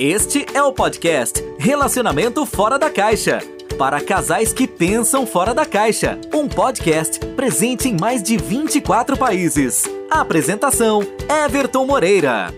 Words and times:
Este 0.00 0.46
é 0.54 0.62
o 0.62 0.72
podcast 0.72 1.42
Relacionamento 1.58 2.46
Fora 2.46 2.78
da 2.78 2.88
Caixa. 2.88 3.40
Para 3.76 4.00
casais 4.00 4.52
que 4.52 4.68
pensam 4.68 5.26
fora 5.26 5.52
da 5.52 5.66
caixa. 5.66 6.16
Um 6.32 6.46
podcast 6.46 7.18
presente 7.34 7.88
em 7.88 7.96
mais 7.98 8.22
de 8.22 8.36
24 8.36 9.16
países. 9.16 9.82
Apresentação: 10.08 11.00
Everton 11.44 11.84
Moreira. 11.84 12.54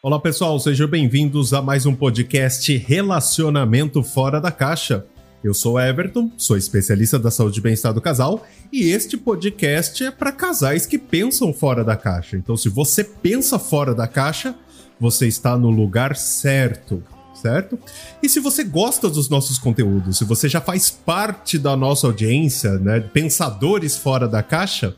Olá 0.00 0.20
pessoal, 0.20 0.60
sejam 0.60 0.86
bem-vindos 0.86 1.52
a 1.52 1.60
mais 1.60 1.84
um 1.84 1.96
podcast 1.96 2.76
Relacionamento 2.76 4.00
Fora 4.04 4.40
da 4.40 4.52
Caixa. 4.52 5.04
Eu 5.42 5.52
sou 5.52 5.80
Everton, 5.80 6.30
sou 6.36 6.56
especialista 6.56 7.18
da 7.18 7.32
saúde 7.32 7.58
e 7.58 7.62
bem-estar 7.62 7.92
do 7.92 8.00
casal, 8.00 8.46
e 8.72 8.90
este 8.90 9.16
podcast 9.16 10.04
é 10.04 10.12
para 10.12 10.30
casais 10.30 10.86
que 10.86 10.96
pensam 10.96 11.52
fora 11.52 11.82
da 11.82 11.96
caixa. 11.96 12.36
Então, 12.36 12.56
se 12.56 12.68
você 12.68 13.02
pensa 13.02 13.58
fora 13.58 13.92
da 13.92 14.06
caixa, 14.06 14.54
você 15.00 15.26
está 15.26 15.56
no 15.56 15.70
lugar 15.70 16.16
certo, 16.16 17.02
certo? 17.34 17.78
E 18.22 18.28
se 18.28 18.40
você 18.40 18.64
gosta 18.64 19.08
dos 19.08 19.28
nossos 19.28 19.58
conteúdos, 19.58 20.18
se 20.18 20.24
você 20.24 20.48
já 20.48 20.60
faz 20.60 20.90
parte 20.90 21.58
da 21.58 21.76
nossa 21.76 22.06
audiência, 22.06 22.78
né, 22.78 23.00
pensadores 23.00 23.96
fora 23.96 24.26
da 24.28 24.42
caixa, 24.42 24.96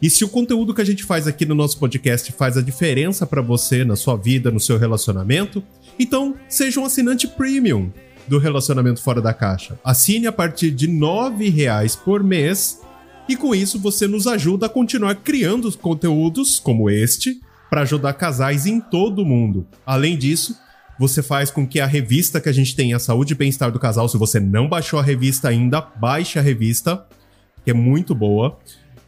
e 0.00 0.10
se 0.10 0.24
o 0.24 0.28
conteúdo 0.28 0.74
que 0.74 0.80
a 0.80 0.84
gente 0.84 1.04
faz 1.04 1.28
aqui 1.28 1.46
no 1.46 1.54
nosso 1.54 1.78
podcast 1.78 2.32
faz 2.32 2.56
a 2.56 2.62
diferença 2.62 3.24
para 3.24 3.40
você 3.40 3.84
na 3.84 3.94
sua 3.94 4.16
vida, 4.16 4.50
no 4.50 4.58
seu 4.58 4.76
relacionamento, 4.76 5.62
então 5.96 6.34
seja 6.48 6.80
um 6.80 6.84
assinante 6.84 7.28
premium 7.28 7.90
do 8.26 8.38
Relacionamento 8.38 9.00
Fora 9.00 9.20
da 9.20 9.32
Caixa. 9.32 9.78
Assine 9.84 10.26
a 10.26 10.32
partir 10.32 10.72
de 10.72 10.86
R$ 10.86 11.50
reais 11.50 11.94
por 11.94 12.22
mês 12.22 12.80
e 13.28 13.36
com 13.36 13.54
isso 13.54 13.78
você 13.78 14.08
nos 14.08 14.26
ajuda 14.26 14.66
a 14.66 14.68
continuar 14.68 15.14
criando 15.16 15.70
conteúdos 15.78 16.58
como 16.58 16.90
este 16.90 17.40
para 17.72 17.80
ajudar 17.80 18.12
casais 18.12 18.66
em 18.66 18.78
todo 18.78 19.22
o 19.22 19.24
mundo. 19.24 19.66
Além 19.86 20.18
disso, 20.18 20.58
você 20.98 21.22
faz 21.22 21.50
com 21.50 21.66
que 21.66 21.80
a 21.80 21.86
revista 21.86 22.38
que 22.38 22.50
a 22.50 22.52
gente 22.52 22.76
tem, 22.76 22.92
a 22.92 22.98
Saúde 22.98 23.32
e 23.32 23.34
Bem-Estar 23.34 23.72
do 23.72 23.78
Casal, 23.78 24.06
se 24.10 24.18
você 24.18 24.38
não 24.38 24.68
baixou 24.68 24.98
a 24.98 25.02
revista 25.02 25.48
ainda, 25.48 25.80
baixe 25.80 26.38
a 26.38 26.42
revista, 26.42 27.06
que 27.64 27.70
é 27.70 27.74
muito 27.74 28.14
boa. 28.14 28.58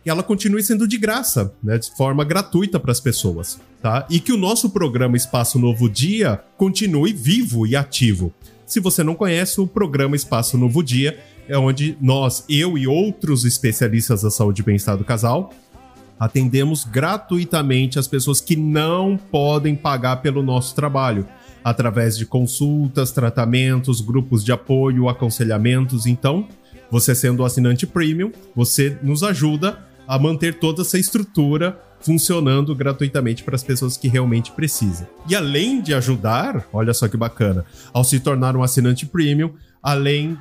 E 0.03 0.09
ela 0.09 0.23
continue 0.23 0.63
sendo 0.63 0.89
de 0.89 0.97
graça, 0.97 1.53
né, 1.63 1.77
de 1.77 1.95
forma 1.95 2.25
gratuita 2.25 2.81
para 2.81 2.91
as 2.91 3.01
pessoas, 3.01 3.61
tá? 3.83 4.07
E 4.09 4.19
que 4.19 4.33
o 4.33 4.39
nosso 4.39 4.71
programa 4.71 5.15
Espaço 5.15 5.59
Novo 5.59 5.87
Dia 5.87 6.43
continue 6.57 7.13
vivo 7.13 7.67
e 7.67 7.77
ativo. 7.77 8.33
Se 8.65 8.81
você 8.81 9.05
não 9.05 9.15
conhece, 9.15 9.61
o 9.61 9.67
programa 9.67 10.17
Espaço 10.17 10.57
Novo 10.57 10.83
Dia 10.83 11.19
é 11.47 11.59
onde 11.59 11.99
nós, 12.01 12.47
eu 12.49 12.79
e 12.79 12.87
outros 12.87 13.45
especialistas 13.45 14.23
da 14.23 14.31
saúde 14.31 14.63
e 14.63 14.65
bem-estar 14.65 14.97
do 14.97 15.05
casal, 15.05 15.53
atendemos 16.19 16.85
gratuitamente 16.85 17.99
as 17.99 18.07
pessoas 18.07 18.41
que 18.41 18.57
não 18.57 19.17
podem 19.17 19.75
pagar 19.75 20.17
pelo 20.17 20.43
nosso 20.43 20.75
trabalho, 20.75 21.27
através 21.63 22.17
de 22.17 22.27
consultas, 22.27 23.11
tratamentos, 23.11 24.01
grupos 24.01 24.45
de 24.45 24.53
apoio, 24.53 25.09
aconselhamentos. 25.09 26.07
Então, 26.07 26.47
você 26.91 27.15
sendo 27.15 27.45
assinante 27.45 27.87
premium, 27.87 28.31
você 28.55 28.99
nos 29.03 29.23
ajuda 29.23 29.79
a 30.07 30.19
manter 30.19 30.59
toda 30.59 30.83
essa 30.83 30.99
estrutura 30.99 31.79
funcionando 32.01 32.75
gratuitamente 32.75 33.43
para 33.43 33.55
as 33.55 33.63
pessoas 33.63 33.97
que 33.97 34.09
realmente 34.09 34.53
precisam. 34.53 35.07
E 35.27 35.35
além 35.35 35.81
de 35.81 35.95
ajudar, 35.95 36.69
olha 36.71 36.93
só 36.93 37.09
que 37.09 37.17
bacana, 37.17 37.65
ao 37.95 38.05
se 38.05 38.21
tornar 38.21 38.55
um 38.55 38.63
assinante 38.63 39.07
premium, 39.07 39.55
além 39.83 40.37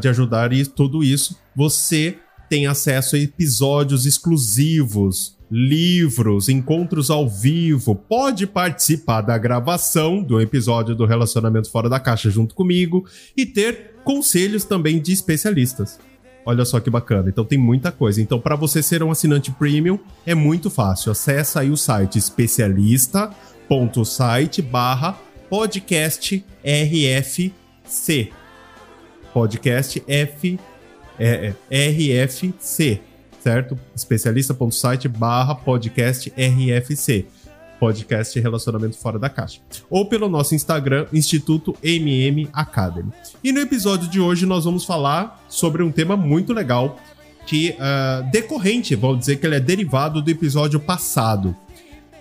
de, 0.00 0.08
ajudar 0.08 0.52
e 0.52 0.64
tudo 0.64 1.02
isso, 1.02 1.36
você 1.54 2.16
tem 2.50 2.66
acesso 2.66 3.14
a 3.14 3.18
episódios 3.20 4.04
exclusivos, 4.04 5.38
livros, 5.48 6.48
encontros 6.48 7.08
ao 7.08 7.28
vivo, 7.28 7.94
pode 7.94 8.44
participar 8.44 9.20
da 9.20 9.38
gravação 9.38 10.20
do 10.20 10.40
episódio 10.40 10.96
do 10.96 11.06
Relacionamento 11.06 11.70
Fora 11.70 11.88
da 11.88 12.00
Caixa 12.00 12.28
junto 12.28 12.56
comigo 12.56 13.06
e 13.36 13.46
ter 13.46 13.94
conselhos 14.02 14.64
também 14.64 15.00
de 15.00 15.12
especialistas. 15.12 16.00
Olha 16.44 16.64
só 16.64 16.80
que 16.80 16.90
bacana. 16.90 17.28
Então 17.28 17.44
tem 17.44 17.56
muita 17.56 17.92
coisa. 17.92 18.20
Então 18.20 18.40
para 18.40 18.56
você 18.56 18.82
ser 18.82 19.00
um 19.00 19.12
assinante 19.12 19.52
premium 19.52 19.96
é 20.26 20.34
muito 20.34 20.68
fácil. 20.68 21.12
Acesse 21.12 21.56
aí 21.56 21.70
o 21.70 21.76
site 21.76 22.18
especialista.site 22.18 24.60
barra 24.60 25.16
podcast 25.48 26.44
RFC. 26.64 28.32
Podcast 29.32 30.02
F, 30.08 30.58
é, 31.20 31.54
é, 31.70 31.90
RFC, 31.90 33.00
certo? 33.40 33.78
Especialista.site 33.94 35.06
barra 35.06 35.54
podcast 35.54 36.30
RFC 36.30 37.26
podcast 37.78 38.38
Relacionamento 38.38 38.98
Fora 38.98 39.18
da 39.18 39.30
Caixa, 39.30 39.60
ou 39.88 40.04
pelo 40.04 40.28
nosso 40.28 40.54
Instagram, 40.54 41.06
Instituto 41.12 41.74
MM 41.82 42.46
Academy. 42.52 43.10
E 43.42 43.50
no 43.52 43.60
episódio 43.60 44.06
de 44.06 44.20
hoje 44.20 44.44
nós 44.44 44.66
vamos 44.66 44.84
falar 44.84 45.42
sobre 45.48 45.82
um 45.82 45.90
tema 45.90 46.14
muito 46.14 46.52
legal, 46.52 47.00
que 47.46 47.70
uh, 47.70 48.30
decorrente, 48.30 48.94
vamos 48.94 49.20
dizer 49.20 49.36
que 49.36 49.46
ele 49.46 49.56
é 49.56 49.60
derivado 49.60 50.20
do 50.20 50.30
episódio 50.30 50.78
passado. 50.78 51.56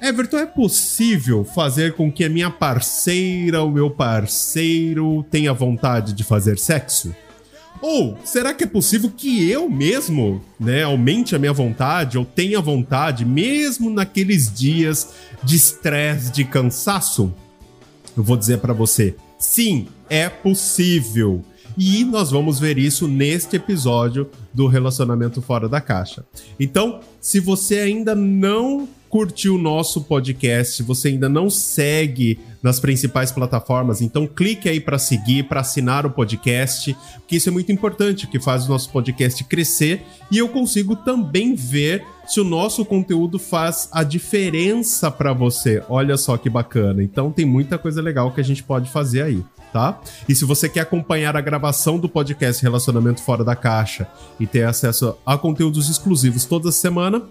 Everton, 0.01 0.37
é 0.37 0.45
possível 0.45 1.43
fazer 1.43 1.93
com 1.93 2.09
que 2.09 2.23
a 2.23 2.29
minha 2.29 2.49
parceira, 2.49 3.61
o 3.61 3.69
meu 3.69 3.91
parceiro, 3.91 5.25
tenha 5.29 5.53
vontade 5.53 6.13
de 6.13 6.23
fazer 6.23 6.57
sexo? 6.57 7.13
Ou 7.81 8.17
será 8.25 8.53
que 8.53 8.63
é 8.63 8.67
possível 8.67 9.11
que 9.15 9.49
eu 9.49 9.69
mesmo, 9.69 10.41
né, 10.59 10.83
aumente 10.83 11.35
a 11.35 11.39
minha 11.39 11.53
vontade 11.53 12.17
ou 12.17 12.25
tenha 12.25 12.59
vontade, 12.59 13.23
mesmo 13.23 13.89
naqueles 13.89 14.53
dias 14.53 15.09
de 15.43 15.55
estresse, 15.55 16.31
de 16.31 16.43
cansaço? 16.43 17.33
Eu 18.17 18.23
vou 18.23 18.35
dizer 18.35 18.57
para 18.57 18.73
você, 18.73 19.15
sim, 19.37 19.87
é 20.09 20.27
possível. 20.27 21.43
E 21.77 22.03
nós 22.03 22.31
vamos 22.31 22.59
ver 22.59 22.77
isso 22.77 23.07
neste 23.07 23.55
episódio 23.55 24.29
do 24.53 24.67
Relacionamento 24.67 25.41
Fora 25.41 25.69
da 25.69 25.79
Caixa. 25.79 26.25
Então, 26.59 26.99
se 27.21 27.39
você 27.39 27.79
ainda 27.79 28.13
não 28.13 28.87
curtiu 29.07 29.55
o 29.55 29.61
nosso 29.61 30.01
podcast, 30.01 30.75
se 30.75 30.83
você 30.83 31.07
ainda 31.07 31.29
não 31.29 31.49
segue 31.49 32.39
nas 32.61 32.79
principais 32.79 33.31
plataformas, 33.31 34.01
então 34.01 34.27
clique 34.27 34.67
aí 34.67 34.79
para 34.79 34.97
seguir, 34.97 35.43
para 35.43 35.61
assinar 35.61 36.05
o 36.05 36.11
podcast, 36.11 36.95
porque 37.19 37.37
isso 37.37 37.49
é 37.49 37.51
muito 37.51 37.71
importante, 37.71 38.27
que 38.27 38.39
faz 38.39 38.65
o 38.65 38.69
nosso 38.69 38.91
podcast 38.91 39.43
crescer 39.45 40.03
e 40.31 40.37
eu 40.37 40.49
consigo 40.49 40.95
também 40.95 41.55
ver 41.55 42.05
se 42.29 42.39
o 42.39 42.43
nosso 42.43 42.85
conteúdo 42.85 43.39
faz 43.39 43.89
a 43.91 44.03
diferença 44.03 45.09
para 45.09 45.33
você. 45.33 45.83
Olha 45.89 46.15
só 46.15 46.37
que 46.37 46.49
bacana. 46.49 47.03
Então 47.03 47.31
tem 47.31 47.45
muita 47.45 47.77
coisa 47.77 48.01
legal 48.01 48.31
que 48.31 48.39
a 48.39 48.43
gente 48.43 48.61
pode 48.61 48.89
fazer 48.89 49.23
aí. 49.23 49.43
Tá? 49.73 49.99
E 50.27 50.33
se 50.33 50.45
você 50.45 50.67
quer 50.67 50.79
acompanhar 50.79 51.37
a 51.37 51.41
gravação 51.41 51.99
do 51.99 52.09
podcast 52.09 52.61
Relacionamento 52.63 53.21
Fora 53.21 53.43
da 53.43 53.55
Caixa 53.55 54.07
e 54.39 54.47
ter 54.47 54.63
acesso 54.63 55.15
a 55.23 55.37
conteúdos 55.37 55.89
exclusivos 55.89 56.43
toda 56.45 56.71
semana, 56.71 57.21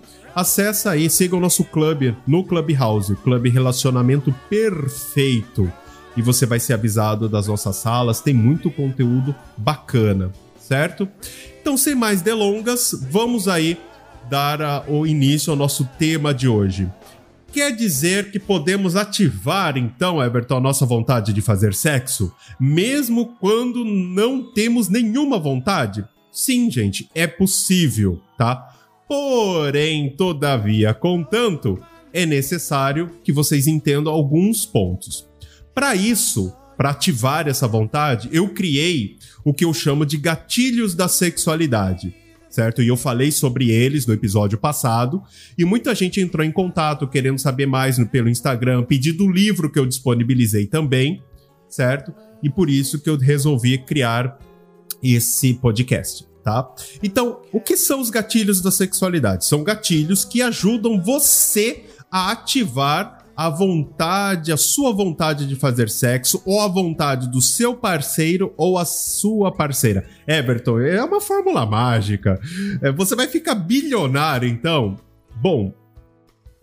acessa 0.40 0.90
aí, 0.92 1.10
siga 1.10 1.34
o 1.34 1.40
nosso 1.40 1.64
clube 1.64 2.16
no 2.26 2.44
Clubhouse, 2.44 3.16
Clube 3.16 3.50
Relacionamento 3.50 4.32
Perfeito. 4.48 5.70
E 6.16 6.22
você 6.22 6.46
vai 6.46 6.60
ser 6.60 6.74
avisado 6.74 7.28
das 7.28 7.48
nossas 7.48 7.76
salas, 7.76 8.20
tem 8.20 8.34
muito 8.34 8.70
conteúdo 8.70 9.34
bacana, 9.56 10.30
certo? 10.58 11.08
Então, 11.60 11.76
sem 11.76 11.94
mais 11.94 12.22
delongas, 12.22 12.94
vamos 13.10 13.48
aí 13.48 13.76
dar 14.30 14.62
a, 14.62 14.84
o 14.86 15.06
início 15.06 15.50
ao 15.50 15.56
nosso 15.56 15.88
tema 15.98 16.32
de 16.32 16.46
hoje. 16.46 16.88
Quer 17.50 17.74
dizer 17.74 18.30
que 18.30 18.38
podemos 18.38 18.94
ativar, 18.94 19.76
então, 19.76 20.22
Everton, 20.22 20.58
a 20.58 20.60
nossa 20.60 20.86
vontade 20.86 21.32
de 21.32 21.40
fazer 21.40 21.74
sexo, 21.74 22.32
mesmo 22.60 23.34
quando 23.40 23.84
não 23.84 24.52
temos 24.52 24.88
nenhuma 24.88 25.38
vontade? 25.38 26.04
Sim, 26.30 26.70
gente, 26.70 27.08
é 27.14 27.26
possível, 27.26 28.20
tá? 28.36 28.77
Porém, 29.08 30.14
todavia, 30.14 30.92
contanto, 30.92 31.80
é 32.12 32.26
necessário 32.26 33.10
que 33.24 33.32
vocês 33.32 33.66
entendam 33.66 34.12
alguns 34.12 34.66
pontos. 34.66 35.26
Para 35.74 35.94
isso, 35.94 36.52
para 36.76 36.90
ativar 36.90 37.48
essa 37.48 37.66
vontade, 37.66 38.28
eu 38.30 38.50
criei 38.50 39.16
o 39.44 39.54
que 39.54 39.64
eu 39.64 39.72
chamo 39.72 40.04
de 40.04 40.18
gatilhos 40.18 40.94
da 40.94 41.08
sexualidade, 41.08 42.14
certo? 42.50 42.82
E 42.82 42.88
eu 42.88 42.96
falei 42.96 43.32
sobre 43.32 43.70
eles 43.70 44.06
no 44.06 44.12
episódio 44.12 44.58
passado, 44.58 45.22
e 45.56 45.64
muita 45.64 45.94
gente 45.94 46.20
entrou 46.20 46.44
em 46.44 46.52
contato 46.52 47.08
querendo 47.08 47.38
saber 47.38 47.66
mais 47.66 47.96
no, 47.96 48.06
pelo 48.06 48.28
Instagram, 48.28 48.84
pedindo 48.84 49.24
o 49.24 49.32
livro 49.32 49.70
que 49.72 49.78
eu 49.78 49.86
disponibilizei 49.86 50.66
também, 50.66 51.22
certo? 51.68 52.12
E 52.42 52.50
por 52.50 52.68
isso 52.68 53.00
que 53.00 53.08
eu 53.08 53.16
resolvi 53.16 53.78
criar 53.78 54.38
esse 55.02 55.54
podcast 55.54 56.28
tá? 56.42 56.68
Então, 57.02 57.40
o 57.52 57.60
que 57.60 57.76
são 57.76 58.00
os 58.00 58.10
gatilhos 58.10 58.60
da 58.60 58.70
sexualidade? 58.70 59.44
São 59.44 59.62
gatilhos 59.62 60.24
que 60.24 60.42
ajudam 60.42 61.02
você 61.02 61.84
a 62.10 62.32
ativar 62.32 63.18
a 63.38 63.48
vontade, 63.48 64.50
a 64.50 64.56
sua 64.56 64.92
vontade 64.92 65.46
de 65.46 65.54
fazer 65.54 65.88
sexo, 65.88 66.42
ou 66.44 66.60
a 66.60 66.66
vontade 66.66 67.28
do 67.28 67.40
seu 67.40 67.72
parceiro 67.72 68.52
ou 68.56 68.76
a 68.76 68.84
sua 68.84 69.52
parceira. 69.52 70.08
Everton, 70.26 70.80
é 70.80 71.00
uma 71.04 71.20
fórmula 71.20 71.64
mágica. 71.64 72.40
É, 72.82 72.90
você 72.90 73.14
vai 73.14 73.28
ficar 73.28 73.54
bilionário, 73.54 74.48
então? 74.48 74.96
Bom, 75.40 75.72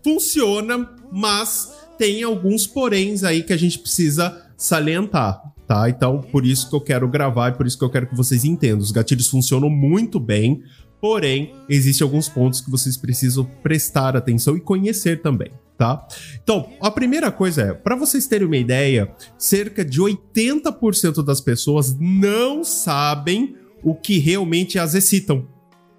funciona, 0.04 0.86
mas 1.10 1.72
tem 1.96 2.22
alguns 2.22 2.66
poréns 2.66 3.24
aí 3.24 3.42
que 3.42 3.54
a 3.54 3.56
gente 3.56 3.78
precisa 3.78 4.46
salientar, 4.54 5.42
tá? 5.66 5.88
Então, 5.88 6.20
por 6.20 6.46
isso 6.46 6.68
que 6.68 6.76
eu 6.76 6.80
quero 6.80 7.08
gravar 7.08 7.50
e 7.50 7.56
por 7.56 7.66
isso 7.66 7.78
que 7.78 7.84
eu 7.84 7.90
quero 7.90 8.06
que 8.06 8.16
vocês 8.16 8.44
entendam. 8.44 8.78
Os 8.78 8.92
gatilhos 8.92 9.28
funcionam 9.28 9.68
muito 9.68 10.20
bem, 10.20 10.62
porém, 11.00 11.52
existem 11.68 12.04
alguns 12.04 12.28
pontos 12.28 12.60
que 12.60 12.70
vocês 12.70 12.96
precisam 12.96 13.44
prestar 13.62 14.16
atenção 14.16 14.56
e 14.56 14.60
conhecer 14.60 15.22
também. 15.22 15.50
Tá? 15.76 16.06
Então, 16.42 16.70
a 16.80 16.90
primeira 16.90 17.30
coisa 17.30 17.62
é, 17.62 17.72
para 17.74 17.94
vocês 17.96 18.26
terem 18.26 18.46
uma 18.46 18.56
ideia, 18.56 19.12
cerca 19.36 19.84
de 19.84 20.00
80% 20.00 21.22
das 21.22 21.40
pessoas 21.40 21.94
não 22.00 22.64
sabem 22.64 23.54
o 23.82 23.94
que 23.94 24.18
realmente 24.18 24.78
as 24.78 24.94
excitam. 24.94 25.46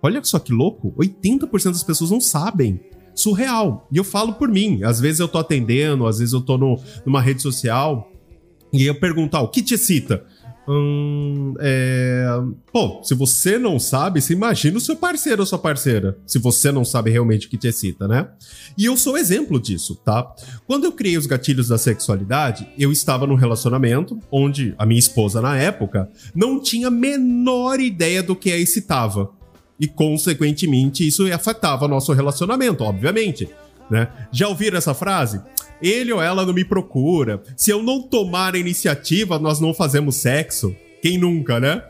Olha 0.02 0.24
só 0.24 0.40
que 0.40 0.52
louco, 0.52 0.94
80% 0.98 1.72
das 1.72 1.84
pessoas 1.84 2.10
não 2.10 2.20
sabem 2.20 2.80
surreal. 3.14 3.88
E 3.92 3.98
eu 3.98 4.04
falo 4.04 4.34
por 4.34 4.50
mim. 4.50 4.84
Às 4.84 5.00
vezes 5.00 5.20
eu 5.20 5.28
tô 5.28 5.38
atendendo, 5.38 6.08
às 6.08 6.20
vezes 6.20 6.34
eu 6.34 6.42
tô 6.42 6.58
no, 6.58 6.80
numa 7.06 7.22
rede 7.22 7.42
social 7.42 8.12
e 8.72 8.86
eu 8.86 8.96
pergunto, 9.00 9.38
ah, 9.38 9.42
o 9.42 9.50
que 9.50 9.62
te 9.62 9.74
excita? 9.74 10.24
Hum, 10.70 11.54
é... 11.60 12.26
Pô, 12.74 13.02
se 13.02 13.16
você 13.16 13.58
não 13.58 13.80
sabe, 13.80 14.20
você 14.20 14.34
imagina 14.34 14.78
o 14.78 14.82
seu 14.82 14.98
parceiro 14.98 15.42
ou 15.42 15.46
sua 15.46 15.58
parceira. 15.58 16.18
Se 16.26 16.38
você 16.38 16.72
não 16.74 16.84
sabe 16.84 17.10
realmente 17.10 17.48
o 17.48 17.50
que 17.50 17.58
te 17.58 17.68
excita, 17.68 18.06
né? 18.06 18.28
E 18.78 18.84
eu 18.84 18.98
sou 18.98 19.18
exemplo 19.18 19.62
disso, 19.62 19.96
tá? 20.04 20.30
Quando 20.66 20.84
eu 20.84 20.92
criei 20.92 21.18
os 21.18 21.26
gatilhos 21.26 21.70
da 21.70 21.78
sexualidade, 21.78 22.68
eu 22.78 22.92
estava 22.92 23.26
num 23.26 23.36
relacionamento 23.36 24.20
onde 24.30 24.76
a 24.78 24.86
minha 24.86 25.00
esposa, 25.00 25.42
na 25.42 25.58
época, 25.58 26.10
não 26.36 26.62
tinha 26.62 26.90
a 26.90 26.92
menor 26.92 27.80
ideia 27.80 28.22
do 28.22 28.36
que 28.36 28.52
a 28.52 28.58
excitava 28.58 29.32
e, 29.80 29.88
consequentemente, 29.88 31.08
isso 31.08 31.32
afetava 31.32 31.88
nosso 31.88 32.12
relacionamento, 32.12 32.84
obviamente. 32.84 33.48
Né? 33.90 34.08
Já 34.32 34.48
ouviram 34.48 34.78
essa 34.78 34.94
frase? 34.94 35.42
Ele 35.82 36.12
ou 36.12 36.22
ela 36.22 36.46
não 36.46 36.54
me 36.54 36.66
procura. 36.66 37.42
Se 37.56 37.72
eu 37.72 37.82
não 37.82 38.02
tomar 38.02 38.56
a 38.56 38.58
iniciativa, 38.58 39.40
nós 39.40 39.60
não 39.60 39.74
fazemos 39.74 40.16
sexo. 40.16 40.76
Quem 41.02 41.18
nunca, 41.18 41.60
né? 41.60 41.84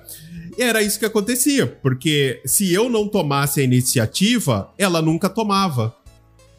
E 0.57 0.63
era 0.63 0.81
isso 0.81 0.99
que 0.99 1.05
acontecia, 1.05 1.67
porque 1.67 2.41
se 2.45 2.73
eu 2.73 2.89
não 2.89 3.07
tomasse 3.07 3.61
a 3.61 3.63
iniciativa, 3.63 4.71
ela 4.77 5.01
nunca 5.01 5.29
tomava. 5.29 5.95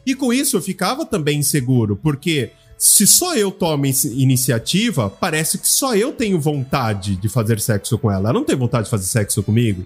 E 0.05 0.15
com 0.15 0.33
isso 0.33 0.57
eu 0.57 0.61
ficava 0.61 1.05
também 1.05 1.39
inseguro, 1.39 1.97
porque 1.97 2.51
se 2.77 3.05
só 3.05 3.35
eu 3.35 3.51
tomo 3.51 3.85
iniciativa, 3.85 5.09
parece 5.09 5.57
que 5.57 5.67
só 5.67 5.95
eu 5.95 6.13
tenho 6.13 6.39
vontade 6.39 7.17
de 7.17 7.27
fazer 7.27 7.59
sexo 7.59 7.97
com 7.97 8.09
ela. 8.09 8.29
Ela 8.29 8.39
não 8.39 8.45
tem 8.45 8.55
vontade 8.55 8.85
de 8.85 8.89
fazer 8.89 9.05
sexo 9.05 9.43
comigo. 9.43 9.85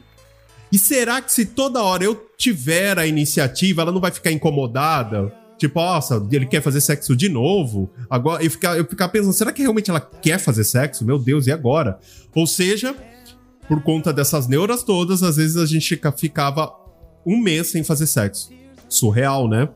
E 0.71 0.77
será 0.77 1.19
que 1.19 1.31
se 1.31 1.45
toda 1.45 1.81
hora 1.81 2.03
eu 2.03 2.15
tiver 2.38 2.99
a 2.99 3.07
iniciativa, 3.07 3.81
ela 3.81 3.91
não 3.91 3.99
vai 3.99 4.11
ficar 4.11 4.31
incomodada? 4.31 5.33
Tipo, 5.63 5.80
nossa, 5.80 6.27
ele 6.30 6.45
quer 6.45 6.62
fazer 6.62 6.81
sexo 6.81 7.15
de 7.15 7.30
novo. 7.30 7.89
Agora 8.10 8.44
eu 8.44 8.51
ficar, 8.51 8.77
eu 8.77 8.83
ficar 8.83 9.07
pensando, 9.07 9.31
será 9.31 9.50
que 9.54 9.62
realmente 9.62 9.89
ela 9.89 10.01
quer 10.01 10.38
fazer 10.38 10.65
sexo? 10.65 11.06
Meu 11.06 11.18
Deus, 11.18 11.48
e 11.48 11.54
agora? 11.54 12.00
Ou 12.36 12.45
seja, 12.45 12.94
por 13.65 13.81
conta 13.81 14.12
dessas 14.12 14.45
neuras 14.45 14.83
todas, 14.83 15.24
às 15.24 15.38
vezes 15.38 15.56
a 15.56 15.65
gente 15.65 15.98
ficava 16.18 16.69
um 17.25 17.38
mês 17.38 17.68
sem 17.68 17.81
fazer 17.81 18.07
sexo. 18.07 18.50
Surreal, 18.89 19.48
né? 19.48 19.69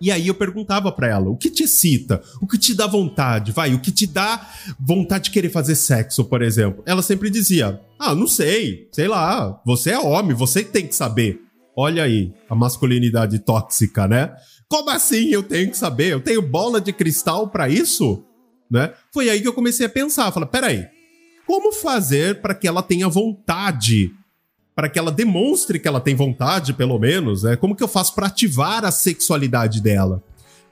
E 0.00 0.10
aí 0.10 0.26
eu 0.26 0.34
perguntava 0.34 0.90
para 0.90 1.08
ela: 1.08 1.28
o 1.28 1.36
que 1.36 1.50
te 1.50 1.64
excita? 1.64 2.22
O 2.40 2.46
que 2.46 2.56
te 2.56 2.74
dá 2.74 2.86
vontade? 2.86 3.52
Vai, 3.52 3.74
o 3.74 3.80
que 3.80 3.92
te 3.92 4.06
dá 4.06 4.48
vontade 4.80 5.24
de 5.24 5.32
querer 5.32 5.50
fazer 5.50 5.74
sexo, 5.74 6.24
por 6.24 6.40
exemplo? 6.40 6.82
Ela 6.86 7.02
sempre 7.02 7.28
dizia: 7.28 7.78
ah, 7.98 8.14
não 8.14 8.26
sei, 8.26 8.88
sei 8.90 9.06
lá, 9.06 9.60
você 9.66 9.90
é 9.90 9.98
homem, 9.98 10.34
você 10.34 10.64
tem 10.64 10.86
que 10.86 10.94
saber. 10.94 11.44
Olha 11.76 12.04
aí, 12.04 12.32
a 12.48 12.54
masculinidade 12.54 13.40
tóxica, 13.40 14.06
né? 14.06 14.32
Como 14.74 14.90
assim 14.90 15.28
eu 15.28 15.40
tenho 15.40 15.70
que 15.70 15.76
saber? 15.76 16.12
Eu 16.12 16.20
tenho 16.20 16.42
bola 16.42 16.80
de 16.80 16.92
cristal 16.92 17.46
para 17.46 17.68
isso? 17.68 18.24
Né? 18.68 18.92
Foi 19.12 19.30
aí 19.30 19.40
que 19.40 19.46
eu 19.46 19.52
comecei 19.52 19.86
a 19.86 19.88
pensar, 19.88 20.32
falar, 20.32 20.46
peraí, 20.46 20.84
como 21.46 21.72
fazer 21.72 22.40
para 22.40 22.56
que 22.56 22.66
ela 22.66 22.82
tenha 22.82 23.08
vontade 23.08 24.12
para 24.74 24.88
que 24.88 24.98
ela 24.98 25.12
demonstre 25.12 25.78
que 25.78 25.86
ela 25.86 26.00
tem 26.00 26.16
vontade, 26.16 26.72
pelo 26.72 26.98
menos, 26.98 27.44
né? 27.44 27.54
Como 27.54 27.76
que 27.76 27.84
eu 27.84 27.86
faço 27.86 28.16
para 28.16 28.26
ativar 28.26 28.84
a 28.84 28.90
sexualidade 28.90 29.80
dela? 29.80 30.20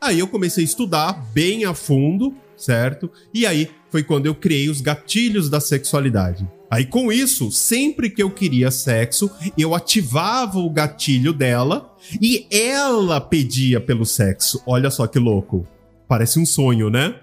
Aí 0.00 0.18
eu 0.18 0.26
comecei 0.26 0.64
a 0.64 0.66
estudar 0.66 1.12
bem 1.32 1.64
a 1.64 1.72
fundo, 1.72 2.34
certo? 2.56 3.08
E 3.32 3.46
aí 3.46 3.70
foi 3.88 4.02
quando 4.02 4.26
eu 4.26 4.34
criei 4.34 4.68
os 4.68 4.80
gatilhos 4.80 5.48
da 5.48 5.60
sexualidade. 5.60 6.44
Aí 6.72 6.86
com 6.86 7.12
isso, 7.12 7.52
sempre 7.52 8.08
que 8.08 8.22
eu 8.22 8.30
queria 8.30 8.70
sexo, 8.70 9.30
eu 9.58 9.74
ativava 9.74 10.58
o 10.58 10.70
gatilho 10.70 11.30
dela 11.30 11.94
e 12.18 12.46
ela 12.50 13.20
pedia 13.20 13.78
pelo 13.78 14.06
sexo. 14.06 14.62
Olha 14.66 14.90
só 14.90 15.06
que 15.06 15.18
louco. 15.18 15.68
Parece 16.08 16.40
um 16.40 16.46
sonho, 16.46 16.88
né? 16.88 17.14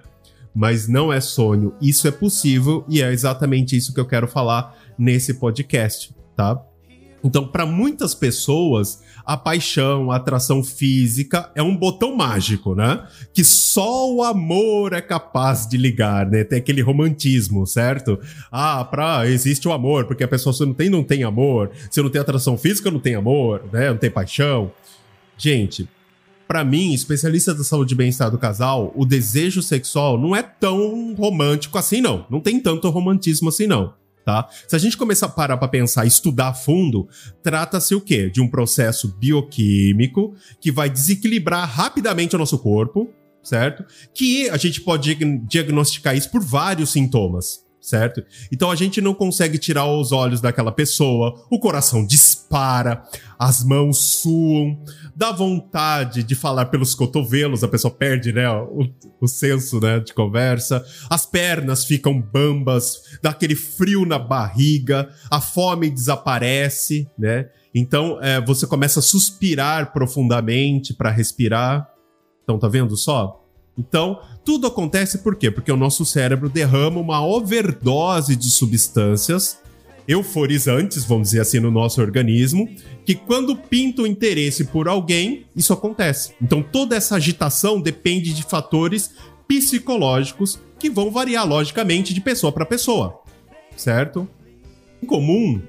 Mas 0.54 0.88
não 0.88 1.12
é 1.12 1.20
sonho, 1.20 1.74
isso 1.82 2.08
é 2.08 2.12
possível 2.12 2.86
e 2.88 3.02
é 3.02 3.12
exatamente 3.12 3.76
isso 3.76 3.92
que 3.92 4.00
eu 4.00 4.06
quero 4.06 4.28
falar 4.28 4.78
nesse 4.96 5.34
podcast, 5.34 6.16
tá? 6.36 6.64
Então, 7.24 7.48
para 7.48 7.66
muitas 7.66 8.16
pessoas, 8.16 9.02
a 9.26 9.38
paixão, 9.38 10.12
a 10.12 10.16
atração 10.16 10.64
física 10.64 11.52
é 11.54 11.62
um 11.62 11.76
botão 11.76 12.16
mágico, 12.16 12.74
né? 12.74 13.08
Que 13.34 13.44
só 13.44 14.12
o 14.12 14.24
amor 14.24 14.94
é 14.94 15.02
capaz 15.02 15.68
de 15.68 15.78
ligar, 15.78 16.26
né? 16.26 16.44
Tem 16.44 16.58
aquele 16.60 16.82
romantismo, 16.82 17.66
certo? 17.68 18.20
Ah, 18.52 18.84
pra, 18.84 19.28
existe 19.28 19.68
o 19.68 19.72
amor, 19.72 20.06
porque 20.06 20.24
a 20.24 20.28
pessoa 20.28 20.54
se 20.54 20.66
não 20.66 20.74
tem, 20.74 20.90
não 20.90 21.04
tem 21.04 21.24
amor. 21.24 21.72
Se 21.92 22.02
não 22.02 22.10
tem 22.10 22.20
atração 22.20 22.58
física, 22.58 22.90
não 22.90 23.00
tem 23.00 23.16
amor, 23.16 23.64
né? 23.72 23.90
Não 23.90 23.98
tem 23.98 24.10
paixão. 24.10 24.72
Gente, 25.38 25.88
para 26.48 26.64
mim, 26.64 26.94
especialista 26.94 27.54
da 27.54 27.64
saúde 27.64 27.94
e 27.94 27.98
bem-estar 27.98 28.32
do 28.32 28.38
casal, 28.38 28.92
o 28.96 29.06
desejo 29.06 29.62
sexual 29.62 30.18
não 30.18 30.36
é 30.36 30.42
tão 30.42 31.14
romântico 31.14 31.78
assim, 31.78 32.02
não. 32.02 32.26
Não 32.30 32.40
tem 32.40 32.60
tanto 32.60 32.90
romantismo 32.90 33.50
assim, 33.50 33.68
não 33.68 33.94
tá? 34.26 34.48
Se 34.68 34.76
a 34.76 34.80
gente 34.80 34.98
começar 34.98 35.28
a 35.28 35.30
parar 35.30 35.58
para 35.58 35.68
pensar, 35.68 36.06
estudar 36.06 36.50
a 36.50 36.54
fundo, 36.54 37.08
trata-se 37.42 37.96
o 37.96 38.02
quê? 38.02 38.30
De 38.30 38.42
um 38.42 38.48
processo 38.48 39.08
bioquímico 39.18 40.36
que 40.60 40.72
vai 40.72 40.90
desequilibrar 40.90 41.70
rapidamente 41.70 42.36
o 42.36 42.40
nosso 42.40 42.60
corpo, 42.60 43.14
certo? 43.44 43.86
Que 44.14 44.50
a 44.50 44.58
gente 44.58 44.82
pode 44.82 45.16
diagnosticar 45.48 46.16
isso 46.16 46.30
por 46.30 46.42
vários 46.42 46.92
sintomas 46.92 47.69
certo? 47.82 48.24
Então 48.52 48.70
a 48.70 48.76
gente 48.76 49.02
não 49.02 49.14
consegue 49.14 49.58
tirar 49.58 49.86
os 49.86 50.12
olhos 50.12 50.42
daquela 50.42 50.72
pessoa, 50.72 51.46
o 51.50 51.60
coração 51.60 52.06
dispara, 52.06 53.04
as 53.38 53.64
mãos 53.64 53.98
suam, 53.98 54.84
dá 55.16 55.32
vontade 55.32 56.24
de 56.24 56.36
falar 56.36 56.66
pelos 56.66 56.94
cotovelos, 56.94 57.64
a 57.64 57.68
pessoa 57.68 57.94
perde, 57.94 58.34
né, 58.34 58.50
o, 58.50 58.90
o 59.22 59.28
senso, 59.28 59.80
né, 59.80 60.00
de 60.00 60.14
conversa, 60.14 60.86
as 61.10 61.26
pernas 61.26 61.86
ficam 61.86 62.22
bambas, 62.22 63.18
dá 63.22 63.30
aquele 63.30 63.56
frio 63.56 64.06
na 64.06 64.20
barriga, 64.20 65.10
a 65.32 65.40
fome 65.40 65.90
desaparece, 65.90 67.10
né? 67.18 67.48
Então 67.74 68.20
é, 68.22 68.42
você 68.42 68.66
começa 68.66 69.00
a 69.00 69.04
suspirar 69.04 69.94
profundamente 69.94 70.94
para 70.94 71.12
respirar. 71.12 71.88
Então 72.44 72.58
tá 72.58 72.68
vendo 72.68 72.98
só? 72.98 73.39
Então, 73.80 74.20
tudo 74.44 74.68
acontece 74.68 75.20
por 75.20 75.38
quê? 75.38 75.50
Porque 75.50 75.72
o 75.72 75.78
nosso 75.78 76.06
cérebro 76.06 76.50
derrama 76.50 77.00
uma 77.00 77.26
overdose 77.26 78.36
de 78.36 78.50
substâncias 78.50 79.58
euforizantes, 80.06 81.06
vamos 81.06 81.30
dizer 81.30 81.42
assim, 81.42 81.60
no 81.60 81.70
nosso 81.70 82.02
organismo, 82.02 82.68
que 83.06 83.14
quando 83.14 83.56
pinta 83.56 84.02
o 84.02 84.08
interesse 84.08 84.66
por 84.66 84.88
alguém, 84.88 85.46
isso 85.56 85.72
acontece. 85.72 86.34
Então, 86.42 86.64
toda 86.64 86.96
essa 86.96 87.16
agitação 87.16 87.80
depende 87.80 88.34
de 88.34 88.44
fatores 88.44 89.12
psicológicos 89.48 90.60
que 90.80 90.90
vão 90.90 91.12
variar, 91.12 91.48
logicamente, 91.48 92.14
de 92.14 92.22
pessoa 92.22 92.52
para 92.52 92.66
pessoa, 92.66 93.22
certo? 93.78 94.28
Em 95.02 95.06
comum, 95.06 95.62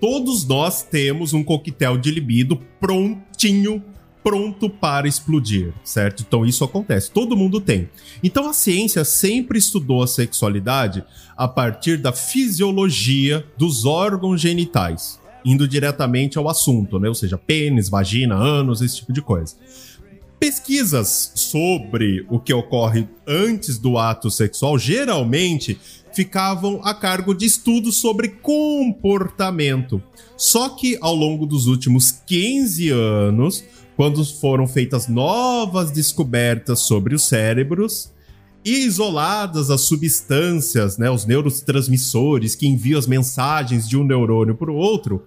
todos 0.00 0.46
nós 0.46 0.82
temos 0.84 1.32
um 1.32 1.42
coquetel 1.42 1.98
de 1.98 2.12
libido 2.12 2.56
prontinho 2.80 3.82
pronto 4.28 4.68
para 4.68 5.08
explodir, 5.08 5.72
certo? 5.82 6.22
Então 6.26 6.44
isso 6.44 6.62
acontece, 6.62 7.10
todo 7.10 7.34
mundo 7.34 7.62
tem. 7.62 7.88
Então 8.22 8.46
a 8.46 8.52
ciência 8.52 9.02
sempre 9.02 9.58
estudou 9.58 10.02
a 10.02 10.06
sexualidade 10.06 11.02
a 11.34 11.48
partir 11.48 11.96
da 11.96 12.12
fisiologia 12.12 13.46
dos 13.56 13.86
órgãos 13.86 14.38
genitais, 14.38 15.18
indo 15.42 15.66
diretamente 15.66 16.36
ao 16.36 16.46
assunto, 16.46 16.98
né? 16.98 17.08
Ou 17.08 17.14
seja, 17.14 17.38
pênis, 17.38 17.88
vagina, 17.88 18.34
ânus, 18.34 18.82
esse 18.82 18.96
tipo 18.96 19.14
de 19.14 19.22
coisa. 19.22 19.56
Pesquisas 20.38 21.32
sobre 21.34 22.26
o 22.28 22.38
que 22.38 22.52
ocorre 22.52 23.08
antes 23.26 23.78
do 23.78 23.96
ato 23.96 24.30
sexual 24.30 24.78
geralmente 24.78 25.78
ficavam 26.12 26.80
a 26.84 26.92
cargo 26.92 27.34
de 27.34 27.46
estudos 27.46 27.96
sobre 27.96 28.28
comportamento. 28.28 30.02
Só 30.36 30.68
que 30.68 30.98
ao 31.00 31.14
longo 31.14 31.46
dos 31.46 31.66
últimos 31.66 32.12
15 32.12 32.90
anos, 32.90 33.64
quando 33.98 34.24
foram 34.24 34.64
feitas 34.64 35.08
novas 35.08 35.90
descobertas 35.90 36.78
sobre 36.78 37.16
os 37.16 37.24
cérebros 37.26 38.12
e 38.64 38.84
isoladas 38.86 39.72
as 39.72 39.80
substâncias, 39.80 40.96
né, 40.96 41.10
os 41.10 41.26
neurotransmissores 41.26 42.54
que 42.54 42.68
enviam 42.68 42.96
as 42.96 43.08
mensagens 43.08 43.88
de 43.88 43.96
um 43.96 44.04
neurônio 44.04 44.54
para 44.54 44.70
o 44.70 44.76
outro, 44.76 45.26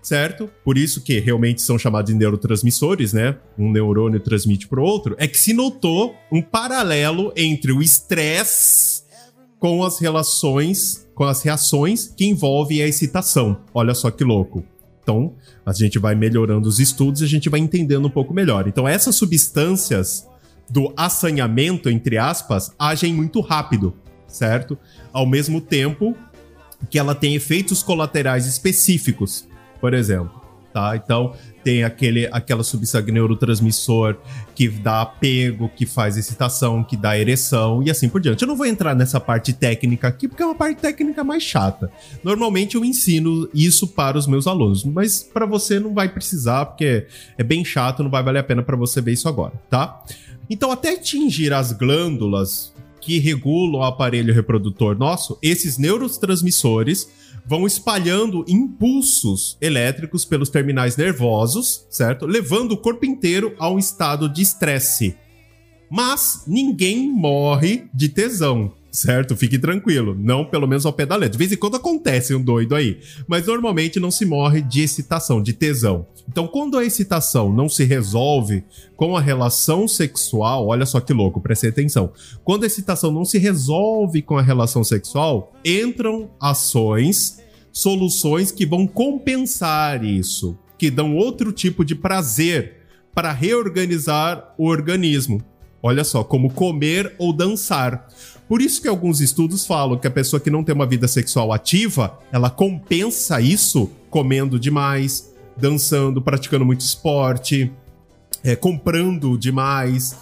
certo? 0.00 0.48
Por 0.64 0.78
isso 0.78 1.00
que 1.00 1.18
realmente 1.18 1.60
são 1.60 1.76
chamados 1.76 2.12
de 2.12 2.16
neurotransmissores, 2.16 3.12
né? 3.12 3.36
Um 3.58 3.68
neurônio 3.68 4.20
transmite 4.20 4.68
para 4.68 4.78
o 4.78 4.84
outro. 4.84 5.16
É 5.18 5.26
que 5.26 5.36
se 5.36 5.52
notou 5.52 6.14
um 6.30 6.40
paralelo 6.40 7.32
entre 7.34 7.72
o 7.72 7.82
estresse 7.82 9.02
com 9.58 9.82
as 9.82 9.98
relações, 9.98 11.04
com 11.16 11.24
as 11.24 11.42
reações 11.42 12.14
que 12.16 12.26
envolvem 12.26 12.80
a 12.80 12.86
excitação. 12.86 13.58
Olha 13.74 13.92
só 13.92 14.08
que 14.08 14.22
louco. 14.22 14.64
Então, 15.08 15.32
a 15.64 15.72
gente 15.72 15.98
vai 15.98 16.14
melhorando 16.14 16.68
os 16.68 16.78
estudos 16.78 17.22
e 17.22 17.24
a 17.24 17.28
gente 17.28 17.48
vai 17.48 17.58
entendendo 17.58 18.06
um 18.06 18.10
pouco 18.10 18.34
melhor. 18.34 18.68
Então, 18.68 18.86
essas 18.86 19.14
substâncias 19.14 20.28
do 20.68 20.92
assanhamento, 20.94 21.88
entre 21.88 22.18
aspas, 22.18 22.74
agem 22.78 23.14
muito 23.14 23.40
rápido, 23.40 23.94
certo? 24.26 24.76
Ao 25.10 25.24
mesmo 25.24 25.62
tempo 25.62 26.14
que 26.90 26.98
ela 26.98 27.14
tem 27.14 27.34
efeitos 27.34 27.82
colaterais 27.82 28.46
específicos, 28.46 29.48
por 29.80 29.94
exemplo. 29.94 30.42
Tá? 30.74 30.94
Então, 30.94 31.34
tem 31.68 31.84
aquele, 31.84 32.26
aquela 32.32 32.64
substância 32.64 33.12
neurotransmissor 33.12 34.16
que 34.54 34.70
dá 34.70 35.02
apego, 35.02 35.68
que 35.68 35.84
faz 35.84 36.16
excitação, 36.16 36.82
que 36.82 36.96
dá 36.96 37.18
ereção 37.18 37.82
e 37.82 37.90
assim 37.90 38.08
por 38.08 38.22
diante. 38.22 38.40
Eu 38.40 38.48
não 38.48 38.56
vou 38.56 38.64
entrar 38.64 38.94
nessa 38.94 39.20
parte 39.20 39.52
técnica 39.52 40.08
aqui, 40.08 40.26
porque 40.26 40.42
é 40.42 40.46
uma 40.46 40.54
parte 40.54 40.80
técnica 40.80 41.22
mais 41.22 41.42
chata. 41.42 41.92
Normalmente 42.24 42.74
eu 42.74 42.82
ensino 42.86 43.50
isso 43.52 43.86
para 43.86 44.16
os 44.16 44.26
meus 44.26 44.46
alunos, 44.46 44.82
mas 44.82 45.22
para 45.22 45.44
você 45.44 45.78
não 45.78 45.92
vai 45.92 46.08
precisar, 46.08 46.64
porque 46.64 47.06
é 47.36 47.44
bem 47.44 47.62
chato, 47.62 48.02
não 48.02 48.10
vai 48.10 48.22
valer 48.22 48.38
a 48.38 48.44
pena 48.44 48.62
para 48.62 48.74
você 48.74 49.02
ver 49.02 49.12
isso 49.12 49.28
agora, 49.28 49.52
tá? 49.68 50.02
Então, 50.48 50.72
até 50.72 50.94
atingir 50.94 51.52
as 51.52 51.72
glândulas 51.72 52.72
que 52.98 53.18
regulam 53.18 53.80
o 53.80 53.84
aparelho 53.84 54.32
reprodutor 54.32 54.96
nosso, 54.96 55.38
esses 55.42 55.76
neurotransmissores 55.76 57.10
vão 57.48 57.66
espalhando 57.66 58.44
impulsos 58.46 59.56
elétricos 59.58 60.22
pelos 60.22 60.50
terminais 60.50 60.98
nervosos, 60.98 61.86
certo? 61.88 62.26
Levando 62.26 62.72
o 62.72 62.76
corpo 62.76 63.06
inteiro 63.06 63.54
a 63.58 63.70
um 63.70 63.78
estado 63.78 64.28
de 64.28 64.42
estresse. 64.42 65.16
Mas 65.90 66.44
ninguém 66.46 67.10
morre 67.10 67.88
de 67.94 68.10
tesão 68.10 68.74
certo? 68.90 69.36
Fique 69.36 69.58
tranquilo, 69.58 70.16
não 70.18 70.44
pelo 70.44 70.66
menos 70.66 70.86
ao 70.86 70.92
pé. 70.92 71.06
De 71.06 71.38
vez 71.38 71.52
em 71.52 71.56
quando 71.56 71.76
acontece 71.76 72.34
um 72.34 72.42
doido 72.42 72.74
aí, 72.74 73.00
mas 73.26 73.46
normalmente 73.46 74.00
não 74.00 74.10
se 74.10 74.24
morre 74.24 74.60
de 74.60 74.82
excitação, 74.82 75.42
de 75.42 75.52
tesão. 75.52 76.06
Então, 76.28 76.46
quando 76.46 76.76
a 76.76 76.84
excitação 76.84 77.52
não 77.52 77.68
se 77.68 77.84
resolve 77.84 78.64
com 78.94 79.16
a 79.16 79.20
relação 79.20 79.88
sexual, 79.88 80.66
olha 80.66 80.84
só 80.84 81.00
que 81.00 81.12
louco, 81.12 81.40
preste 81.40 81.66
atenção. 81.66 82.12
Quando 82.44 82.64
a 82.64 82.66
excitação 82.66 83.10
não 83.10 83.24
se 83.24 83.38
resolve 83.38 84.20
com 84.20 84.36
a 84.36 84.42
relação 84.42 84.84
sexual, 84.84 85.54
entram 85.64 86.30
ações, 86.40 87.38
soluções 87.72 88.52
que 88.52 88.66
vão 88.66 88.86
compensar 88.86 90.04
isso, 90.04 90.58
que 90.76 90.90
dão 90.90 91.16
outro 91.16 91.52
tipo 91.52 91.84
de 91.84 91.94
prazer 91.94 92.76
para 93.14 93.32
reorganizar 93.32 94.54
o 94.58 94.66
organismo. 94.66 95.42
Olha 95.82 96.04
só, 96.04 96.24
como 96.24 96.52
comer 96.52 97.14
ou 97.18 97.32
dançar. 97.32 98.08
Por 98.48 98.62
isso 98.62 98.80
que 98.80 98.88
alguns 98.88 99.20
estudos 99.20 99.66
falam 99.66 99.98
que 99.98 100.06
a 100.06 100.10
pessoa 100.10 100.40
que 100.40 100.50
não 100.50 100.64
tem 100.64 100.74
uma 100.74 100.86
vida 100.86 101.06
sexual 101.06 101.52
ativa, 101.52 102.18
ela 102.32 102.48
compensa 102.48 103.40
isso 103.40 103.90
comendo 104.08 104.58
demais, 104.58 105.34
dançando, 105.54 106.22
praticando 106.22 106.64
muito 106.64 106.80
esporte, 106.80 107.70
é, 108.42 108.56
comprando 108.56 109.36
demais, 109.36 110.16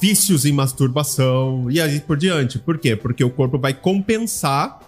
vícios 0.00 0.46
em 0.46 0.52
masturbação 0.52 1.70
e 1.70 1.80
aí 1.80 2.00
por 2.00 2.16
diante. 2.16 2.58
Por 2.58 2.78
quê? 2.78 2.96
Porque 2.96 3.22
o 3.22 3.30
corpo 3.30 3.58
vai 3.58 3.74
compensar, 3.74 4.80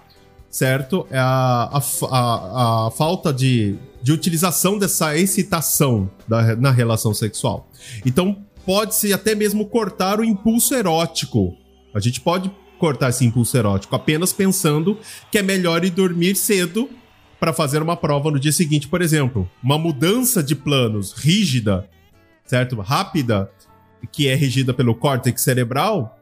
certo? 0.49 1.07
A, 1.12 1.78
a, 1.78 1.83
a, 2.07 2.87
a 2.87 2.90
falta 2.90 3.33
de, 3.33 3.76
de 4.02 4.12
utilização 4.12 4.78
dessa 4.78 5.14
excitação 5.16 6.11
da, 6.26 6.57
na 6.57 6.71
relação 6.71 7.12
sexual. 7.12 7.68
Então, 8.07 8.38
pode-se 8.64 9.12
até 9.12 9.35
mesmo 9.35 9.66
cortar 9.66 10.21
o 10.21 10.25
impulso 10.25 10.75
erótico. 10.75 11.54
A 11.95 12.00
gente 12.00 12.21
pode 12.21 12.50
cortar 12.79 13.11
esse 13.11 13.25
impulso 13.25 13.57
erótico, 13.57 13.95
apenas 13.95 14.33
pensando 14.33 14.99
que 15.31 15.39
é 15.39 15.43
melhor 15.43 15.85
ir 15.85 15.91
dormir 15.91 16.37
cedo 16.37 16.89
para 17.39 17.53
fazer 17.53 17.83
uma 17.83 17.97
prova 17.97 18.31
no 18.31 18.41
dia 18.41 18.53
seguinte, 18.53 18.89
por 18.89 19.03
exemplo. 19.03 19.49
Uma 19.63 19.79
mudança 19.79 20.43
de 20.43 20.55
planos 20.55 21.13
rígida, 21.13 21.89
certo? 22.45 22.81
Rápida, 22.81 23.51
que 24.11 24.29
é 24.29 24.35
regida 24.35 24.73
pelo 24.75 24.95
córtex 24.95 25.41
cerebral, 25.43 26.19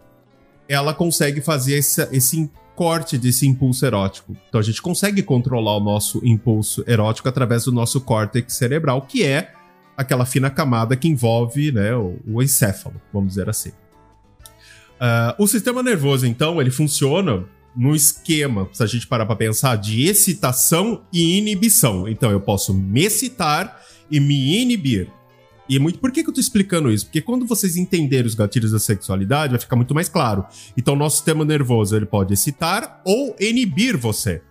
ela 0.68 0.92
consegue 0.92 1.40
fazer 1.40 1.76
esse, 1.76 2.02
esse 2.12 2.50
corte 2.74 3.16
desse 3.16 3.46
impulso 3.46 3.86
erótico. 3.86 4.36
Então 4.48 4.60
a 4.60 4.64
gente 4.64 4.82
consegue 4.82 5.22
controlar 5.22 5.76
o 5.76 5.80
nosso 5.80 6.20
impulso 6.24 6.84
erótico 6.86 7.28
através 7.28 7.64
do 7.64 7.72
nosso 7.72 8.00
córtex 8.00 8.52
cerebral, 8.54 9.02
que 9.02 9.24
é 9.24 9.52
aquela 9.96 10.26
fina 10.26 10.50
camada 10.50 10.94
que 10.94 11.08
envolve 11.08 11.72
né, 11.72 11.94
o, 11.96 12.18
o 12.26 12.42
encéfalo, 12.42 13.00
vamos 13.12 13.30
dizer 13.30 13.48
assim. 13.48 13.72
Uh, 14.96 15.42
o 15.42 15.46
sistema 15.46 15.82
nervoso, 15.82 16.26
então, 16.26 16.60
ele 16.60 16.70
funciona 16.70 17.44
no 17.76 17.94
esquema, 17.94 18.68
se 18.72 18.82
a 18.82 18.86
gente 18.86 19.06
parar 19.06 19.26
para 19.26 19.36
pensar, 19.36 19.76
de 19.76 20.04
excitação 20.04 21.02
e 21.12 21.36
inibição. 21.36 22.08
Então, 22.08 22.30
eu 22.30 22.40
posso 22.40 22.72
me 22.72 23.04
excitar 23.04 23.82
e 24.10 24.18
me 24.18 24.56
inibir. 24.60 25.10
E 25.68 25.76
é 25.76 25.78
muito 25.78 25.98
por 25.98 26.12
que, 26.12 26.22
que 26.22 26.30
eu 26.30 26.34
tô 26.34 26.40
explicando 26.40 26.90
isso? 26.90 27.06
Porque 27.06 27.20
quando 27.20 27.44
vocês 27.44 27.76
entenderem 27.76 28.26
os 28.26 28.34
gatilhos 28.34 28.70
da 28.70 28.78
sexualidade, 28.78 29.50
vai 29.50 29.60
ficar 29.60 29.76
muito 29.76 29.94
mais 29.94 30.08
claro. 30.08 30.46
Então, 30.76 30.94
nosso 30.94 31.16
sistema 31.16 31.44
nervoso 31.44 31.96
ele 31.96 32.06
pode 32.06 32.32
excitar 32.32 33.02
ou 33.04 33.34
inibir 33.38 33.96
você. 33.96 34.42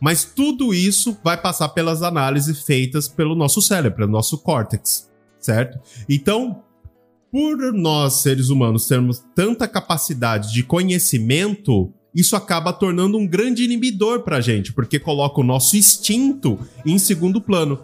Mas 0.00 0.24
tudo 0.24 0.74
isso 0.74 1.16
vai 1.24 1.40
passar 1.40 1.70
pelas 1.70 2.02
análises 2.02 2.62
feitas 2.62 3.08
pelo 3.08 3.34
nosso 3.34 3.62
cérebro, 3.62 3.98
pelo 3.98 4.12
nosso 4.12 4.38
córtex, 4.38 5.08
certo? 5.40 5.78
Então, 6.08 6.62
por 7.30 7.72
nós, 7.72 8.22
seres 8.22 8.48
humanos, 8.48 8.86
termos 8.86 9.22
tanta 9.34 9.68
capacidade 9.68 10.52
de 10.52 10.62
conhecimento, 10.62 11.92
isso 12.14 12.34
acaba 12.34 12.72
tornando 12.72 13.18
um 13.18 13.26
grande 13.26 13.62
inibidor 13.62 14.22
pra 14.22 14.40
gente, 14.40 14.72
porque 14.72 14.98
coloca 14.98 15.40
o 15.40 15.44
nosso 15.44 15.76
instinto 15.76 16.58
em 16.84 16.98
segundo 16.98 17.40
plano. 17.40 17.78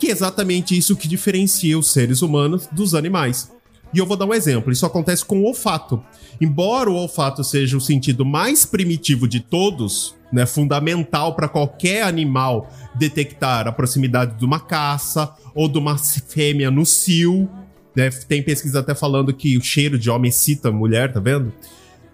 Que 0.00 0.08
é 0.08 0.10
exatamente 0.10 0.76
isso 0.76 0.96
que 0.96 1.06
diferencia 1.06 1.78
os 1.78 1.92
seres 1.92 2.22
humanos 2.22 2.68
dos 2.72 2.92
animais. 2.92 3.52
E 3.94 3.98
eu 3.98 4.06
vou 4.06 4.16
dar 4.16 4.26
um 4.26 4.34
exemplo: 4.34 4.72
isso 4.72 4.86
acontece 4.86 5.24
com 5.24 5.40
o 5.40 5.44
olfato. 5.44 6.02
Embora 6.40 6.90
o 6.90 6.94
olfato 6.94 7.44
seja 7.44 7.76
o 7.76 7.80
sentido 7.80 8.24
mais 8.24 8.64
primitivo 8.64 9.28
de 9.28 9.38
todos, 9.38 10.16
né, 10.32 10.46
fundamental 10.46 11.36
para 11.36 11.48
qualquer 11.48 12.02
animal 12.02 12.68
detectar 12.96 13.68
a 13.68 13.72
proximidade 13.72 14.36
de 14.38 14.44
uma 14.44 14.58
caça 14.58 15.32
ou 15.54 15.68
de 15.68 15.78
uma 15.78 15.96
fêmea 15.98 16.70
no 16.70 16.84
cio, 16.84 17.48
né? 17.94 18.10
Tem 18.10 18.42
pesquisa 18.42 18.80
até 18.80 18.94
falando 18.94 19.32
que 19.32 19.56
o 19.56 19.62
cheiro 19.62 19.98
de 19.98 20.10
homem 20.10 20.28
excita 20.28 20.70
mulher, 20.70 21.12
tá 21.12 21.20
vendo? 21.20 21.52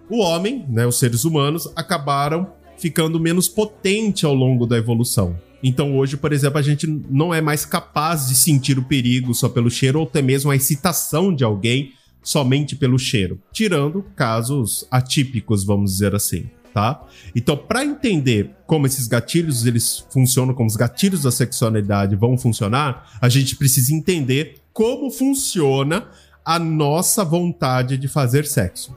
O 0.09 0.21
homem, 0.21 0.65
né, 0.69 0.87
os 0.87 0.99
seres 0.99 1.25
humanos, 1.25 1.71
acabaram 1.77 2.53
ficando 2.79 3.21
menos 3.21 3.49
potente 3.49 4.25
ao 4.25 4.35
longo 4.35 4.67
da 4.67 4.79
evolução. 4.79 5.37
Então 5.63 5.97
hoje, 5.97 6.17
por 6.17 6.33
exemplo, 6.33 6.59
a 6.59 6.63
gente 6.63 6.87
não 6.87 7.35
é 7.35 7.41
mais 7.41 7.65
capaz 7.65 8.29
de 8.29 8.37
sentir 8.37 8.79
o 8.79 8.85
perigo 8.85 9.35
só 9.35 9.49
pelo 9.49 9.71
cheiro 9.71 9.99
ou 10.01 10.07
até 10.07 10.23
mesmo 10.23 10.51
a 10.51 10.57
excitação 10.57 11.35
de 11.35 11.45
alguém 11.45 11.93
somente 12.23 12.77
pelo 12.77 12.99
cheiro, 12.99 13.41
tirando 13.53 14.05
casos 14.15 14.87
atípicos, 14.91 15.65
vamos 15.65 15.93
dizer 15.93 16.15
assim, 16.15 16.49
tá? 16.75 17.03
Então, 17.35 17.57
para 17.57 17.85
entender 17.85 18.51
como 18.67 18.87
esses 18.87 19.07
gatilhos 19.07 19.67
eles 19.67 20.07
funcionam, 20.11 20.55
como 20.55 20.69
os 20.69 20.77
gatilhos 20.77 21.23
da 21.23 21.31
sexualidade 21.31 22.17
vão 22.17 22.37
funcionar, 22.37 23.19
a 23.21 23.29
gente 23.29 23.57
precisa 23.57 23.95
entender 23.95 24.57
como 24.79 25.11
funciona 25.11 26.07
a 26.45 26.57
nossa 26.57 27.25
vontade 27.25 27.99
de 27.99 28.07
fazer 28.07 28.47
sexo. 28.47 28.97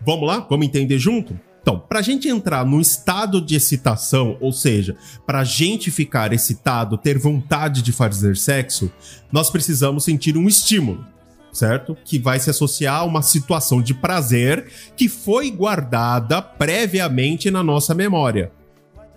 Vamos 0.00 0.26
lá? 0.26 0.46
Vamos 0.48 0.66
entender 0.66 0.98
junto? 0.98 1.38
Então, 1.60 1.78
para 1.78 1.98
a 1.98 2.02
gente 2.02 2.26
entrar 2.26 2.64
num 2.64 2.80
estado 2.80 3.38
de 3.38 3.54
excitação, 3.54 4.38
ou 4.40 4.52
seja, 4.52 4.96
para 5.26 5.40
a 5.40 5.44
gente 5.44 5.90
ficar 5.90 6.32
excitado, 6.32 6.96
ter 6.96 7.18
vontade 7.18 7.82
de 7.82 7.92
fazer 7.92 8.34
sexo, 8.34 8.90
nós 9.30 9.50
precisamos 9.50 10.04
sentir 10.04 10.38
um 10.38 10.48
estímulo, 10.48 11.04
certo? 11.52 11.94
Que 12.02 12.18
vai 12.18 12.40
se 12.40 12.48
associar 12.48 13.00
a 13.00 13.04
uma 13.04 13.20
situação 13.20 13.82
de 13.82 13.92
prazer 13.92 14.70
que 14.96 15.06
foi 15.06 15.50
guardada 15.50 16.40
previamente 16.40 17.50
na 17.50 17.62
nossa 17.62 17.94
memória 17.94 18.55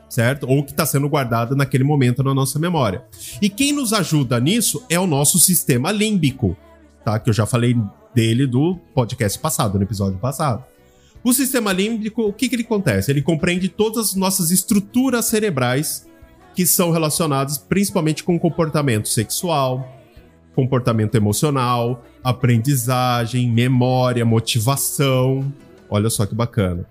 certo? 0.09 0.47
Ou 0.49 0.63
que 0.63 0.71
está 0.71 0.85
sendo 0.85 1.07
guardada 1.07 1.55
naquele 1.55 1.83
momento 1.83 2.23
na 2.23 2.33
nossa 2.33 2.57
memória. 2.59 3.03
E 3.41 3.49
quem 3.49 3.71
nos 3.71 3.93
ajuda 3.93 4.39
nisso 4.39 4.83
é 4.89 4.99
o 4.99 5.07
nosso 5.07 5.37
sistema 5.39 5.91
límbico, 5.91 6.57
tá? 7.05 7.19
Que 7.19 7.29
eu 7.29 7.33
já 7.33 7.45
falei 7.45 7.77
dele 8.13 8.47
do 8.47 8.75
podcast 8.93 9.37
passado, 9.39 9.77
no 9.77 9.83
episódio 9.83 10.17
passado. 10.17 10.63
O 11.23 11.33
sistema 11.33 11.71
límbico, 11.71 12.23
o 12.23 12.33
que, 12.33 12.47
que 12.47 12.55
ele 12.55 12.63
acontece? 12.63 13.11
Ele 13.11 13.21
compreende 13.21 13.67
todas 13.67 14.09
as 14.09 14.15
nossas 14.15 14.51
estruturas 14.51 15.25
cerebrais 15.25 16.07
que 16.55 16.65
são 16.65 16.91
relacionadas 16.91 17.57
principalmente 17.57 18.23
com 18.23 18.39
comportamento 18.39 19.07
sexual, 19.07 19.87
comportamento 20.55 21.15
emocional, 21.15 22.03
aprendizagem, 22.23 23.49
memória, 23.49 24.25
motivação. 24.25 25.53
Olha 25.89 26.09
só 26.09 26.25
que 26.25 26.35
bacana. 26.35 26.87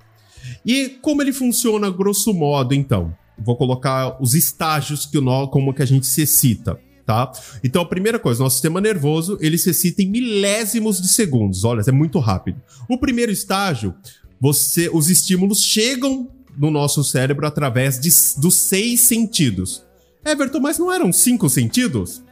E 0.64 0.88
como 1.00 1.22
ele 1.22 1.32
funciona 1.32 1.90
grosso 1.90 2.32
modo, 2.32 2.74
então? 2.74 3.14
vou 3.38 3.56
colocar 3.56 4.20
os 4.20 4.34
estágios 4.34 5.06
que 5.06 5.20
nó, 5.20 5.46
como 5.46 5.72
que 5.72 5.82
a 5.82 5.86
gente 5.86 6.06
se 6.06 6.22
excita. 6.22 6.78
Tá? 7.06 7.32
Então 7.64 7.80
a 7.80 7.86
primeira 7.86 8.18
coisa, 8.18 8.42
nosso 8.42 8.56
sistema 8.56 8.82
nervoso 8.82 9.38
ele 9.40 9.56
se 9.56 9.70
excita 9.70 10.02
em 10.02 10.10
milésimos 10.10 11.00
de 11.00 11.08
segundos. 11.08 11.64
Olha, 11.64 11.82
é 11.86 11.92
muito 11.92 12.18
rápido. 12.18 12.60
O 12.88 12.98
primeiro 12.98 13.32
estágio, 13.32 13.94
você, 14.38 14.90
os 14.92 15.08
estímulos 15.08 15.62
chegam 15.62 16.28
no 16.56 16.70
nosso 16.70 17.02
cérebro 17.02 17.46
através 17.46 17.98
de, 17.98 18.10
dos 18.38 18.56
seis 18.56 19.02
sentidos. 19.02 19.82
Everton, 20.24 20.60
mas 20.60 20.78
não 20.78 20.92
eram 20.92 21.10
cinco 21.12 21.48
sentidos? 21.48 22.22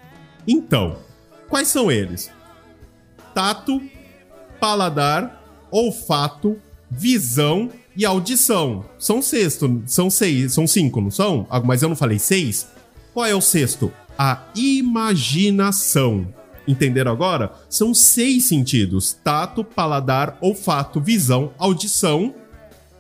Então, 0.47 0.99
quais 1.49 1.69
são 1.69 1.91
eles? 1.91 2.31
Tato, 3.35 3.81
paladar, 4.61 5.43
olfato, 5.71 6.59
visão 6.91 7.71
e 7.97 8.05
audição. 8.05 8.85
São 8.99 9.23
sexto, 9.23 9.83
são 9.87 10.11
seis, 10.11 10.53
são 10.53 10.67
cinco, 10.67 11.01
não 11.01 11.11
são? 11.11 11.47
Ah, 11.49 11.61
mas 11.61 11.83
eu 11.83 11.89
não 11.89 11.97
falei 11.97 12.19
seis? 12.19 12.67
Qual 13.15 13.25
é 13.25 13.35
o 13.35 13.41
sexto? 13.41 13.93
A 14.19 14.43
imaginação. 14.55 16.33
Entenderam 16.69 17.13
agora? 17.13 17.53
São 17.69 17.95
seis 17.95 18.47
sentidos: 18.47 19.17
tato, 19.25 19.65
paladar, 19.65 20.37
olfato, 20.41 21.01
visão, 21.01 21.53
audição, 21.59 22.35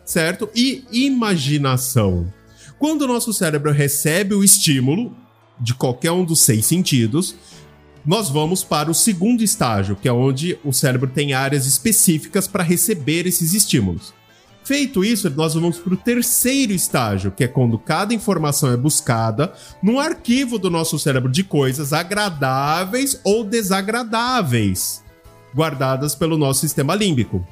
certo? 0.04 0.48
E 0.54 0.84
imaginação. 0.90 2.32
Quando 2.78 3.02
o 3.02 3.08
nosso 3.08 3.32
cérebro 3.32 3.72
recebe 3.72 4.34
o 4.34 4.44
estímulo 4.44 5.14
de 5.58 5.74
qualquer 5.74 6.12
um 6.12 6.24
dos 6.24 6.40
seis 6.40 6.66
sentidos, 6.66 7.34
nós 8.04 8.28
vamos 8.28 8.62
para 8.62 8.90
o 8.90 8.94
segundo 8.94 9.42
estágio, 9.42 9.96
que 9.96 10.06
é 10.06 10.12
onde 10.12 10.58
o 10.62 10.72
cérebro 10.72 11.10
tem 11.10 11.32
áreas 11.32 11.66
específicas 11.66 12.46
para 12.46 12.62
receber 12.62 13.26
esses 13.26 13.52
estímulos. 13.52 14.14
Feito 14.66 15.04
isso, 15.04 15.30
nós 15.30 15.54
vamos 15.54 15.78
para 15.78 15.94
o 15.94 15.96
terceiro 15.96 16.72
estágio, 16.72 17.30
que 17.30 17.44
é 17.44 17.46
quando 17.46 17.78
cada 17.78 18.12
informação 18.12 18.68
é 18.72 18.76
buscada 18.76 19.52
num 19.80 20.00
arquivo 20.00 20.58
do 20.58 20.68
nosso 20.68 20.98
cérebro 20.98 21.30
de 21.30 21.44
coisas 21.44 21.92
agradáveis 21.92 23.20
ou 23.22 23.44
desagradáveis, 23.44 25.04
guardadas 25.54 26.16
pelo 26.16 26.36
nosso 26.36 26.62
sistema 26.62 26.96
límbico, 26.96 27.46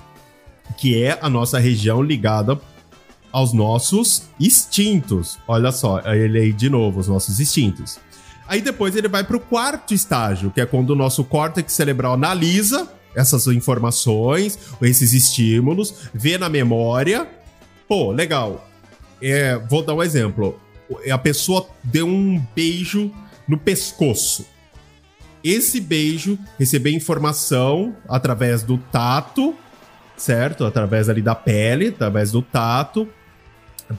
que 0.76 1.00
é 1.04 1.16
a 1.22 1.30
nossa 1.30 1.60
região 1.60 2.02
ligada 2.02 2.60
aos 3.30 3.52
nossos 3.52 4.24
instintos. 4.40 5.38
Olha 5.46 5.70
só, 5.70 6.00
ele 6.00 6.40
aí 6.40 6.52
de 6.52 6.68
novo, 6.68 6.98
os 6.98 7.06
nossos 7.06 7.38
instintos. 7.38 7.96
Aí 8.48 8.60
depois 8.60 8.96
ele 8.96 9.06
vai 9.06 9.22
para 9.22 9.36
o 9.36 9.40
quarto 9.40 9.94
estágio, 9.94 10.50
que 10.50 10.60
é 10.60 10.66
quando 10.66 10.90
o 10.90 10.96
nosso 10.96 11.22
córtex 11.22 11.72
cerebral 11.74 12.14
analisa 12.14 12.88
essas 13.14 13.46
informações, 13.46 14.58
esses 14.82 15.12
estímulos, 15.12 15.94
vê 16.12 16.36
na 16.38 16.48
memória. 16.48 17.28
Pô, 17.88 18.10
legal. 18.10 18.68
É, 19.22 19.56
vou 19.56 19.82
dar 19.82 19.94
um 19.94 20.02
exemplo. 20.02 20.58
A 21.10 21.18
pessoa 21.18 21.66
deu 21.82 22.06
um 22.06 22.42
beijo 22.54 23.10
no 23.48 23.58
pescoço. 23.58 24.46
Esse 25.42 25.80
beijo 25.80 26.38
recebeu 26.58 26.92
informação 26.92 27.94
através 28.08 28.62
do 28.62 28.78
tato, 28.78 29.54
certo? 30.16 30.64
Através 30.64 31.08
ali 31.08 31.20
da 31.20 31.34
pele, 31.34 31.88
através 31.88 32.32
do 32.32 32.40
tato. 32.40 33.06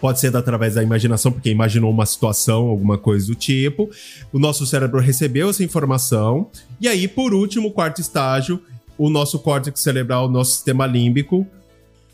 Pode 0.02 0.20
ser 0.20 0.36
através 0.36 0.74
da 0.74 0.82
imaginação, 0.82 1.32
porque 1.32 1.52
imaginou 1.52 1.92
uma 1.92 2.08
situação, 2.08 2.68
alguma 2.68 2.98
coisa 2.98 3.28
do 3.28 3.36
tipo. 3.36 3.90
O 4.34 4.40
nosso 4.40 4.66
cérebro 4.66 5.00
recebeu 5.00 5.50
essa 5.50 5.64
informação. 5.64 6.50
E 6.82 6.88
aí, 6.88 7.08
por 7.08 7.34
último, 7.34 7.72
quarto 7.72 8.02
estágio, 8.02 8.60
o 8.98 9.10
nosso 9.10 9.40
córtex 9.40 9.80
cerebral, 9.80 10.28
o 10.28 10.32
nosso 10.32 10.52
sistema 10.52 10.86
límbico, 10.86 11.46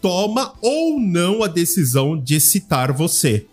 toma 0.01 0.53
ou 0.61 0.99
não 0.99 1.43
a 1.43 1.47
decisão 1.47 2.17
de 2.17 2.35
excitar 2.35 2.91
você. 2.91 3.45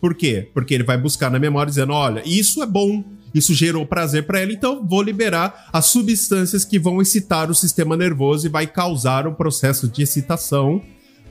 Por 0.00 0.14
quê? 0.14 0.48
Porque 0.52 0.74
ele 0.74 0.84
vai 0.84 0.98
buscar 0.98 1.30
na 1.30 1.38
memória 1.38 1.70
dizendo: 1.70 1.92
olha, 1.92 2.22
isso 2.26 2.62
é 2.62 2.66
bom, 2.66 3.04
isso 3.34 3.54
gerou 3.54 3.86
prazer 3.86 4.26
para 4.26 4.42
ele, 4.42 4.54
então 4.54 4.86
vou 4.86 5.02
liberar 5.02 5.68
as 5.72 5.86
substâncias 5.86 6.64
que 6.64 6.78
vão 6.78 7.00
excitar 7.00 7.50
o 7.50 7.54
sistema 7.54 7.96
nervoso 7.96 8.46
e 8.46 8.50
vai 8.50 8.66
causar 8.66 9.26
um 9.26 9.34
processo 9.34 9.88
de 9.88 10.02
excitação 10.02 10.82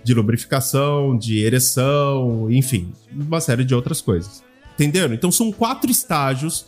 de 0.03 0.13
lubrificação, 0.13 1.17
de 1.17 1.39
ereção, 1.39 2.51
enfim, 2.51 2.91
uma 3.11 3.39
série 3.39 3.63
de 3.63 3.73
outras 3.73 4.01
coisas. 4.01 4.43
Entenderam? 4.73 5.13
Então 5.13 5.31
são 5.31 5.51
quatro 5.51 5.89
estágios 5.89 6.65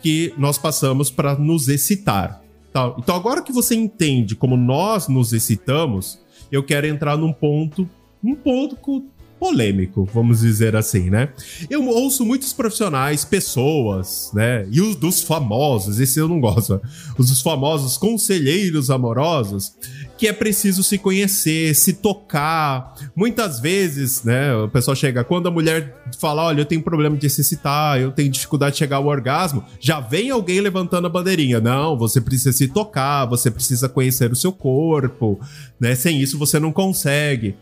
que 0.00 0.32
nós 0.38 0.56
passamos 0.56 1.10
para 1.10 1.34
nos 1.36 1.68
excitar. 1.68 2.40
Tá? 2.76 2.94
Então 2.98 3.16
agora 3.16 3.40
que 3.40 3.54
você 3.54 3.74
entende 3.74 4.36
como 4.36 4.54
nós 4.54 5.08
nos 5.08 5.32
excitamos, 5.32 6.20
eu 6.52 6.62
quero 6.62 6.86
entrar 6.86 7.16
num 7.16 7.32
ponto 7.32 7.88
um 8.22 8.34
pouco 8.34 9.02
polêmico, 9.46 10.04
vamos 10.12 10.40
dizer 10.40 10.74
assim, 10.74 11.08
né? 11.08 11.28
Eu 11.70 11.86
ouço 11.86 12.26
muitos 12.26 12.52
profissionais, 12.52 13.24
pessoas, 13.24 14.32
né? 14.34 14.66
E 14.72 14.80
os 14.80 14.96
dos 14.96 15.22
famosos, 15.22 16.00
esse 16.00 16.18
eu 16.18 16.26
não 16.26 16.40
gosto, 16.40 16.80
os 17.16 17.28
dos 17.28 17.40
famosos 17.40 17.96
conselheiros 17.96 18.90
amorosos, 18.90 19.72
que 20.18 20.26
é 20.26 20.32
preciso 20.32 20.82
se 20.82 20.98
conhecer, 20.98 21.76
se 21.76 21.92
tocar. 21.92 22.96
Muitas 23.14 23.60
vezes, 23.60 24.24
né, 24.24 24.52
o 24.56 24.68
pessoal 24.68 24.96
chega, 24.96 25.22
quando 25.22 25.46
a 25.46 25.50
mulher 25.50 25.94
fala, 26.18 26.42
olha, 26.42 26.62
eu 26.62 26.66
tenho 26.66 26.82
problema 26.82 27.16
de 27.16 27.26
excitar, 27.26 28.00
eu 28.00 28.10
tenho 28.10 28.28
dificuldade 28.28 28.72
de 28.72 28.78
chegar 28.78 28.96
ao 28.96 29.06
orgasmo, 29.06 29.62
já 29.78 30.00
vem 30.00 30.28
alguém 30.28 30.60
levantando 30.60 31.06
a 31.06 31.10
bandeirinha. 31.10 31.60
Não, 31.60 31.96
você 31.96 32.20
precisa 32.20 32.50
se 32.50 32.66
tocar, 32.66 33.26
você 33.26 33.48
precisa 33.48 33.88
conhecer 33.88 34.32
o 34.32 34.36
seu 34.36 34.50
corpo, 34.50 35.38
né? 35.78 35.94
Sem 35.94 36.20
isso 36.20 36.36
você 36.36 36.58
não 36.58 36.72
consegue. 36.72 37.54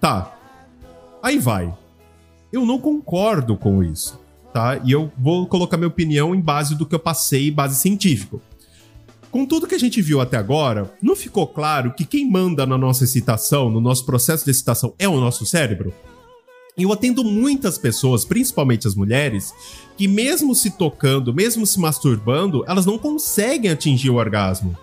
Tá, 0.00 0.36
Aí 1.22 1.38
vai. 1.38 1.72
Eu 2.52 2.66
não 2.66 2.78
concordo 2.78 3.56
com 3.56 3.82
isso, 3.82 4.20
tá? 4.52 4.80
E 4.84 4.90
eu 4.90 5.10
vou 5.16 5.46
colocar 5.46 5.76
minha 5.76 5.88
opinião 5.88 6.34
em 6.34 6.40
base 6.40 6.74
do 6.74 6.84
que 6.84 6.94
eu 6.94 6.98
passei, 6.98 7.50
base 7.50 7.76
científico. 7.76 8.42
Com 9.30 9.46
tudo 9.46 9.66
que 9.66 9.74
a 9.74 9.78
gente 9.78 10.02
viu 10.02 10.20
até 10.20 10.36
agora, 10.36 10.92
não 11.00 11.16
ficou 11.16 11.46
claro 11.46 11.94
que 11.94 12.04
quem 12.04 12.30
manda 12.30 12.66
na 12.66 12.76
nossa 12.76 13.04
excitação, 13.04 13.70
no 13.70 13.80
nosso 13.80 14.04
processo 14.04 14.44
de 14.44 14.50
excitação, 14.50 14.92
é 14.98 15.08
o 15.08 15.18
nosso 15.18 15.46
cérebro? 15.46 15.94
Eu 16.76 16.92
atendo 16.92 17.24
muitas 17.24 17.78
pessoas, 17.78 18.24
principalmente 18.24 18.86
as 18.86 18.94
mulheres, 18.94 19.54
que 19.96 20.08
mesmo 20.08 20.54
se 20.54 20.70
tocando, 20.70 21.32
mesmo 21.32 21.66
se 21.66 21.78
masturbando, 21.78 22.64
elas 22.66 22.84
não 22.84 22.98
conseguem 22.98 23.70
atingir 23.70 24.10
o 24.10 24.16
orgasmo. 24.16 24.76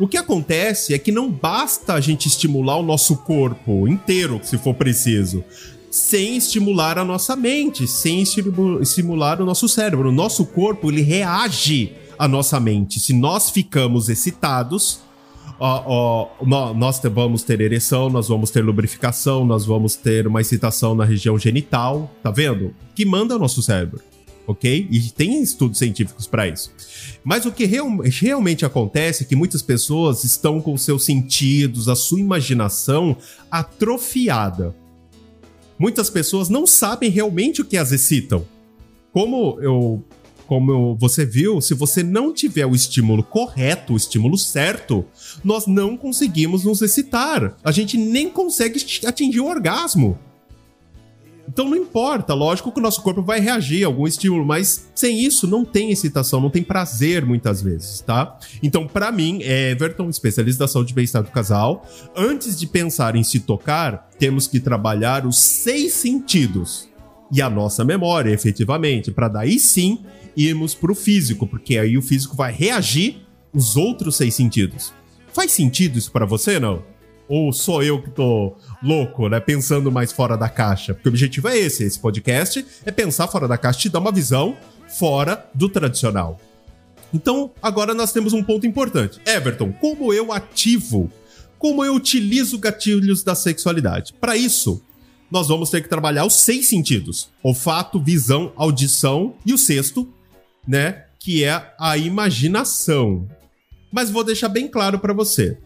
O 0.00 0.06
que 0.06 0.16
acontece 0.16 0.94
é 0.94 0.98
que 0.98 1.10
não 1.10 1.28
basta 1.28 1.94
a 1.94 2.00
gente 2.00 2.28
estimular 2.28 2.76
o 2.76 2.84
nosso 2.84 3.16
corpo 3.16 3.88
inteiro, 3.88 4.40
se 4.44 4.56
for 4.56 4.72
preciso, 4.74 5.42
sem 5.90 6.36
estimular 6.36 6.98
a 6.98 7.04
nossa 7.04 7.34
mente, 7.34 7.88
sem 7.88 8.22
estimular 8.22 9.42
o 9.42 9.44
nosso 9.44 9.68
cérebro. 9.68 10.10
O 10.10 10.12
nosso 10.12 10.46
corpo 10.46 10.88
ele 10.88 11.02
reage 11.02 11.94
à 12.16 12.28
nossa 12.28 12.60
mente. 12.60 13.00
Se 13.00 13.12
nós 13.12 13.50
ficamos 13.50 14.08
excitados, 14.08 15.00
nós 16.76 17.00
vamos 17.12 17.42
ter 17.42 17.60
ereção, 17.60 18.08
nós 18.08 18.28
vamos 18.28 18.52
ter 18.52 18.62
lubrificação, 18.62 19.44
nós 19.44 19.66
vamos 19.66 19.96
ter 19.96 20.28
uma 20.28 20.40
excitação 20.40 20.94
na 20.94 21.04
região 21.04 21.36
genital, 21.36 22.08
tá 22.22 22.30
vendo? 22.30 22.72
Que 22.94 23.04
manda 23.04 23.34
o 23.34 23.38
nosso 23.38 23.60
cérebro 23.62 24.00
ok? 24.48 24.88
E 24.90 25.10
tem 25.10 25.42
estudos 25.42 25.78
científicos 25.78 26.26
para 26.26 26.48
isso. 26.48 26.72
Mas 27.22 27.44
o 27.44 27.52
que 27.52 27.66
real, 27.66 27.98
realmente 27.98 28.64
acontece 28.64 29.22
é 29.22 29.26
que 29.26 29.36
muitas 29.36 29.60
pessoas 29.60 30.24
estão 30.24 30.58
com 30.58 30.76
seus 30.78 31.04
sentidos, 31.04 31.86
a 31.86 31.94
sua 31.94 32.18
imaginação 32.18 33.14
atrofiada. 33.50 34.74
Muitas 35.78 36.08
pessoas 36.08 36.48
não 36.48 36.66
sabem 36.66 37.10
realmente 37.10 37.60
o 37.60 37.64
que 37.64 37.76
as 37.76 37.92
excitam. 37.92 38.44
Como 39.12 39.60
eu 39.60 40.02
como 40.46 40.96
você 40.96 41.26
viu, 41.26 41.60
se 41.60 41.74
você 41.74 42.02
não 42.02 42.32
tiver 42.32 42.64
o 42.64 42.74
estímulo 42.74 43.22
correto, 43.22 43.92
o 43.92 43.96
estímulo 43.98 44.38
certo, 44.38 45.04
nós 45.44 45.66
não 45.66 45.94
conseguimos 45.94 46.64
nos 46.64 46.80
excitar. 46.80 47.54
A 47.62 47.70
gente 47.70 47.98
nem 47.98 48.30
consegue 48.30 48.82
atingir 49.04 49.40
o 49.40 49.46
orgasmo. 49.46 50.18
Então 51.58 51.70
não 51.70 51.76
importa, 51.76 52.34
lógico 52.34 52.70
que 52.70 52.78
o 52.78 52.82
nosso 52.82 53.02
corpo 53.02 53.20
vai 53.20 53.40
reagir 53.40 53.82
a 53.82 53.88
algum 53.88 54.06
estímulo, 54.06 54.46
mas 54.46 54.92
sem 54.94 55.18
isso 55.18 55.44
não 55.44 55.64
tem 55.64 55.90
excitação, 55.90 56.40
não 56.40 56.50
tem 56.50 56.62
prazer 56.62 57.26
muitas 57.26 57.60
vezes, 57.60 58.00
tá? 58.00 58.38
Então, 58.62 58.86
para 58.86 59.10
mim, 59.10 59.42
Everton, 59.42 60.08
especialista 60.08 60.62
da 60.62 60.68
saúde 60.68 60.92
e 60.92 60.94
bem-estar 60.94 61.20
do 61.20 61.32
casal, 61.32 61.84
antes 62.16 62.56
de 62.56 62.64
pensar 62.64 63.16
em 63.16 63.24
se 63.24 63.40
tocar, 63.40 64.08
temos 64.20 64.46
que 64.46 64.60
trabalhar 64.60 65.26
os 65.26 65.36
seis 65.40 65.94
sentidos 65.94 66.88
e 67.32 67.42
a 67.42 67.50
nossa 67.50 67.84
memória, 67.84 68.30
efetivamente, 68.30 69.10
para 69.10 69.26
daí 69.26 69.58
sim 69.58 70.04
irmos 70.36 70.76
pro 70.76 70.94
físico, 70.94 71.44
porque 71.44 71.76
aí 71.76 71.98
o 71.98 72.02
físico 72.02 72.36
vai 72.36 72.52
reagir 72.52 73.26
os 73.52 73.76
outros 73.76 74.14
seis 74.14 74.32
sentidos. 74.32 74.92
Faz 75.32 75.50
sentido 75.50 75.98
isso 75.98 76.12
para 76.12 76.24
você, 76.24 76.60
não? 76.60 76.84
Ou 77.28 77.52
sou 77.52 77.82
eu 77.82 78.00
que 78.00 78.10
tô 78.10 78.56
louco, 78.82 79.28
né? 79.28 79.38
Pensando 79.38 79.92
mais 79.92 80.10
fora 80.10 80.36
da 80.36 80.48
caixa? 80.48 80.94
Porque 80.94 81.08
o 81.08 81.12
objetivo 81.12 81.48
é 81.48 81.58
esse, 81.58 81.84
esse 81.84 81.98
podcast 81.98 82.64
é 82.84 82.90
pensar 82.90 83.28
fora 83.28 83.46
da 83.46 83.58
caixa, 83.58 83.80
te 83.80 83.88
dar 83.88 83.98
uma 83.98 84.12
visão 84.12 84.56
fora 84.88 85.46
do 85.54 85.68
tradicional. 85.68 86.40
Então, 87.12 87.50
agora 87.62 87.94
nós 87.94 88.12
temos 88.12 88.32
um 88.32 88.42
ponto 88.42 88.66
importante. 88.66 89.20
Everton, 89.26 89.72
como 89.72 90.12
eu 90.12 90.32
ativo, 90.32 91.10
como 91.58 91.84
eu 91.84 91.94
utilizo 91.94 92.58
gatilhos 92.58 93.22
da 93.22 93.34
sexualidade? 93.34 94.14
Para 94.14 94.36
isso, 94.36 94.82
nós 95.30 95.48
vamos 95.48 95.70
ter 95.70 95.82
que 95.82 95.88
trabalhar 95.88 96.24
os 96.24 96.34
seis 96.34 96.66
sentidos: 96.66 97.28
olfato, 97.42 98.00
visão, 98.00 98.52
audição 98.56 99.34
e 99.44 99.52
o 99.52 99.58
sexto, 99.58 100.08
né, 100.66 101.04
que 101.18 101.44
é 101.44 101.74
a 101.78 101.96
imaginação. 101.96 103.28
Mas 103.90 104.10
vou 104.10 104.22
deixar 104.22 104.48
bem 104.48 104.68
claro 104.68 104.98
para 104.98 105.14
você. 105.14 105.58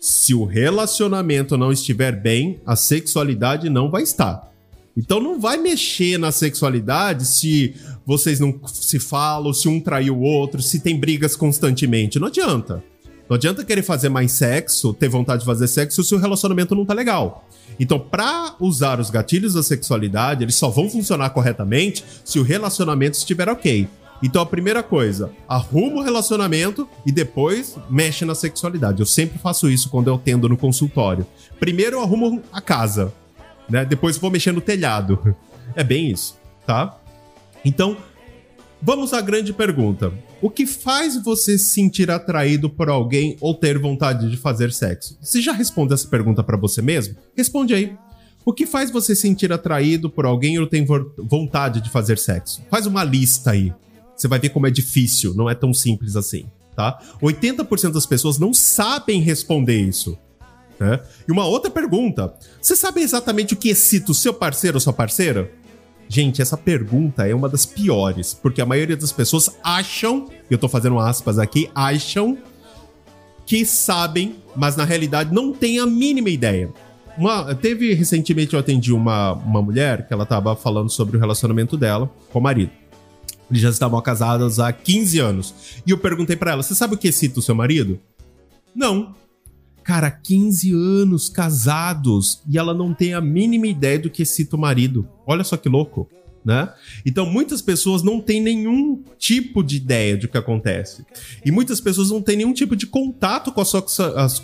Se 0.00 0.32
o 0.32 0.44
relacionamento 0.44 1.56
não 1.56 1.72
estiver 1.72 2.12
bem, 2.12 2.60
a 2.64 2.76
sexualidade 2.76 3.68
não 3.68 3.90
vai 3.90 4.02
estar. 4.04 4.48
Então 4.96 5.20
não 5.20 5.40
vai 5.40 5.56
mexer 5.56 6.18
na 6.18 6.30
sexualidade 6.30 7.24
se 7.24 7.74
vocês 8.06 8.38
não 8.38 8.60
se 8.66 9.00
falam, 9.00 9.52
se 9.52 9.68
um 9.68 9.80
traiu 9.80 10.16
o 10.16 10.22
outro, 10.22 10.62
se 10.62 10.80
tem 10.80 10.98
brigas 10.98 11.34
constantemente. 11.34 12.18
Não 12.18 12.28
adianta. 12.28 12.82
Não 13.28 13.34
adianta 13.34 13.64
querer 13.64 13.82
fazer 13.82 14.08
mais 14.08 14.32
sexo, 14.32 14.94
ter 14.94 15.08
vontade 15.08 15.40
de 15.40 15.46
fazer 15.46 15.66
sexo 15.68 16.02
se 16.02 16.14
o 16.14 16.18
relacionamento 16.18 16.74
não 16.74 16.86
tá 16.86 16.94
legal. 16.94 17.46
Então, 17.78 17.98
para 17.98 18.54
usar 18.58 19.00
os 19.00 19.10
gatilhos 19.10 19.54
da 19.54 19.62
sexualidade, 19.62 20.44
eles 20.44 20.54
só 20.54 20.68
vão 20.70 20.88
funcionar 20.88 21.30
corretamente 21.30 22.04
se 22.24 22.38
o 22.38 22.42
relacionamento 22.42 23.18
estiver 23.18 23.48
ok. 23.48 23.88
Então, 24.22 24.42
a 24.42 24.46
primeira 24.46 24.82
coisa, 24.82 25.30
arruma 25.48 26.00
o 26.00 26.02
relacionamento 26.02 26.88
e 27.06 27.12
depois 27.12 27.76
mexe 27.88 28.24
na 28.24 28.34
sexualidade. 28.34 29.00
Eu 29.00 29.06
sempre 29.06 29.38
faço 29.38 29.70
isso 29.70 29.88
quando 29.88 30.08
eu 30.08 30.14
atendo 30.16 30.48
no 30.48 30.56
consultório. 30.56 31.26
Primeiro 31.60 31.96
eu 31.96 32.02
arrumo 32.02 32.42
a 32.52 32.60
casa, 32.60 33.12
né? 33.68 33.84
Depois 33.84 34.16
vou 34.16 34.30
mexer 34.30 34.52
no 34.52 34.60
telhado. 34.60 35.36
É 35.76 35.84
bem 35.84 36.10
isso, 36.10 36.36
tá? 36.66 36.98
Então, 37.64 37.96
vamos 38.82 39.12
à 39.12 39.20
grande 39.20 39.52
pergunta. 39.52 40.12
O 40.40 40.48
que 40.48 40.66
faz 40.66 41.20
você 41.22 41.58
se 41.58 41.66
sentir 41.66 42.10
atraído 42.10 42.70
por 42.70 42.88
alguém 42.88 43.36
ou 43.40 43.54
ter 43.54 43.78
vontade 43.78 44.30
de 44.30 44.36
fazer 44.36 44.72
sexo? 44.72 45.18
Você 45.20 45.40
já 45.40 45.52
responde 45.52 45.94
essa 45.94 46.06
pergunta 46.06 46.42
para 46.42 46.56
você 46.56 46.80
mesmo? 46.80 47.16
Responde 47.36 47.74
aí. 47.74 47.96
O 48.44 48.52
que 48.52 48.64
faz 48.64 48.90
você 48.90 49.14
se 49.14 49.22
sentir 49.22 49.52
atraído 49.52 50.08
por 50.08 50.24
alguém 50.24 50.58
ou 50.58 50.66
tem 50.66 50.86
vontade 51.18 51.80
de 51.80 51.90
fazer 51.90 52.18
sexo? 52.18 52.62
Faz 52.70 52.86
uma 52.86 53.04
lista 53.04 53.50
aí. 53.50 53.72
Você 54.18 54.26
vai 54.26 54.40
ver 54.40 54.48
como 54.48 54.66
é 54.66 54.70
difícil, 54.70 55.32
não 55.34 55.48
é 55.48 55.54
tão 55.54 55.72
simples 55.72 56.16
assim, 56.16 56.46
tá? 56.74 57.00
80% 57.22 57.92
das 57.92 58.04
pessoas 58.04 58.36
não 58.36 58.52
sabem 58.52 59.20
responder 59.20 59.80
isso. 59.80 60.18
Né? 60.78 61.00
E 61.26 61.30
uma 61.30 61.46
outra 61.46 61.70
pergunta: 61.70 62.34
você 62.60 62.74
sabe 62.74 63.00
exatamente 63.00 63.54
o 63.54 63.56
que 63.56 63.68
excita 63.68 64.10
o 64.10 64.14
seu 64.14 64.34
parceiro 64.34 64.76
ou 64.76 64.80
sua 64.80 64.92
parceira? 64.92 65.50
Gente, 66.08 66.42
essa 66.42 66.56
pergunta 66.56 67.28
é 67.28 67.34
uma 67.34 67.48
das 67.48 67.64
piores, 67.66 68.34
porque 68.34 68.60
a 68.60 68.66
maioria 68.66 68.96
das 68.96 69.12
pessoas 69.12 69.50
acham, 69.62 70.28
eu 70.50 70.56
tô 70.56 70.68
fazendo 70.68 70.98
aspas 70.98 71.38
aqui, 71.38 71.70
acham 71.74 72.38
que 73.44 73.64
sabem, 73.64 74.36
mas 74.56 74.74
na 74.74 74.84
realidade 74.84 75.32
não 75.32 75.52
tem 75.52 75.78
a 75.78 75.86
mínima 75.86 76.30
ideia. 76.30 76.72
Uma, 77.16 77.54
teve 77.54 77.92
recentemente 77.94 78.54
eu 78.54 78.60
atendi 78.60 78.92
uma, 78.92 79.32
uma 79.32 79.60
mulher 79.60 80.06
que 80.06 80.14
ela 80.14 80.24
tava 80.24 80.56
falando 80.56 80.88
sobre 80.88 81.16
o 81.16 81.20
relacionamento 81.20 81.76
dela 81.76 82.10
com 82.32 82.38
o 82.38 82.42
marido. 82.42 82.70
Eles 83.50 83.62
já 83.62 83.70
estavam 83.70 84.00
casados 84.00 84.58
há 84.60 84.72
15 84.72 85.18
anos. 85.18 85.54
E 85.86 85.90
eu 85.90 85.98
perguntei 85.98 86.36
para 86.36 86.52
ela: 86.52 86.62
"Você 86.62 86.74
sabe 86.74 86.94
o 86.94 86.98
que 86.98 87.08
excita 87.08 87.38
o 87.38 87.42
seu 87.42 87.54
marido?" 87.54 87.98
Não. 88.74 89.14
Cara, 89.82 90.10
15 90.10 90.70
anos 90.72 91.30
casados 91.30 92.42
e 92.46 92.58
ela 92.58 92.74
não 92.74 92.92
tem 92.92 93.14
a 93.14 93.22
mínima 93.22 93.66
ideia 93.66 93.98
do 93.98 94.10
que 94.10 94.22
excita 94.22 94.54
o 94.54 94.58
marido. 94.58 95.08
Olha 95.26 95.42
só 95.42 95.56
que 95.56 95.66
louco, 95.66 96.06
né? 96.44 96.70
Então 97.06 97.24
muitas 97.24 97.62
pessoas 97.62 98.02
não 98.02 98.20
têm 98.20 98.38
nenhum 98.38 99.02
tipo 99.18 99.62
de 99.62 99.76
ideia 99.76 100.14
do 100.14 100.28
que 100.28 100.36
acontece. 100.36 101.06
E 101.42 101.50
muitas 101.50 101.80
pessoas 101.80 102.10
não 102.10 102.20
têm 102.20 102.36
nenhum 102.36 102.52
tipo 102.52 102.76
de 102.76 102.86
contato 102.86 103.50
com 103.50 103.62
a 103.62 103.64
sua, 103.64 103.84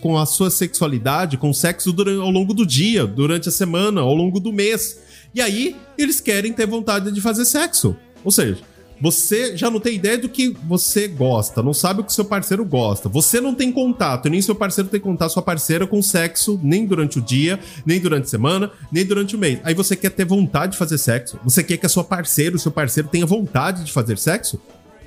com 0.00 0.16
a 0.16 0.24
sua 0.24 0.50
sexualidade, 0.50 1.36
com 1.36 1.50
o 1.50 1.54
sexo 1.54 1.92
durante, 1.92 2.22
ao 2.22 2.30
longo 2.30 2.54
do 2.54 2.64
dia, 2.64 3.06
durante 3.06 3.50
a 3.50 3.52
semana, 3.52 4.00
ao 4.00 4.14
longo 4.14 4.40
do 4.40 4.50
mês. 4.50 4.98
E 5.34 5.42
aí 5.42 5.76
eles 5.98 6.20
querem 6.20 6.54
ter 6.54 6.66
vontade 6.66 7.12
de 7.12 7.20
fazer 7.20 7.44
sexo. 7.44 7.94
Ou 8.24 8.30
seja, 8.30 8.58
você 9.00 9.56
já 9.56 9.70
não 9.70 9.80
tem 9.80 9.96
ideia 9.96 10.16
do 10.16 10.28
que 10.28 10.56
você 10.66 11.08
gosta, 11.08 11.62
não 11.62 11.74
sabe 11.74 12.00
o 12.00 12.04
que 12.04 12.12
seu 12.12 12.24
parceiro 12.24 12.64
gosta. 12.64 13.08
Você 13.08 13.40
não 13.40 13.54
tem 13.54 13.72
contato, 13.72 14.28
nem 14.28 14.40
seu 14.40 14.54
parceiro 14.54 14.88
tem 14.88 15.00
contato, 15.00 15.32
sua 15.32 15.42
parceira 15.42 15.86
com 15.86 16.00
sexo, 16.00 16.58
nem 16.62 16.86
durante 16.86 17.18
o 17.18 17.22
dia, 17.22 17.58
nem 17.84 18.00
durante 18.00 18.24
a 18.24 18.28
semana, 18.28 18.70
nem 18.90 19.04
durante 19.04 19.36
o 19.36 19.38
mês. 19.38 19.60
Aí 19.64 19.74
você 19.74 19.96
quer 19.96 20.10
ter 20.10 20.24
vontade 20.24 20.72
de 20.72 20.78
fazer 20.78 20.98
sexo? 20.98 21.38
Você 21.44 21.62
quer 21.62 21.76
que 21.76 21.86
a 21.86 21.88
sua 21.88 22.04
parceira, 22.04 22.56
o 22.56 22.58
seu 22.58 22.70
parceiro 22.70 23.08
tenha 23.08 23.26
vontade 23.26 23.84
de 23.84 23.92
fazer 23.92 24.16
sexo? 24.18 24.60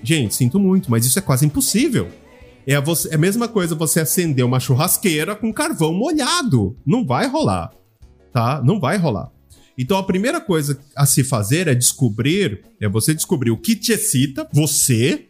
Gente, 0.04 0.36
sinto 0.36 0.60
muito, 0.60 0.92
mas 0.92 1.06
isso 1.06 1.18
é 1.18 1.22
quase 1.22 1.46
impossível. 1.46 2.10
É 2.66 2.76
a, 2.76 2.82
você, 2.82 3.10
é 3.10 3.16
a 3.16 3.18
mesma 3.18 3.48
coisa 3.48 3.74
você 3.74 4.02
acender 4.02 4.46
uma 4.46 4.60
churrasqueira 4.60 5.36
com 5.36 5.54
carvão 5.54 5.94
molhado. 5.94 6.76
Não 6.86 7.06
vai 7.06 7.26
rolar, 7.26 7.72
tá? 8.34 8.62
Não 8.64 8.80
vai 8.80 8.98
rolar. 8.98 9.32
Então 9.78 9.98
a 9.98 10.04
primeira 10.04 10.42
coisa 10.42 10.80
a 10.96 11.06
se 11.06 11.24
fazer 11.24 11.68
é 11.68 11.76
descobrir, 11.76 12.64
é 12.82 12.88
você 12.90 13.14
descobrir 13.14 13.52
o 13.52 13.58
que 13.58 13.76
te 13.76 13.92
excita, 13.92 14.48
você, 14.52 15.28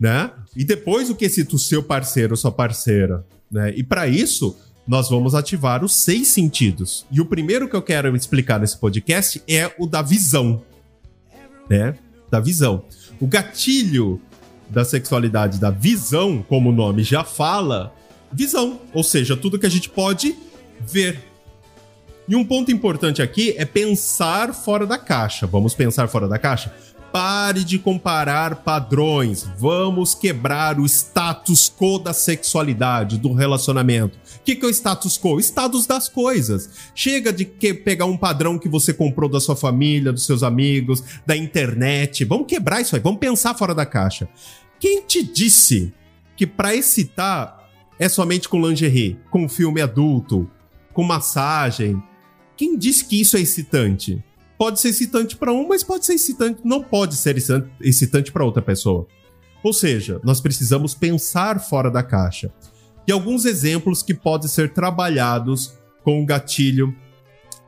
né? 0.00 0.32
E 0.56 0.64
depois 0.64 1.08
o 1.08 1.14
que 1.14 1.26
excita 1.26 1.54
o 1.54 1.58
seu 1.58 1.82
parceiro 1.82 2.32
ou 2.32 2.36
sua 2.36 2.50
parceira, 2.50 3.24
né? 3.50 3.72
E 3.76 3.84
para 3.84 4.08
isso, 4.08 4.56
nós 4.86 5.08
vamos 5.08 5.34
ativar 5.34 5.84
os 5.84 5.94
seis 5.94 6.28
sentidos. 6.28 7.06
E 7.10 7.20
o 7.20 7.26
primeiro 7.26 7.68
que 7.68 7.76
eu 7.76 7.82
quero 7.82 8.14
explicar 8.16 8.58
nesse 8.58 8.76
podcast 8.76 9.42
é 9.48 9.72
o 9.78 9.86
da 9.86 10.02
visão, 10.02 10.62
né? 11.70 11.94
Da 12.30 12.40
visão. 12.40 12.84
O 13.20 13.26
gatilho 13.26 14.20
da 14.68 14.84
sexualidade 14.84 15.60
da 15.60 15.70
visão, 15.70 16.44
como 16.48 16.70
o 16.70 16.72
nome 16.72 17.04
já 17.04 17.22
fala, 17.22 17.94
visão, 18.32 18.80
ou 18.92 19.04
seja, 19.04 19.36
tudo 19.36 19.58
que 19.58 19.66
a 19.66 19.70
gente 19.70 19.88
pode 19.88 20.34
ver, 20.80 21.20
e 22.28 22.36
um 22.36 22.44
ponto 22.44 22.70
importante 22.70 23.20
aqui 23.20 23.54
é 23.58 23.64
pensar 23.64 24.54
fora 24.54 24.86
da 24.86 24.96
caixa. 24.96 25.46
Vamos 25.46 25.74
pensar 25.74 26.06
fora 26.08 26.28
da 26.28 26.38
caixa? 26.38 26.72
Pare 27.12 27.62
de 27.64 27.78
comparar 27.78 28.56
padrões. 28.62 29.46
Vamos 29.58 30.14
quebrar 30.14 30.78
o 30.78 30.86
status 30.86 31.68
quo 31.68 31.98
da 31.98 32.12
sexualidade, 32.12 33.18
do 33.18 33.34
relacionamento. 33.34 34.18
O 34.36 34.44
que, 34.44 34.56
que 34.56 34.64
é 34.64 34.68
o 34.68 34.70
status 34.70 35.18
quo? 35.18 35.38
Estados 35.38 35.84
das 35.84 36.08
coisas. 36.08 36.70
Chega 36.94 37.32
de 37.32 37.44
que 37.44 37.74
pegar 37.74 38.06
um 38.06 38.16
padrão 38.16 38.58
que 38.58 38.68
você 38.68 38.94
comprou 38.94 39.28
da 39.28 39.40
sua 39.40 39.56
família, 39.56 40.12
dos 40.12 40.24
seus 40.24 40.42
amigos, 40.42 41.02
da 41.26 41.36
internet. 41.36 42.24
Vamos 42.24 42.46
quebrar 42.46 42.80
isso 42.80 42.94
aí. 42.94 43.02
Vamos 43.02 43.20
pensar 43.20 43.54
fora 43.54 43.74
da 43.74 43.84
caixa. 43.84 44.28
Quem 44.80 45.02
te 45.02 45.22
disse 45.22 45.92
que 46.36 46.46
para 46.46 46.74
excitar 46.74 47.68
é 47.98 48.08
somente 48.08 48.48
com 48.48 48.66
lingerie, 48.66 49.18
com 49.30 49.48
filme 49.48 49.82
adulto, 49.82 50.48
com 50.94 51.02
massagem, 51.02 52.02
quem 52.56 52.76
disse 52.76 53.04
que 53.04 53.20
isso 53.20 53.36
é 53.36 53.40
excitante? 53.40 54.22
Pode 54.58 54.80
ser 54.80 54.90
excitante 54.90 55.36
para 55.36 55.52
um, 55.52 55.66
mas 55.66 55.82
pode 55.82 56.06
ser 56.06 56.14
excitante, 56.14 56.60
não 56.64 56.82
pode 56.82 57.16
ser 57.16 57.36
excitante 57.80 58.30
para 58.30 58.44
outra 58.44 58.62
pessoa. 58.62 59.06
Ou 59.62 59.72
seja, 59.72 60.20
nós 60.24 60.40
precisamos 60.40 60.94
pensar 60.94 61.60
fora 61.60 61.90
da 61.90 62.02
caixa. 62.02 62.52
E 63.06 63.12
alguns 63.12 63.44
exemplos 63.44 64.02
que 64.02 64.14
podem 64.14 64.48
ser 64.48 64.72
trabalhados 64.72 65.74
com 66.04 66.22
o 66.22 66.26
gatilho 66.26 66.94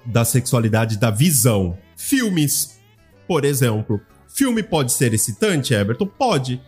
da 0.05 0.25
sexualidade 0.25 0.99
da 0.99 1.11
visão. 1.11 1.77
Filmes, 1.97 2.79
por 3.27 3.45
exemplo. 3.45 4.01
Filme 4.29 4.63
pode 4.63 4.93
ser 4.93 5.15
excitante, 5.15 5.75
Everton? 5.75 6.07
Pode. 6.07 6.61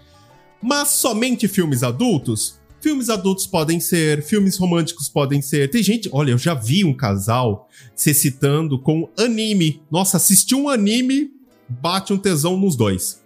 Mas 0.62 0.88
somente 0.88 1.48
filmes 1.48 1.82
adultos? 1.82 2.60
Filmes 2.80 3.08
adultos 3.08 3.46
podem 3.46 3.80
ser, 3.80 4.22
filmes 4.22 4.56
românticos 4.56 5.08
podem 5.08 5.40
ser. 5.40 5.70
Tem 5.70 5.82
gente, 5.82 6.08
olha, 6.12 6.32
eu 6.32 6.38
já 6.38 6.54
vi 6.54 6.84
um 6.84 6.94
casal 6.94 7.68
se 7.94 8.10
excitando 8.10 8.78
com 8.78 9.08
anime. 9.18 9.82
Nossa, 9.90 10.18
assistir 10.18 10.54
um 10.54 10.68
anime 10.68 11.30
bate 11.68 12.12
um 12.12 12.18
tesão 12.18 12.56
nos 12.56 12.76
dois. 12.76 13.22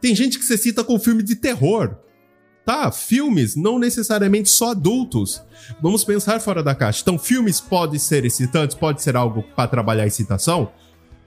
Tem 0.00 0.14
gente 0.14 0.38
que 0.38 0.44
se 0.44 0.54
excita 0.54 0.84
com 0.84 0.98
filme 0.98 1.22
de 1.22 1.34
terror. 1.34 1.96
Tá, 2.64 2.92
filmes 2.92 3.56
não 3.56 3.78
necessariamente 3.78 4.48
só 4.48 4.70
adultos. 4.70 5.42
Vamos 5.82 6.04
pensar 6.04 6.40
fora 6.40 6.62
da 6.62 6.74
caixa. 6.74 7.00
Então, 7.02 7.18
filmes 7.18 7.60
podem 7.60 7.98
ser 7.98 8.24
excitantes, 8.24 8.76
pode 8.76 9.02
ser 9.02 9.16
algo 9.16 9.42
para 9.56 9.68
trabalhar 9.68 10.04
a 10.04 10.06
excitação? 10.06 10.70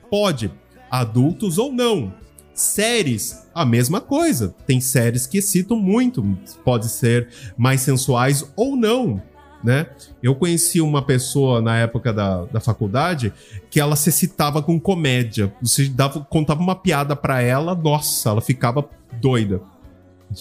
Pode. 0.09 0.51
Adultos 0.89 1.57
ou 1.57 1.73
não. 1.73 2.13
Séries, 2.53 3.47
a 3.53 3.65
mesma 3.65 3.99
coisa. 3.99 4.53
Tem 4.65 4.79
séries 4.79 5.25
que 5.25 5.39
excitam 5.39 5.77
muito, 5.77 6.23
pode 6.63 6.89
ser 6.89 7.27
mais 7.57 7.81
sensuais 7.81 8.51
ou 8.55 8.75
não, 8.75 9.21
né? 9.63 9.87
Eu 10.21 10.35
conheci 10.35 10.81
uma 10.81 11.01
pessoa 11.01 11.61
na 11.61 11.77
época 11.77 12.11
da, 12.13 12.45
da 12.45 12.59
faculdade 12.59 13.33
que 13.69 13.79
ela 13.79 13.95
se 13.95 14.09
excitava 14.09 14.61
com 14.61 14.79
comédia. 14.79 15.53
Você 15.61 15.87
dava, 15.87 16.19
contava 16.19 16.61
uma 16.61 16.75
piada 16.75 17.15
para 17.15 17.41
ela, 17.41 17.73
nossa, 17.73 18.29
ela 18.29 18.41
ficava 18.41 18.87
doida. 19.21 19.61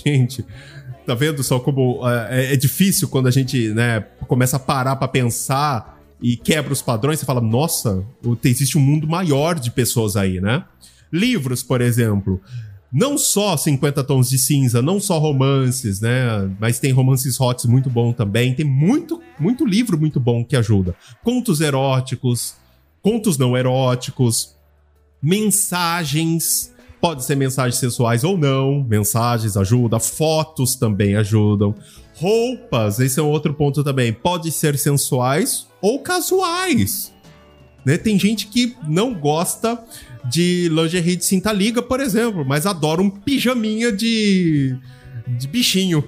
Gente, 0.05 0.45
tá 1.07 1.15
vendo 1.15 1.43
só 1.43 1.61
como 1.61 2.01
é, 2.09 2.53
é 2.53 2.57
difícil 2.57 3.09
quando 3.09 3.27
a 3.27 3.31
gente 3.31 3.69
né, 3.69 4.01
começa 4.27 4.57
a 4.57 4.61
parar 4.61 4.97
para 4.97 5.09
pensar 5.09 6.01
e 6.21 6.37
quebra 6.37 6.73
os 6.73 6.81
padrões, 6.81 7.19
você 7.19 7.27
fala, 7.27 7.41
nossa, 7.41 8.05
existe 8.45 8.79
um 8.79 8.81
mundo 8.81 9.09
maior 9.09 9.59
de 9.59 9.71
pessoas 9.71 10.17
aí, 10.17 10.41
né? 10.41 10.65
Livros, 11.13 11.63
por 11.63 11.81
exemplo. 11.81 12.41
Não 12.93 13.17
só 13.17 13.57
50 13.57 14.05
tons 14.05 14.29
de 14.29 14.39
cinza, 14.39 14.83
não 14.83 15.01
só 15.01 15.19
romances, 15.19 16.01
né? 16.01 16.51
Mas 16.61 16.79
tem 16.79 16.93
romances 16.93 17.39
hots 17.39 17.65
muito 17.65 17.89
bom 17.89 18.13
também. 18.13 18.55
Tem 18.55 18.67
muito, 18.67 19.21
muito 19.39 19.65
livro 19.65 19.99
muito 19.99 20.21
bom 20.21 20.45
que 20.45 20.57
ajuda. 20.57 20.95
Contos 21.25 21.63
eróticos, 21.63 22.55
contos 23.01 23.39
não 23.39 23.57
eróticos, 23.57 24.55
mensagens. 25.23 26.71
Pode 27.01 27.25
ser 27.25 27.35
mensagens 27.35 27.77
sensuais 27.77 28.25
ou 28.25 28.37
não. 28.37 28.85
Mensagens 28.85 29.57
ajudam, 29.57 29.99
fotos 29.99 30.75
também 30.75 31.17
ajudam. 31.17 31.75
Roupas, 32.17 33.01
esse 33.01 33.19
é 33.19 33.23
um 33.23 33.31
outro 33.31 33.55
ponto 33.55 33.83
também. 33.83 34.13
Pode 34.13 34.53
ser 34.53 34.79
sensuais 34.79 35.67
ou 35.81 36.01
casuais. 36.01 37.11
Né? 37.85 37.97
Tem 37.99 38.19
gente 38.19 38.47
que 38.47 38.77
não 38.87 39.15
gosta 39.15 39.83
de 40.25 40.69
lingerie 40.69 41.17
de 41.17 41.25
cinta 41.25 41.53
liga, 41.53 41.83
por 41.83 42.01
exemplo, 42.01 42.45
mas 42.45 42.67
adora 42.67 43.03
um 43.03 43.11
pijaminha 43.11 43.91
de, 43.91 44.77
de 45.27 45.49
bichinho. 45.49 46.05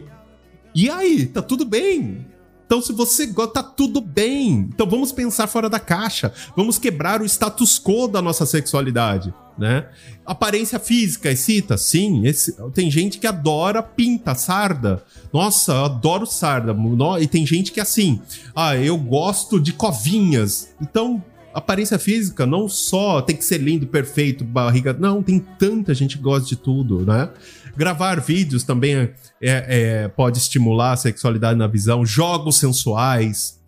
E 0.75 0.89
aí, 0.91 1.27
tá 1.27 1.43
tudo 1.43 1.65
bem. 1.65 2.27
Então, 2.67 2.81
se 2.81 2.93
você 2.93 3.27
gosta, 3.27 3.55
tá 3.55 3.63
tudo 3.63 4.01
bem. 4.01 4.69
Então, 4.75 4.89
vamos 4.89 5.13
pensar 5.13 5.47
fora 5.47 5.69
da 5.69 5.79
caixa. 5.79 6.33
Vamos 6.57 6.79
quebrar 6.79 7.21
o 7.21 7.25
status 7.25 7.79
quo 7.79 8.09
da 8.09 8.23
nossa 8.23 8.47
sexualidade, 8.47 9.33
né? 9.59 9.87
Aparência 10.25 10.79
física, 10.79 11.31
excita? 11.31 11.77
Sim. 11.77 12.27
Esse, 12.27 12.57
tem 12.73 12.91
gente 12.91 13.19
que 13.19 13.27
adora 13.27 13.83
pinta, 13.83 14.35
sarda. 14.35 15.05
Nossa, 15.33 15.73
eu 15.73 15.85
adoro 15.85 16.27
sarda. 16.27 16.75
E 17.21 17.27
tem 17.29 17.47
gente 17.47 17.71
que 17.71 17.79
é 17.79 17.83
assim. 17.83 18.21
Ah, 18.57 18.77
eu 18.77 18.97
gosto 18.97 19.61
de 19.61 19.73
covinhas. 19.73 20.75
Então, 20.81 21.23
aparência 21.55 21.99
física 21.99 22.45
não 22.45 22.69
só 22.69 23.23
tem 23.23 23.37
que 23.37 23.45
ser 23.45 23.59
lindo, 23.59 23.87
perfeito, 23.87 24.45
barriga. 24.45 24.93
Não, 24.93 25.23
tem 25.23 25.39
tanta 25.39 25.95
gente 25.95 26.17
que 26.17 26.23
gosta 26.23 26.49
de 26.49 26.57
tudo, 26.57 27.07
né? 27.07 27.31
Gravar 27.77 28.21
vídeos 28.21 28.65
também 28.65 28.95
é, 28.97 29.11
é, 29.41 30.09
pode 30.09 30.39
estimular 30.39 30.93
a 30.93 30.97
sexualidade 30.97 31.59
na 31.59 31.67
visão. 31.67 32.05
Jogos 32.05 32.57
sensuais, 32.57 33.59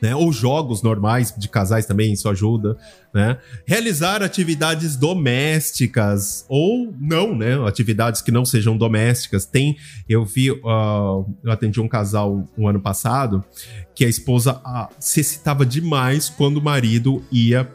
né? 0.00 0.14
Ou 0.14 0.32
jogos 0.32 0.82
normais 0.82 1.34
de 1.36 1.48
casais 1.48 1.86
também, 1.86 2.12
isso 2.12 2.28
ajuda, 2.28 2.76
né? 3.12 3.38
Realizar 3.66 4.22
atividades 4.22 4.96
domésticas 4.96 6.44
ou 6.48 6.94
não, 6.98 7.34
né? 7.34 7.54
Atividades 7.66 8.22
que 8.22 8.30
não 8.30 8.44
sejam 8.44 8.76
domésticas. 8.76 9.44
Tem, 9.44 9.76
eu 10.08 10.24
vi, 10.24 10.50
uh, 10.50 11.26
eu 11.42 11.52
atendi 11.52 11.80
um 11.80 11.88
casal 11.88 12.48
um 12.56 12.68
ano 12.68 12.80
passado 12.80 13.44
que 13.94 14.04
a 14.04 14.08
esposa 14.08 14.54
uh, 14.54 14.88
se 14.98 15.20
excitava 15.20 15.66
demais 15.66 16.28
quando 16.28 16.56
o 16.56 16.62
marido 16.62 17.22
ia 17.30 17.68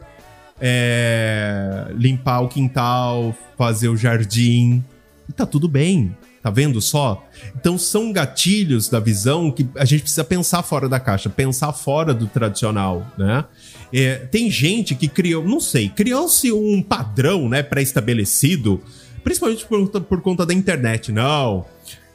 é, 0.60 1.88
limpar 1.94 2.40
o 2.40 2.48
quintal, 2.48 3.34
fazer 3.56 3.88
o 3.88 3.96
jardim, 3.96 4.82
e 5.28 5.32
tá 5.32 5.44
tudo 5.44 5.68
bem. 5.68 6.16
Tá 6.46 6.50
vendo 6.50 6.80
só? 6.80 7.26
Então 7.56 7.76
são 7.76 8.12
gatilhos 8.12 8.88
da 8.88 9.00
visão 9.00 9.50
que 9.50 9.68
a 9.74 9.84
gente 9.84 10.02
precisa 10.02 10.22
pensar 10.22 10.62
fora 10.62 10.88
da 10.88 11.00
caixa, 11.00 11.28
pensar 11.28 11.72
fora 11.72 12.14
do 12.14 12.28
tradicional, 12.28 13.04
né? 13.18 13.44
É, 13.92 14.14
tem 14.14 14.48
gente 14.48 14.94
que 14.94 15.08
criou, 15.08 15.44
não 15.44 15.58
sei, 15.58 15.88
criou-se 15.88 16.52
um 16.52 16.80
padrão, 16.80 17.48
né, 17.48 17.64
pré-estabelecido, 17.64 18.80
principalmente 19.24 19.66
por, 19.66 19.88
por, 20.02 20.20
conta 20.20 20.46
da 20.46 20.54
internet. 20.54 21.10
Não, 21.10 21.66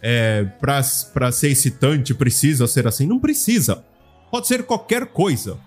é, 0.01 0.45
pra 0.61 0.81
ser 0.81 1.49
excitante 1.49 2.13
precisa 2.13 2.65
ser 2.67 2.87
assim. 2.87 3.05
Não 3.05 3.19
precisa. 3.19 3.83
Pode 4.31 4.47
ser 4.47 4.63
qualquer 4.63 5.07
coisa. 5.07 5.57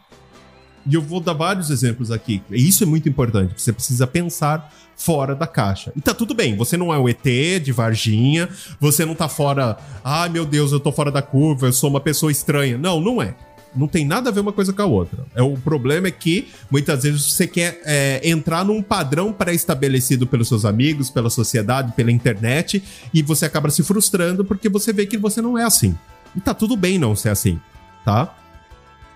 E 0.86 0.94
eu 0.94 1.02
vou 1.02 1.20
dar 1.20 1.32
vários 1.32 1.70
exemplos 1.70 2.10
aqui. 2.10 2.42
Isso 2.50 2.82
é 2.82 2.86
muito 2.86 3.08
importante. 3.08 3.60
Você 3.60 3.72
precisa 3.72 4.06
pensar 4.06 4.72
fora 4.96 5.34
da 5.34 5.46
caixa. 5.46 5.92
E 5.96 6.00
tá 6.00 6.14
tudo 6.14 6.34
bem, 6.34 6.56
você 6.56 6.76
não 6.76 6.92
é 6.92 6.98
o 6.98 7.08
ET 7.08 7.24
de 7.62 7.72
Varginha, 7.72 8.48
você 8.78 9.04
não 9.04 9.14
tá 9.14 9.28
fora. 9.28 9.76
Ai 10.02 10.28
meu 10.28 10.44
Deus, 10.44 10.72
eu 10.72 10.80
tô 10.80 10.92
fora 10.92 11.10
da 11.10 11.22
curva, 11.22 11.66
eu 11.66 11.72
sou 11.72 11.90
uma 11.90 12.00
pessoa 12.00 12.30
estranha. 12.30 12.78
Não, 12.78 13.00
não 13.00 13.20
é. 13.20 13.34
Não 13.74 13.88
tem 13.88 14.06
nada 14.06 14.30
a 14.30 14.32
ver 14.32 14.40
uma 14.40 14.52
coisa 14.52 14.72
com 14.72 14.82
a 14.82 14.86
outra. 14.86 15.26
É, 15.34 15.42
o 15.42 15.56
problema 15.56 16.06
é 16.06 16.10
que 16.10 16.48
muitas 16.70 17.02
vezes 17.02 17.32
você 17.32 17.46
quer 17.46 17.80
é, 17.84 18.20
entrar 18.22 18.64
num 18.64 18.80
padrão 18.80 19.32
pré-estabelecido 19.32 20.26
pelos 20.26 20.46
seus 20.46 20.64
amigos, 20.64 21.10
pela 21.10 21.28
sociedade, 21.28 21.92
pela 21.92 22.12
internet, 22.12 22.82
e 23.12 23.20
você 23.20 23.46
acaba 23.46 23.70
se 23.70 23.82
frustrando 23.82 24.44
porque 24.44 24.68
você 24.68 24.92
vê 24.92 25.06
que 25.06 25.18
você 25.18 25.42
não 25.42 25.58
é 25.58 25.64
assim. 25.64 25.96
E 26.36 26.40
tá 26.40 26.54
tudo 26.54 26.76
bem 26.76 26.98
não 26.98 27.16
ser 27.16 27.30
assim, 27.30 27.60
tá? 28.04 28.32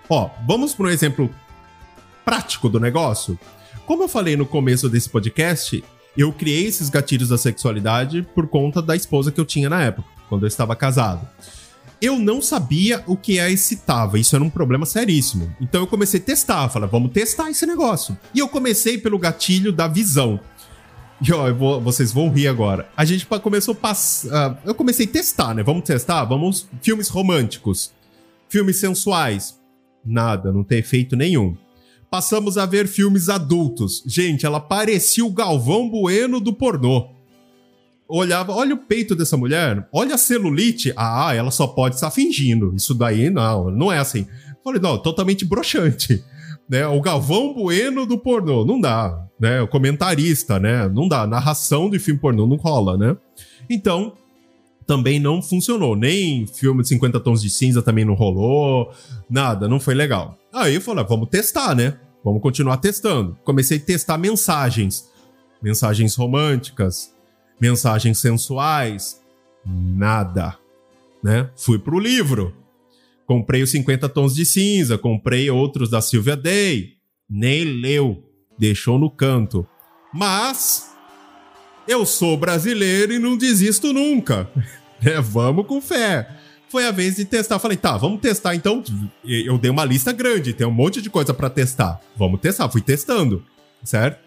Ó, 0.09 0.29
vamos 0.45 0.73
para 0.73 0.87
um 0.87 0.89
exemplo 0.89 1.29
prático 2.29 2.69
do 2.69 2.79
negócio? 2.79 3.39
Como 3.87 4.03
eu 4.03 4.07
falei 4.07 4.37
no 4.37 4.45
começo 4.45 4.87
desse 4.87 5.09
podcast, 5.09 5.83
eu 6.15 6.31
criei 6.31 6.67
esses 6.67 6.87
gatilhos 6.87 7.29
da 7.29 7.39
sexualidade 7.39 8.21
por 8.35 8.45
conta 8.45 8.83
da 8.83 8.95
esposa 8.95 9.31
que 9.31 9.39
eu 9.39 9.45
tinha 9.45 9.67
na 9.67 9.81
época, 9.81 10.07
quando 10.29 10.43
eu 10.43 10.47
estava 10.47 10.75
casado. 10.75 11.27
Eu 11.99 12.19
não 12.19 12.39
sabia 12.39 13.03
o 13.07 13.17
que 13.17 13.39
a 13.39 13.49
excitava, 13.49 14.19
isso 14.19 14.35
era 14.35 14.45
um 14.45 14.49
problema 14.49 14.85
seríssimo. 14.85 15.51
Então 15.59 15.81
eu 15.81 15.87
comecei 15.87 16.19
a 16.19 16.23
testar, 16.23 16.69
falei, 16.69 16.87
vamos 16.87 17.11
testar 17.11 17.49
esse 17.49 17.65
negócio. 17.65 18.15
E 18.31 18.37
eu 18.37 18.47
comecei 18.47 18.99
pelo 18.99 19.17
gatilho 19.17 19.73
da 19.73 19.87
visão. 19.87 20.39
E 21.27 21.33
ó, 21.33 21.51
vou, 21.51 21.81
vocês 21.81 22.13
vão 22.13 22.29
rir 22.29 22.47
agora. 22.47 22.87
A 22.95 23.05
gente 23.05 23.25
começou 23.25 23.75
a. 23.81 23.91
Uh, 23.91 24.57
eu 24.67 24.75
comecei 24.75 25.07
a 25.07 25.09
testar, 25.09 25.55
né? 25.55 25.63
Vamos 25.63 25.83
testar? 25.83 26.25
Vamos. 26.25 26.69
Filmes 26.79 27.09
românticos. 27.09 27.91
Filmes 28.47 28.79
sensuais. 28.79 29.59
Nada, 30.05 30.53
não 30.53 30.63
tem 30.63 30.77
efeito 30.77 31.15
nenhum 31.15 31.57
passamos 32.09 32.57
a 32.57 32.65
ver 32.65 32.87
filmes 32.87 33.29
adultos. 33.29 34.03
Gente, 34.05 34.45
ela 34.45 34.59
parecia 34.59 35.25
o 35.25 35.31
Galvão 35.31 35.89
Bueno 35.89 36.39
do 36.39 36.53
pornô. 36.53 37.09
Olhava, 38.07 38.53
olha 38.53 38.73
o 38.73 38.77
peito 38.77 39.15
dessa 39.15 39.37
mulher, 39.37 39.87
olha 39.93 40.15
a 40.15 40.17
celulite. 40.17 40.91
Ah, 40.97 41.33
ela 41.35 41.51
só 41.51 41.67
pode 41.67 41.95
estar 41.95 42.09
fingindo. 42.09 42.73
Isso 42.75 42.95
daí 42.95 43.29
não, 43.29 43.69
não 43.69 43.91
é 43.91 43.99
assim. 43.99 44.25
Falei, 44.63 44.81
não, 44.81 44.97
totalmente 44.97 45.45
broxante. 45.45 46.23
Né? 46.67 46.85
O 46.87 47.01
Galvão 47.01 47.53
Bueno 47.53 48.05
do 48.05 48.17
pornô, 48.17 48.65
não 48.65 48.79
dá. 48.79 49.25
Né? 49.39 49.61
O 49.61 49.67
comentarista, 49.67 50.59
né? 50.59 50.87
Não 50.87 51.07
dá. 51.07 51.25
Narração 51.25 51.89
de 51.89 51.99
filme 51.99 52.19
pornô 52.19 52.45
não 52.45 52.57
rola, 52.57 52.97
né? 52.97 53.17
Então, 53.69 54.13
também 54.85 55.19
não 55.19 55.39
funcionou. 55.39 55.95
Nem 55.95 56.47
filme 56.47 56.81
de 56.81 56.89
50 56.89 57.19
tons 57.19 57.41
de 57.43 57.49
cinza 57.49 57.81
também 57.81 58.05
não 58.05 58.15
rolou. 58.15 58.91
Nada, 59.29 59.67
não 59.67 59.79
foi 59.79 59.93
legal. 59.93 60.38
Aí 60.53 60.75
eu 60.75 60.81
falei, 60.81 61.03
ah, 61.03 61.07
vamos 61.07 61.29
testar, 61.29 61.75
né? 61.75 61.97
Vamos 62.23 62.41
continuar 62.41 62.77
testando. 62.77 63.37
Comecei 63.43 63.77
a 63.77 63.81
testar 63.81 64.17
mensagens. 64.17 65.09
Mensagens 65.61 66.15
românticas, 66.15 67.13
mensagens 67.59 68.17
sensuais. 68.17 69.21
Nada, 69.65 70.57
né? 71.23 71.49
Fui 71.55 71.77
pro 71.77 71.99
livro. 71.99 72.55
Comprei 73.25 73.61
os 73.61 73.69
50 73.71 74.09
tons 74.09 74.33
de 74.33 74.45
cinza, 74.45 74.97
comprei 74.97 75.49
outros 75.49 75.89
da 75.89 76.01
Silvia 76.01 76.35
Day. 76.35 76.93
Nem 77.29 77.63
leu, 77.63 78.23
deixou 78.57 78.97
no 78.97 79.11
canto. 79.11 79.67
Mas 80.11 80.91
eu 81.87 82.05
sou 82.05 82.35
brasileiro 82.35 83.13
e 83.13 83.19
não 83.19 83.37
desisto 83.37 83.93
nunca. 83.93 84.49
É, 85.01 85.21
vamos 85.21 85.65
com 85.65 85.79
fé 85.79 86.27
foi 86.69 86.85
a 86.85 86.91
vez 86.91 87.15
de 87.15 87.25
testar. 87.25 87.55
Eu 87.55 87.59
falei, 87.59 87.77
tá, 87.77 87.97
vamos 87.97 88.21
testar 88.21 88.55
então. 88.55 88.83
Eu 89.23 89.57
dei 89.57 89.69
uma 89.69 89.85
lista 89.85 90.11
grande, 90.11 90.53
tem 90.53 90.65
um 90.65 90.71
monte 90.71 91.01
de 91.01 91.09
coisa 91.09 91.33
para 91.33 91.49
testar. 91.49 91.99
Vamos 92.15 92.39
testar. 92.39 92.69
Fui 92.69 92.81
testando, 92.81 93.43
certo? 93.83 94.19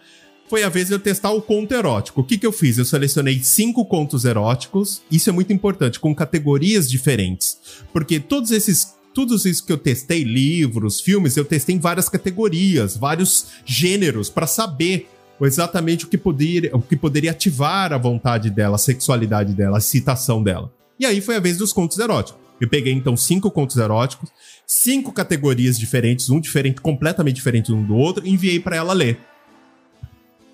Foi 0.49 0.63
a 0.63 0.69
vez 0.69 0.87
de 0.87 0.93
eu 0.93 0.99
testar 0.99 1.31
o 1.31 1.41
conto 1.41 1.73
erótico. 1.73 2.21
O 2.21 2.23
que, 2.23 2.37
que 2.37 2.45
eu 2.45 2.51
fiz? 2.51 2.77
Eu 2.77 2.85
selecionei 2.85 3.41
cinco 3.41 3.85
contos 3.85 4.25
eróticos. 4.25 5.01
Isso 5.09 5.29
é 5.29 5.33
muito 5.33 5.51
importante, 5.51 5.99
com 5.99 6.13
categorias 6.13 6.89
diferentes. 6.89 7.57
Porque 7.91 8.19
todos 8.19 8.51
esses 8.51 8.93
tudo 9.13 9.35
isso 9.35 9.63
que 9.63 9.71
eu 9.71 9.77
testei, 9.77 10.23
livros, 10.23 10.99
filmes, 10.99 11.37
eu 11.37 11.45
testei 11.45 11.75
em 11.75 11.79
várias 11.79 12.09
categorias, 12.09 12.97
vários 12.97 13.45
gêneros, 13.63 14.27
para 14.27 14.47
saber 14.47 15.07
exatamente 15.39 16.05
o 16.05 16.07
que, 16.07 16.17
poderia, 16.17 16.75
o 16.75 16.81
que 16.81 16.95
poderia 16.95 17.29
ativar 17.29 17.93
a 17.93 17.97
vontade 17.97 18.49
dela, 18.49 18.75
a 18.75 18.79
sexualidade 18.79 19.53
dela, 19.53 19.77
a 19.77 19.79
excitação 19.79 20.41
dela. 20.41 20.71
E 20.99 21.05
aí 21.05 21.21
foi 21.21 21.35
a 21.35 21.39
vez 21.39 21.57
dos 21.57 21.73
contos 21.73 21.97
eróticos. 21.99 22.41
Eu 22.59 22.69
peguei 22.69 22.93
então 22.93 23.17
cinco 23.17 23.51
contos 23.51 23.77
eróticos, 23.77 24.29
cinco 24.65 25.11
categorias 25.11 25.77
diferentes, 25.77 26.29
um 26.29 26.39
diferente, 26.39 26.79
completamente 26.79 27.35
diferente 27.35 27.73
um 27.73 27.83
do 27.83 27.95
outro, 27.95 28.25
e 28.25 28.29
enviei 28.29 28.59
para 28.59 28.75
ela 28.75 28.93
ler. 28.93 29.19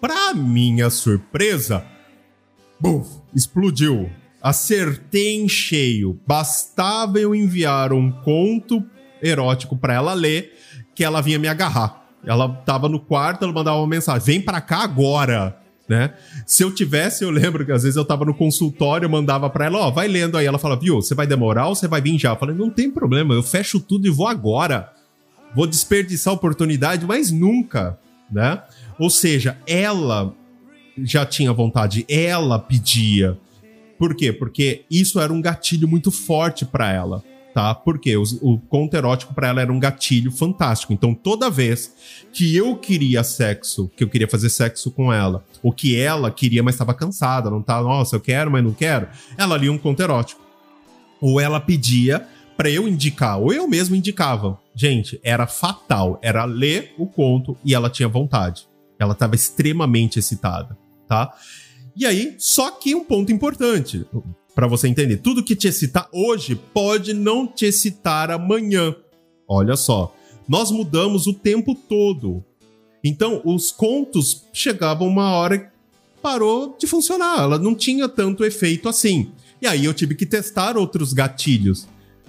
Pra 0.01 0.33
minha 0.33 0.89
surpresa, 0.89 1.85
buf, 2.79 3.19
explodiu. 3.35 4.09
Acertei 4.41 5.35
em 5.35 5.49
cheio. 5.49 6.19
Bastava 6.25 7.19
eu 7.19 7.35
enviar 7.35 7.91
um 7.91 8.09
conto 8.09 8.83
erótico 9.21 9.77
para 9.77 9.93
ela 9.93 10.13
ler 10.13 10.57
que 10.95 11.03
ela 11.03 11.21
vinha 11.21 11.37
me 11.37 11.47
agarrar. 11.47 12.09
Ela 12.25 12.49
tava 12.65 12.87
no 12.87 12.99
quarto, 12.99 13.43
ela 13.43 13.53
mandava 13.53 13.77
uma 13.77 13.87
mensagem: 13.87 14.25
"Vem 14.25 14.41
para 14.41 14.61
cá 14.61 14.83
agora" 14.83 15.58
né? 15.89 16.13
Se 16.45 16.63
eu 16.63 16.71
tivesse, 16.73 17.23
eu 17.23 17.31
lembro 17.31 17.65
que 17.65 17.71
às 17.71 17.81
vezes 17.81 17.97
eu 17.97 18.05
tava 18.05 18.23
no 18.23 18.33
consultório, 18.35 19.09
mandava 19.09 19.49
pra 19.49 19.65
ela, 19.65 19.79
ó, 19.79 19.89
vai 19.89 20.07
lendo 20.07 20.37
aí. 20.37 20.45
Ela 20.45 20.59
fala, 20.59 20.79
viu, 20.79 20.97
você 20.97 21.15
vai 21.15 21.25
demorar 21.25 21.67
ou 21.67 21.75
você 21.75 21.87
vai 21.87 21.99
vir 21.99 22.19
já? 22.19 22.29
Eu 22.29 22.35
falei, 22.35 22.55
não 22.55 22.69
tem 22.69 22.91
problema, 22.91 23.33
eu 23.33 23.41
fecho 23.41 23.79
tudo 23.79 24.05
e 24.05 24.11
vou 24.11 24.27
agora. 24.27 24.93
Vou 25.55 25.65
desperdiçar 25.65 26.31
a 26.31 26.35
oportunidade, 26.35 27.07
mas 27.07 27.31
nunca, 27.31 27.97
né? 28.31 28.61
Ou 28.99 29.09
seja, 29.09 29.57
ela 29.65 30.31
já 31.03 31.25
tinha 31.25 31.51
vontade, 31.51 32.05
ela 32.07 32.59
pedia. 32.59 33.35
Por 33.97 34.15
quê? 34.15 34.31
Porque 34.31 34.85
isso 34.91 35.19
era 35.19 35.33
um 35.33 35.41
gatilho 35.41 35.87
muito 35.87 36.11
forte 36.11 36.65
para 36.65 36.93
ela. 36.93 37.23
Tá? 37.53 37.73
Porque 37.73 38.15
o, 38.15 38.23
o 38.41 38.57
conto 38.57 38.95
erótico 38.95 39.33
para 39.33 39.47
ela 39.47 39.61
era 39.61 39.71
um 39.71 39.79
gatilho 39.79 40.31
fantástico. 40.31 40.93
Então, 40.93 41.13
toda 41.13 41.49
vez 41.49 41.93
que 42.31 42.55
eu 42.55 42.75
queria 42.75 43.23
sexo, 43.23 43.89
que 43.95 44.03
eu 44.03 44.09
queria 44.09 44.27
fazer 44.27 44.49
sexo 44.49 44.91
com 44.91 45.11
ela, 45.11 45.43
ou 45.63 45.71
que 45.71 45.99
ela 45.99 46.31
queria, 46.31 46.63
mas 46.63 46.75
estava 46.75 46.93
cansada, 46.93 47.49
não 47.49 47.61
tá, 47.61 47.81
nossa, 47.81 48.15
eu 48.15 48.21
quero, 48.21 48.51
mas 48.51 48.63
não 48.63 48.73
quero, 48.73 49.07
ela 49.37 49.57
lia 49.57 49.71
um 49.71 49.77
conto 49.77 50.01
erótico. 50.01 50.41
Ou 51.21 51.39
ela 51.39 51.59
pedia 51.59 52.25
para 52.55 52.69
eu 52.69 52.87
indicar, 52.87 53.39
ou 53.39 53.53
eu 53.53 53.67
mesmo 53.67 53.95
indicava. 53.95 54.59
Gente, 54.75 55.19
era 55.23 55.47
fatal, 55.47 56.19
era 56.21 56.45
ler 56.45 56.93
o 56.97 57.07
conto 57.07 57.57
e 57.63 57.73
ela 57.73 57.89
tinha 57.89 58.07
vontade. 58.07 58.67
Ela 58.97 59.13
estava 59.13 59.33
extremamente 59.33 60.19
excitada, 60.19 60.77
tá? 61.07 61.33
E 61.95 62.05
aí, 62.05 62.35
só 62.37 62.71
que 62.71 62.93
um 62.93 63.03
ponto 63.03 63.31
importante 63.31 64.05
para 64.55 64.67
você 64.67 64.87
entender, 64.87 65.17
tudo 65.17 65.43
que 65.43 65.55
te 65.55 65.67
excitar 65.67 66.09
hoje 66.11 66.55
pode 66.55 67.13
não 67.13 67.47
te 67.47 67.65
excitar 67.65 68.31
amanhã. 68.31 68.95
Olha 69.47 69.75
só, 69.75 70.15
nós 70.47 70.71
mudamos 70.71 71.27
o 71.27 71.33
tempo 71.33 71.75
todo. 71.75 72.43
Então, 73.03 73.41
os 73.45 73.71
contos 73.71 74.45
chegavam 74.51 75.07
uma 75.07 75.31
hora 75.31 75.57
que 75.57 75.67
parou 76.21 76.75
de 76.77 76.85
funcionar, 76.85 77.39
ela 77.39 77.57
não 77.57 77.73
tinha 77.73 78.09
tanto 78.09 78.43
efeito 78.43 78.89
assim. 78.89 79.31
E 79.61 79.67
aí 79.67 79.85
eu 79.85 79.93
tive 79.93 80.15
que 80.15 80.25
testar 80.25 80.77
outros 80.77 81.13
gatilhos, 81.13 81.87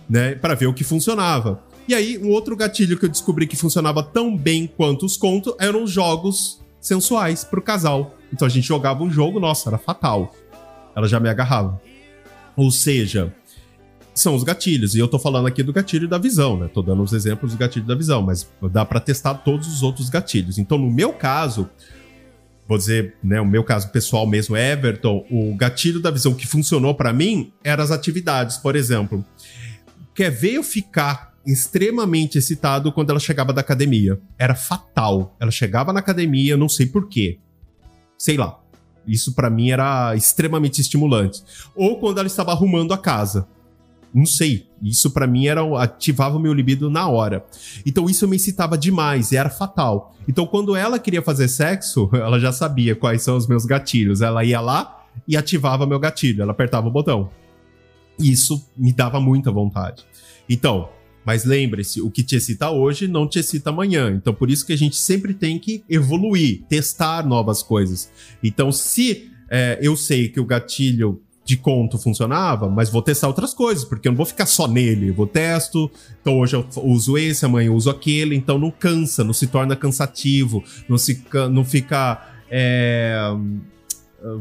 né, 0.08 0.34
para 0.34 0.54
ver 0.54 0.66
o 0.66 0.74
que 0.74 0.84
funcionava. 0.84 1.62
E 1.88 1.94
aí, 1.94 2.18
um 2.18 2.30
outro 2.30 2.54
gatilho 2.56 2.96
que 2.96 3.04
eu 3.04 3.08
descobri 3.08 3.46
que 3.48 3.56
funcionava 3.56 4.02
tão 4.02 4.36
bem 4.36 4.66
quanto 4.66 5.04
os 5.04 5.16
contos 5.16 5.54
eram 5.58 5.82
os 5.82 5.90
jogos 5.90 6.60
sensuais 6.80 7.42
pro 7.42 7.60
casal. 7.60 8.14
Então 8.32 8.46
a 8.46 8.48
gente 8.48 8.66
jogava 8.66 9.02
um 9.02 9.10
jogo, 9.10 9.40
nossa, 9.40 9.68
era 9.68 9.78
fatal. 9.78 10.32
Ela 10.94 11.08
já 11.08 11.18
me 11.18 11.28
agarrava. 11.28 11.80
Ou 12.56 12.70
seja, 12.70 13.34
são 14.14 14.34
os 14.34 14.42
gatilhos. 14.42 14.94
E 14.94 14.98
eu 14.98 15.08
tô 15.08 15.18
falando 15.18 15.46
aqui 15.46 15.62
do 15.62 15.72
gatilho 15.72 16.08
da 16.08 16.18
visão, 16.18 16.58
né? 16.58 16.68
Tô 16.68 16.82
dando 16.82 17.02
os 17.02 17.12
exemplos 17.12 17.52
do 17.52 17.58
gatilho 17.58 17.86
da 17.86 17.94
visão, 17.94 18.22
mas 18.22 18.50
dá 18.70 18.84
para 18.84 19.00
testar 19.00 19.34
todos 19.34 19.66
os 19.68 19.82
outros 19.82 20.08
gatilhos. 20.08 20.58
Então, 20.58 20.78
no 20.78 20.90
meu 20.90 21.12
caso, 21.12 21.68
vou 22.68 22.76
dizer, 22.76 23.16
né, 23.22 23.40
o 23.40 23.46
meu 23.46 23.64
caso 23.64 23.90
pessoal 23.90 24.26
mesmo, 24.26 24.56
Everton, 24.56 25.24
o 25.30 25.54
gatilho 25.56 26.00
da 26.00 26.10
visão 26.10 26.34
que 26.34 26.46
funcionou 26.46 26.94
para 26.94 27.12
mim 27.12 27.52
eram 27.64 27.82
as 27.82 27.90
atividades, 27.90 28.56
por 28.56 28.76
exemplo. 28.76 29.24
Quer 30.14 30.30
ver 30.30 30.54
eu 30.54 30.62
ficar 30.62 31.34
extremamente 31.46 32.36
excitado 32.36 32.92
quando 32.92 33.10
ela 33.10 33.20
chegava 33.20 33.52
da 33.52 33.60
academia? 33.60 34.20
Era 34.38 34.54
fatal. 34.54 35.34
Ela 35.40 35.50
chegava 35.50 35.92
na 35.92 36.00
academia, 36.00 36.56
não 36.56 36.68
sei 36.68 36.86
porquê 36.86 37.38
sei 38.20 38.36
lá. 38.36 38.60
Isso 39.06 39.34
para 39.34 39.50
mim 39.50 39.70
era 39.70 40.14
extremamente 40.14 40.80
estimulante. 40.80 41.42
Ou 41.74 41.98
quando 41.98 42.18
ela 42.18 42.26
estava 42.26 42.52
arrumando 42.52 42.92
a 42.92 42.98
casa. 42.98 43.46
Não 44.12 44.26
sei. 44.26 44.66
Isso 44.82 45.10
para 45.10 45.26
mim 45.26 45.46
era 45.46 45.62
ativava 45.80 46.36
o 46.36 46.40
meu 46.40 46.52
libido 46.52 46.90
na 46.90 47.08
hora. 47.08 47.44
Então 47.86 48.08
isso 48.08 48.26
me 48.26 48.36
excitava 48.36 48.76
demais 48.76 49.32
e 49.32 49.36
era 49.36 49.50
fatal. 49.50 50.14
Então 50.28 50.46
quando 50.46 50.74
ela 50.74 50.98
queria 50.98 51.22
fazer 51.22 51.48
sexo, 51.48 52.10
ela 52.14 52.38
já 52.38 52.52
sabia 52.52 52.96
quais 52.96 53.22
são 53.22 53.36
os 53.36 53.46
meus 53.46 53.64
gatilhos. 53.64 54.20
Ela 54.20 54.44
ia 54.44 54.60
lá 54.60 55.04
e 55.26 55.36
ativava 55.36 55.86
meu 55.86 55.98
gatilho, 55.98 56.42
ela 56.42 56.52
apertava 56.52 56.88
o 56.88 56.90
botão. 56.90 57.30
Isso 58.18 58.68
me 58.76 58.92
dava 58.92 59.20
muita 59.20 59.50
vontade. 59.50 60.04
Então, 60.48 60.88
mas 61.24 61.44
lembre-se, 61.44 62.00
o 62.00 62.10
que 62.10 62.22
te 62.22 62.36
excita 62.36 62.70
hoje 62.70 63.06
não 63.06 63.28
te 63.28 63.38
excita 63.38 63.70
amanhã. 63.70 64.10
Então, 64.10 64.32
por 64.32 64.50
isso 64.50 64.66
que 64.66 64.72
a 64.72 64.78
gente 64.78 64.96
sempre 64.96 65.34
tem 65.34 65.58
que 65.58 65.84
evoluir, 65.88 66.62
testar 66.68 67.26
novas 67.26 67.62
coisas. 67.62 68.10
Então, 68.42 68.72
se 68.72 69.30
é, 69.50 69.78
eu 69.82 69.96
sei 69.96 70.28
que 70.28 70.40
o 70.40 70.44
gatilho 70.44 71.20
de 71.44 71.56
conto 71.56 71.98
funcionava, 71.98 72.68
mas 72.68 72.88
vou 72.90 73.02
testar 73.02 73.26
outras 73.26 73.52
coisas, 73.52 73.84
porque 73.84 74.06
eu 74.06 74.12
não 74.12 74.16
vou 74.16 74.26
ficar 74.26 74.46
só 74.46 74.68
nele. 74.68 75.10
vou 75.10 75.26
testo, 75.26 75.90
então 76.20 76.38
hoje 76.38 76.54
eu 76.54 76.64
uso 76.76 77.18
esse, 77.18 77.44
amanhã 77.44 77.66
eu 77.66 77.74
uso 77.74 77.90
aquele, 77.90 78.36
então 78.36 78.58
não 78.58 78.70
cansa, 78.70 79.24
não 79.24 79.32
se 79.32 79.48
torna 79.48 79.74
cansativo, 79.74 80.62
não, 80.88 80.96
se, 80.96 81.24
não 81.50 81.64
fica. 81.64 82.24
É, 82.48 83.18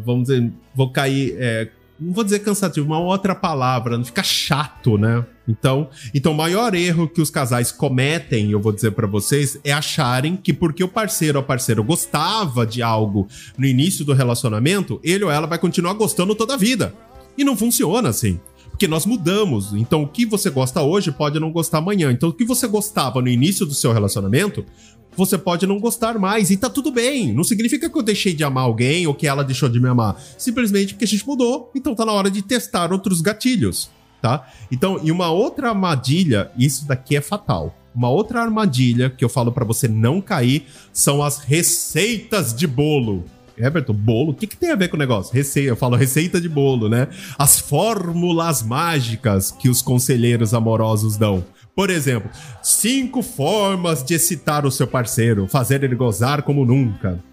vamos 0.05 0.27
dizer, 0.27 0.51
vou 0.75 0.91
cair. 0.91 1.35
É, 1.39 1.69
não 1.99 2.13
vou 2.13 2.23
dizer 2.23 2.39
cansativo, 2.39 2.87
uma 2.87 2.99
outra 2.99 3.35
palavra, 3.35 3.97
não 3.97 4.05
fica 4.05 4.23
chato, 4.23 4.97
né? 4.97 5.25
Então, 5.47 5.89
então 6.13 6.31
o 6.31 6.35
maior 6.35 6.73
erro 6.73 7.07
que 7.07 7.21
os 7.21 7.29
casais 7.29 7.71
cometem, 7.71 8.51
eu 8.51 8.61
vou 8.61 8.71
dizer 8.71 8.91
para 8.91 9.07
vocês, 9.07 9.59
é 9.63 9.73
acharem 9.73 10.37
que 10.37 10.53
porque 10.53 10.83
o 10.83 10.87
parceiro 10.87 11.39
ou 11.39 11.43
parceira 11.43 11.81
gostava 11.81 12.65
de 12.65 12.81
algo 12.81 13.27
no 13.57 13.65
início 13.65 14.05
do 14.05 14.13
relacionamento, 14.13 14.99
ele 15.03 15.23
ou 15.23 15.31
ela 15.31 15.47
vai 15.47 15.57
continuar 15.57 15.93
gostando 15.93 16.35
toda 16.35 16.53
a 16.53 16.57
vida. 16.57 16.93
E 17.37 17.43
não 17.43 17.57
funciona 17.57 18.09
assim. 18.09 18.39
Porque 18.69 18.87
nós 18.87 19.05
mudamos. 19.05 19.73
Então, 19.73 20.03
o 20.03 20.07
que 20.07 20.25
você 20.25 20.49
gosta 20.49 20.81
hoje 20.81 21.11
pode 21.11 21.37
não 21.37 21.51
gostar 21.51 21.79
amanhã. 21.79 22.11
Então, 22.11 22.29
o 22.29 22.33
que 22.33 22.45
você 22.45 22.65
gostava 22.65 23.21
no 23.21 23.27
início 23.27 23.65
do 23.65 23.73
seu 23.73 23.91
relacionamento 23.91 24.65
você 25.15 25.37
pode 25.37 25.67
não 25.67 25.79
gostar 25.79 26.17
mais 26.17 26.49
e 26.49 26.57
tá 26.57 26.69
tudo 26.69 26.91
bem. 26.91 27.33
Não 27.33 27.43
significa 27.43 27.89
que 27.89 27.97
eu 27.97 28.03
deixei 28.03 28.33
de 28.33 28.43
amar 28.43 28.63
alguém 28.63 29.05
ou 29.07 29.13
que 29.13 29.27
ela 29.27 29.43
deixou 29.43 29.69
de 29.69 29.79
me 29.79 29.87
amar. 29.87 30.19
Simplesmente 30.37 30.93
porque 30.93 31.05
a 31.05 31.07
gente 31.07 31.27
mudou, 31.27 31.71
então 31.75 31.95
tá 31.95 32.05
na 32.05 32.11
hora 32.11 32.31
de 32.31 32.41
testar 32.41 32.91
outros 32.91 33.21
gatilhos, 33.21 33.89
tá? 34.21 34.47
Então, 34.71 34.99
e 35.03 35.11
uma 35.11 35.29
outra 35.29 35.69
armadilha, 35.69 36.51
isso 36.57 36.87
daqui 36.87 37.15
é 37.15 37.21
fatal. 37.21 37.75
Uma 37.93 38.09
outra 38.09 38.41
armadilha 38.41 39.09
que 39.09 39.25
eu 39.25 39.29
falo 39.29 39.51
para 39.51 39.65
você 39.65 39.87
não 39.87 40.21
cair 40.21 40.67
são 40.93 41.23
as 41.23 41.39
receitas 41.39 42.53
de 42.53 42.67
bolo. 42.67 43.25
Everton, 43.57 43.93
bolo? 43.93 44.31
O 44.31 44.33
que, 44.33 44.47
que 44.47 44.55
tem 44.55 44.71
a 44.71 44.75
ver 44.75 44.87
com 44.87 44.95
o 44.95 44.99
negócio? 44.99 45.33
Receita, 45.33 45.69
eu 45.69 45.75
falo 45.75 45.97
receita 45.97 46.39
de 46.39 46.47
bolo, 46.47 46.87
né? 46.87 47.09
As 47.37 47.59
fórmulas 47.59 48.63
mágicas 48.63 49.51
que 49.51 49.67
os 49.67 49.81
conselheiros 49.81 50.53
amorosos 50.53 51.17
dão. 51.17 51.43
Por 51.79 51.89
exemplo, 51.89 52.29
cinco 52.61 53.21
formas 53.21 54.03
de 54.03 54.13
excitar 54.13 54.65
o 54.65 54.71
seu 54.71 54.85
parceiro, 54.85 55.47
fazer 55.47 55.81
ele 55.81 55.95
gozar 55.95 56.43
como 56.43 56.65
nunca. 56.65 57.23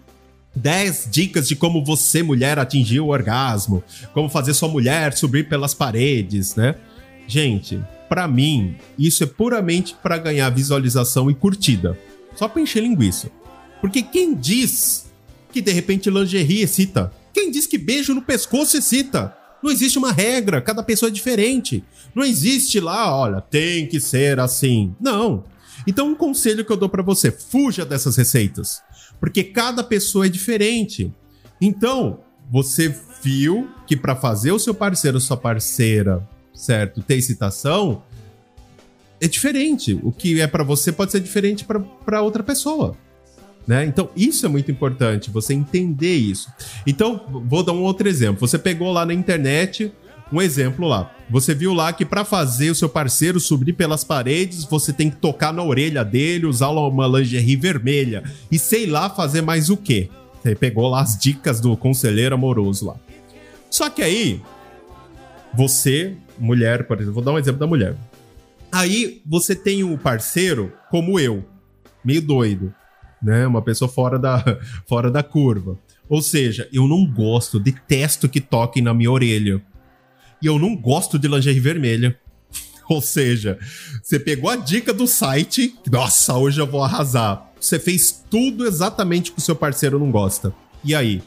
10 0.55 1.09
dicas 1.11 1.49
de 1.49 1.55
como 1.57 1.83
você, 1.83 2.23
mulher, 2.23 2.57
atingir 2.57 3.01
o 3.01 3.07
orgasmo. 3.07 3.83
Como 4.13 4.29
fazer 4.29 4.53
sua 4.53 4.69
mulher 4.69 5.11
subir 5.11 5.49
pelas 5.49 5.73
paredes, 5.73 6.55
né? 6.55 6.75
Gente, 7.27 7.77
para 8.07 8.25
mim, 8.25 8.77
isso 8.97 9.21
é 9.21 9.27
puramente 9.27 9.93
para 10.01 10.17
ganhar 10.17 10.49
visualização 10.49 11.29
e 11.29 11.35
curtida. 11.35 11.99
Só 12.33 12.47
pra 12.47 12.61
encher 12.61 12.81
linguiça. 12.81 13.29
Porque 13.81 14.01
quem 14.01 14.33
diz 14.33 15.07
que 15.51 15.59
de 15.59 15.73
repente 15.73 16.09
lingerie 16.09 16.61
excita? 16.61 17.11
Quem 17.33 17.51
diz 17.51 17.67
que 17.67 17.77
beijo 17.77 18.13
no 18.13 18.21
pescoço 18.21 18.77
excita? 18.77 19.35
Não 19.61 19.71
existe 19.71 19.97
uma 19.97 20.11
regra, 20.11 20.61
cada 20.61 20.83
pessoa 20.83 21.09
é 21.09 21.11
diferente. 21.11 21.83
Não 22.13 22.23
existe 22.23 22.79
lá, 22.79 23.15
olha, 23.15 23.41
tem 23.41 23.87
que 23.87 23.99
ser 23.99 24.39
assim. 24.39 24.95
Não. 24.99 25.43
Então, 25.85 26.09
um 26.09 26.15
conselho 26.15 26.65
que 26.65 26.71
eu 26.71 26.77
dou 26.77 26.89
para 26.89 27.03
você: 27.03 27.31
fuja 27.31 27.85
dessas 27.85 28.15
receitas, 28.15 28.81
porque 29.19 29.43
cada 29.43 29.83
pessoa 29.83 30.25
é 30.25 30.29
diferente. 30.29 31.11
Então, 31.61 32.19
você 32.51 32.93
viu 33.21 33.69
que 33.85 33.95
para 33.95 34.15
fazer 34.15 34.51
o 34.51 34.59
seu 34.59 34.73
parceiro 34.73 35.17
ou 35.17 35.21
sua 35.21 35.37
parceira, 35.37 36.27
certo, 36.53 37.01
ter 37.01 37.15
excitação, 37.15 38.03
é 39.19 39.27
diferente. 39.27 39.99
O 40.03 40.11
que 40.11 40.39
é 40.39 40.47
para 40.47 40.63
você 40.63 40.91
pode 40.91 41.11
ser 41.11 41.19
diferente 41.19 41.65
para 42.05 42.21
outra 42.21 42.43
pessoa. 42.43 42.95
Né? 43.67 43.85
Então, 43.85 44.09
isso 44.15 44.45
é 44.45 44.49
muito 44.49 44.71
importante, 44.71 45.29
você 45.29 45.53
entender 45.53 46.15
isso. 46.15 46.49
Então, 46.85 47.43
vou 47.45 47.61
dar 47.61 47.73
um 47.73 47.83
outro 47.83 48.07
exemplo. 48.07 48.47
Você 48.47 48.57
pegou 48.57 48.93
lá 48.93 49.05
na 49.05 49.13
internet 49.13 49.91
um 50.31 50.41
exemplo 50.41 50.87
lá. 50.87 51.13
Você 51.29 51.53
viu 51.53 51.73
lá 51.73 51.91
que 51.91 52.05
para 52.05 52.23
fazer 52.23 52.71
o 52.71 52.75
seu 52.75 52.87
parceiro 52.87 53.41
subir 53.41 53.73
pelas 53.73 54.05
paredes, 54.05 54.63
você 54.63 54.93
tem 54.93 55.09
que 55.09 55.17
tocar 55.17 55.51
na 55.51 55.61
orelha 55.61 56.05
dele, 56.05 56.45
usar 56.45 56.69
uma 56.69 57.07
lingerie 57.07 57.57
vermelha 57.57 58.23
e 58.49 58.57
sei 58.57 58.85
lá 58.85 59.09
fazer 59.09 59.41
mais 59.41 59.69
o 59.69 59.75
quê. 59.75 60.09
Você 60.41 60.55
pegou 60.55 60.87
lá 60.87 61.01
as 61.01 61.17
dicas 61.17 61.59
do 61.59 61.75
conselheiro 61.75 62.35
amoroso 62.35 62.85
lá. 62.85 62.95
Só 63.69 63.89
que 63.89 64.01
aí, 64.01 64.41
você, 65.53 66.15
mulher, 66.39 66.87
por 66.87 66.97
exemplo, 66.97 67.15
vou 67.15 67.23
dar 67.23 67.33
um 67.33 67.39
exemplo 67.39 67.59
da 67.59 67.67
mulher. 67.67 67.95
Aí 68.71 69.21
você 69.25 69.53
tem 69.53 69.83
um 69.83 69.97
parceiro 69.97 70.71
como 70.89 71.19
eu, 71.19 71.43
meio 72.03 72.21
doido 72.21 72.73
né? 73.21 73.45
Uma 73.47 73.61
pessoa 73.61 73.89
fora 73.89 74.17
da, 74.17 74.43
fora 74.87 75.11
da 75.11 75.23
curva. 75.23 75.77
Ou 76.09 76.21
seja, 76.21 76.69
eu 76.71 76.87
não 76.87 77.05
gosto, 77.05 77.59
detesto 77.59 78.29
que 78.29 78.39
toquem 78.39 78.81
na 78.81 78.93
minha 78.93 79.11
orelha. 79.11 79.61
E 80.41 80.45
eu 80.45 80.57
não 80.57 80.75
gosto 80.75 81.19
de 81.19 81.27
lingerie 81.27 81.59
vermelha. 81.59 82.17
Ou 82.89 83.01
seja, 83.01 83.59
você 84.01 84.19
pegou 84.19 84.49
a 84.49 84.55
dica 84.55 84.93
do 84.93 85.07
site, 85.07 85.75
nossa, 85.91 86.37
hoje 86.37 86.61
eu 86.61 86.67
vou 86.67 86.83
arrasar. 86.83 87.51
Você 87.59 87.79
fez 87.79 88.23
tudo 88.29 88.65
exatamente 88.65 89.31
que 89.31 89.39
o 89.39 89.41
seu 89.41 89.55
parceiro 89.55 89.99
não 89.99 90.11
gosta. 90.11 90.53
E 90.83 90.95
aí? 90.95 91.21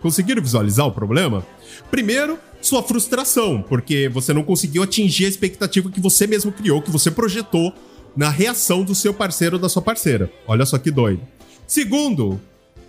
Conseguiram 0.00 0.42
visualizar 0.42 0.86
o 0.86 0.92
problema? 0.92 1.44
Primeiro, 1.90 2.38
sua 2.60 2.82
frustração, 2.82 3.62
porque 3.62 4.08
você 4.08 4.32
não 4.32 4.42
conseguiu 4.42 4.82
atingir 4.82 5.24
a 5.24 5.28
expectativa 5.28 5.90
que 5.90 6.00
você 6.00 6.26
mesmo 6.26 6.52
criou, 6.52 6.82
que 6.82 6.90
você 6.90 7.10
projetou 7.10 7.74
na 8.16 8.28
reação 8.28 8.82
do 8.82 8.94
seu 8.94 9.14
parceiro 9.14 9.56
ou 9.56 9.62
da 9.62 9.68
sua 9.68 9.82
parceira. 9.82 10.30
Olha 10.46 10.66
só 10.66 10.78
que 10.78 10.90
doido. 10.90 11.22
Segundo, 11.66 12.40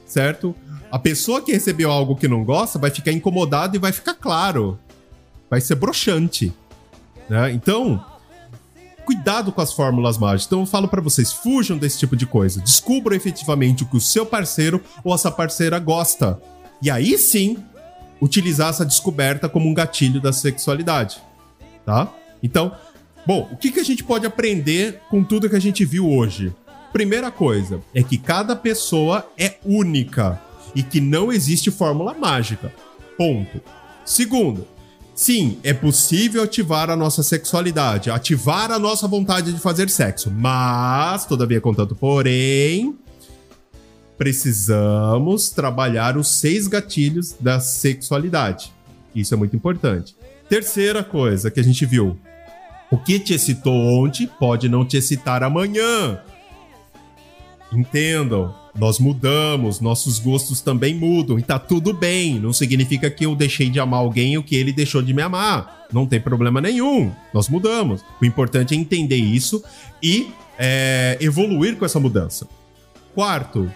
certo? 0.06 0.56
A 0.92 1.00
pessoa 1.00 1.42
que 1.42 1.52
recebeu 1.52 1.92
algo 1.92 2.16
que 2.16 2.28
não 2.28 2.44
gosta 2.44 2.78
vai 2.78 2.90
ficar 2.90 3.12
incomodada 3.12 3.76
e 3.76 3.80
vai 3.80 3.92
ficar 3.92 4.14
claro. 4.14 4.78
Vai 5.50 5.62
ser 5.62 5.76
broxante. 5.76 6.54
Né? 7.30 7.52
Então, 7.52 8.04
cuidado 9.06 9.52
com 9.52 9.62
as 9.62 9.74
fórmulas 9.74 10.18
mágicas. 10.18 10.46
Então 10.48 10.62
eu 10.62 10.66
falo 10.66 10.88
para 10.88 11.02
vocês, 11.02 11.32
fujam 11.32 11.78
desse 11.78 12.00
tipo 12.00 12.16
de 12.16 12.26
coisa. 12.26 12.62
Descubram 12.62 13.16
efetivamente 13.16 13.84
o 13.84 13.86
que 13.86 13.98
o 13.98 14.02
seu 14.02 14.26
parceiro 14.26 14.82
ou 15.04 15.14
essa 15.14 15.32
parceira 15.32 15.80
gosta. 15.80 16.42
E 16.82 16.90
aí 16.90 17.18
sim, 17.18 17.58
utilizar 18.22 18.70
essa 18.70 18.86
descoberta 18.86 19.50
como 19.50 19.70
um 19.70 19.74
gatilho 19.74 20.22
da 20.22 20.32
sexualidade, 20.32 21.22
tá? 21.86 22.12
Então, 22.44 22.72
bom, 23.26 23.50
o 23.52 23.58
que, 23.58 23.72
que 23.72 23.80
a 23.80 23.84
gente 23.84 24.04
pode 24.04 24.26
aprender 24.26 25.02
com 25.10 25.24
tudo 25.24 25.50
que 25.50 25.56
a 25.56 25.62
gente 25.62 25.86
viu 25.86 26.10
hoje? 26.10 26.54
Primeira 26.92 27.32
coisa 27.32 27.80
é 27.94 28.04
que 28.04 28.18
cada 28.18 28.56
pessoa 28.56 29.26
é 29.38 29.56
única 29.64 30.42
e 30.76 30.84
que 30.84 31.00
não 31.00 31.32
existe 31.32 31.72
fórmula 31.72 32.14
mágica. 32.14 32.74
Ponto. 33.18 33.62
Segundo, 34.04 34.68
sim, 35.16 35.58
é 35.64 35.74
possível 35.74 36.44
ativar 36.44 36.90
a 36.90 36.96
nossa 36.96 37.24
sexualidade, 37.24 38.10
ativar 38.10 38.72
a 38.72 38.80
nossa 38.80 39.08
vontade 39.08 39.54
de 39.54 39.60
fazer 39.60 39.90
sexo, 39.90 40.32
mas, 40.32 41.26
todavia, 41.26 41.62
contanto, 41.62 41.96
porém, 41.96 42.96
precisamos 44.18 45.50
trabalhar 45.50 46.18
os 46.18 46.28
seis 46.28 46.68
gatilhos 46.68 47.36
da 47.40 47.60
sexualidade. 47.60 48.74
Isso 49.16 49.34
é 49.34 49.38
muito 49.38 49.56
importante. 49.56 50.16
Terceira 50.50 51.04
coisa 51.04 51.50
que 51.50 51.60
a 51.60 51.64
gente 51.64 51.86
viu: 51.86 52.20
o 52.92 52.98
que 52.98 53.18
te 53.18 53.34
excitou 53.34 53.74
ontem 53.74 54.28
pode 54.28 54.68
não 54.68 54.86
te 54.86 54.98
excitar 54.98 55.42
amanhã. 55.42 56.20
Entendam, 57.72 58.54
nós 58.78 59.00
mudamos, 59.00 59.80
nossos 59.80 60.20
gostos 60.20 60.60
também 60.60 60.94
mudam 60.94 61.40
e 61.40 61.42
tá 61.42 61.58
tudo 61.58 61.94
bem. 61.94 62.38
Não 62.38 62.52
significa 62.52 63.10
que 63.10 63.26
eu 63.26 63.34
deixei 63.34 63.70
de 63.70 63.80
amar 63.80 64.02
alguém 64.02 64.36
ou 64.38 64.44
que 64.44 64.58
ele 64.58 64.74
deixou 64.74 65.02
de 65.02 65.14
me 65.14 65.22
amar. 65.22 65.86
Não 65.92 66.06
tem 66.06 66.20
problema 66.20 66.60
nenhum. 66.60 67.12
Nós 67.34 67.48
mudamos. 67.48 68.04
O 68.22 68.26
importante 68.26 68.74
é 68.74 68.78
entender 68.78 69.16
isso 69.16 69.64
e 70.04 70.30
é, 70.60 71.18
evoluir 71.22 71.78
com 71.78 71.86
essa 71.86 72.00
mudança. 72.00 72.46
Quarto, 73.16 73.72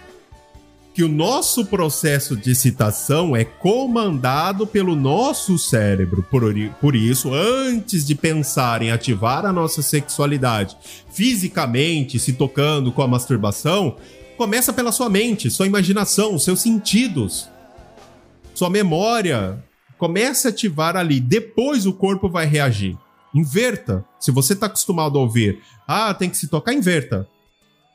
que 0.96 1.04
o 1.04 1.08
nosso 1.10 1.66
processo 1.66 2.34
de 2.34 2.52
excitação 2.52 3.36
é 3.36 3.44
comandado 3.44 4.66
pelo 4.66 4.96
nosso 4.96 5.58
cérebro. 5.58 6.22
Por, 6.22 6.42
por 6.80 6.96
isso, 6.96 7.34
antes 7.34 8.02
de 8.02 8.14
pensar 8.14 8.80
em 8.80 8.90
ativar 8.90 9.44
a 9.44 9.52
nossa 9.52 9.82
sexualidade 9.82 10.74
fisicamente, 11.12 12.18
se 12.18 12.32
tocando 12.32 12.90
com 12.90 13.02
a 13.02 13.06
masturbação, 13.06 13.98
começa 14.38 14.72
pela 14.72 14.90
sua 14.90 15.10
mente, 15.10 15.50
sua 15.50 15.66
imaginação, 15.66 16.38
seus 16.38 16.62
sentidos, 16.62 17.46
sua 18.54 18.70
memória. 18.70 19.62
Comece 19.98 20.46
a 20.46 20.50
ativar 20.50 20.96
ali. 20.96 21.20
Depois 21.20 21.84
o 21.84 21.92
corpo 21.92 22.26
vai 22.26 22.46
reagir. 22.46 22.96
Inverta. 23.34 24.02
Se 24.18 24.30
você 24.30 24.54
está 24.54 24.64
acostumado 24.64 25.18
a 25.18 25.20
ouvir, 25.20 25.60
ah, 25.86 26.14
tem 26.14 26.30
que 26.30 26.38
se 26.38 26.48
tocar, 26.48 26.72
inverta. 26.72 27.28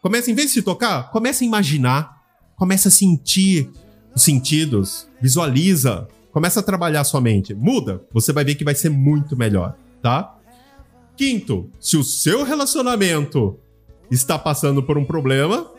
Começa, 0.03 0.29
em 0.29 0.35
vez 0.35 0.49
de 0.49 0.53
se 0.53 0.61
tocar, 0.61 1.09
comece 1.09 1.43
a 1.43 1.47
imaginar 1.47 2.20
começa 2.61 2.89
a 2.89 2.91
sentir 2.91 3.71
os 4.13 4.21
sentidos, 4.21 5.07
visualiza, 5.19 6.07
começa 6.31 6.59
a 6.59 6.63
trabalhar 6.63 7.03
sua 7.03 7.19
mente. 7.19 7.55
Muda, 7.55 8.03
você 8.13 8.31
vai 8.31 8.43
ver 8.43 8.53
que 8.53 8.63
vai 8.63 8.75
ser 8.75 8.89
muito 8.89 9.35
melhor, 9.35 9.75
tá? 9.99 10.37
Quinto, 11.17 11.71
se 11.79 11.97
o 11.97 12.03
seu 12.03 12.43
relacionamento 12.43 13.57
está 14.11 14.37
passando 14.37 14.83
por 14.83 14.95
um 14.95 15.03
problema, 15.03 15.71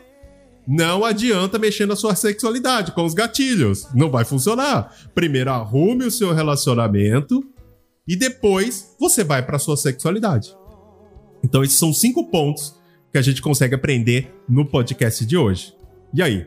não 0.67 1.05
adianta 1.05 1.57
mexer 1.57 1.85
na 1.85 1.95
sua 1.95 2.15
sexualidade 2.15 2.91
com 2.91 3.05
os 3.05 3.13
gatilhos. 3.13 3.87
Não 3.93 4.11
vai 4.11 4.25
funcionar. 4.25 4.93
Primeiro 5.15 5.51
arrume 5.51 6.03
o 6.03 6.11
seu 6.11 6.33
relacionamento 6.33 7.41
e 8.05 8.17
depois 8.17 8.93
você 8.99 9.23
vai 9.23 9.41
para 9.41 9.57
sua 9.57 9.77
sexualidade. 9.77 10.53
Então 11.41 11.63
esses 11.63 11.77
são 11.77 11.93
cinco 11.93 12.29
pontos 12.29 12.77
que 13.09 13.17
a 13.17 13.21
gente 13.21 13.41
consegue 13.41 13.73
aprender 13.73 14.35
no 14.49 14.65
podcast 14.65 15.25
de 15.25 15.37
hoje. 15.37 15.73
E 16.13 16.21
aí, 16.21 16.45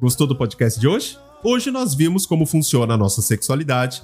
Gostou 0.00 0.28
do 0.28 0.36
podcast 0.36 0.78
de 0.78 0.86
hoje? 0.86 1.18
Hoje 1.42 1.72
nós 1.72 1.92
vimos 1.92 2.24
como 2.24 2.46
funciona 2.46 2.94
a 2.94 2.96
nossa 2.96 3.20
sexualidade 3.20 4.00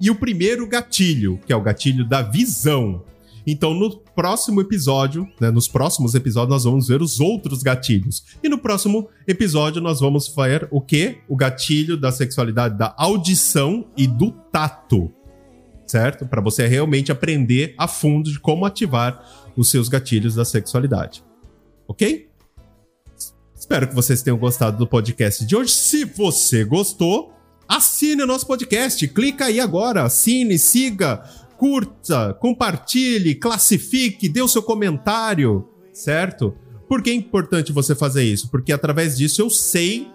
e 0.00 0.10
o 0.10 0.16
primeiro 0.16 0.66
gatilho, 0.66 1.38
que 1.46 1.52
é 1.52 1.56
o 1.56 1.62
gatilho 1.62 2.04
da 2.04 2.20
visão. 2.20 3.04
Então, 3.46 3.72
no 3.72 3.96
próximo 3.96 4.60
episódio, 4.60 5.24
né, 5.40 5.52
nos 5.52 5.68
próximos 5.68 6.16
episódios, 6.16 6.50
nós 6.50 6.64
vamos 6.64 6.88
ver 6.88 7.00
os 7.00 7.20
outros 7.20 7.62
gatilhos. 7.62 8.24
E 8.42 8.48
no 8.48 8.58
próximo 8.58 9.08
episódio, 9.24 9.80
nós 9.80 10.00
vamos 10.00 10.26
ver 10.26 10.66
o 10.68 10.80
que? 10.80 11.18
O 11.28 11.36
gatilho 11.36 11.96
da 11.96 12.10
sexualidade 12.10 12.76
da 12.76 12.92
audição 12.98 13.86
e 13.96 14.08
do 14.08 14.32
tato. 14.32 15.12
Certo? 15.86 16.26
Para 16.26 16.40
você 16.40 16.66
realmente 16.66 17.12
aprender 17.12 17.72
a 17.78 17.86
fundo 17.86 18.32
de 18.32 18.40
como 18.40 18.66
ativar 18.66 19.24
os 19.56 19.70
seus 19.70 19.88
gatilhos 19.88 20.34
da 20.34 20.44
sexualidade. 20.44 21.22
Ok? 21.86 22.25
Espero 23.66 23.88
que 23.88 23.96
vocês 23.96 24.22
tenham 24.22 24.38
gostado 24.38 24.78
do 24.78 24.86
podcast 24.86 25.44
de 25.44 25.56
hoje. 25.56 25.72
Se 25.72 26.04
você 26.04 26.62
gostou, 26.62 27.32
assine 27.66 28.22
o 28.22 28.26
nosso 28.26 28.46
podcast. 28.46 29.08
Clica 29.08 29.46
aí 29.46 29.58
agora, 29.58 30.04
assine, 30.04 30.56
siga, 30.56 31.24
curta, 31.58 32.32
compartilhe, 32.34 33.34
classifique, 33.34 34.28
dê 34.28 34.40
o 34.40 34.46
seu 34.46 34.62
comentário, 34.62 35.68
certo? 35.92 36.54
Por 36.88 37.02
que 37.02 37.10
é 37.10 37.14
importante 37.14 37.72
você 37.72 37.92
fazer 37.96 38.22
isso? 38.22 38.48
Porque 38.52 38.72
através 38.72 39.18
disso 39.18 39.42
eu 39.42 39.50
sei, 39.50 40.08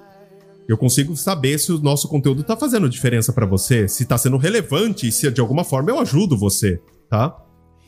eu 0.65 0.77
consigo 0.77 1.17
saber 1.17 1.59
se 1.59 1.73
o 1.73 1.77
nosso 1.77 2.07
conteúdo 2.07 2.43
está 2.43 2.55
fazendo 2.55 2.87
diferença 2.87 3.33
para 3.33 3.45
você, 3.45 3.85
se 3.85 4.03
está 4.03 4.17
sendo 4.17 4.37
relevante 4.37 5.09
e 5.09 5.11
se 5.11 5.29
de 5.29 5.41
alguma 5.41 5.65
forma 5.65 5.91
eu 5.91 5.99
ajudo 5.99 6.37
você, 6.37 6.79
tá? 7.09 7.35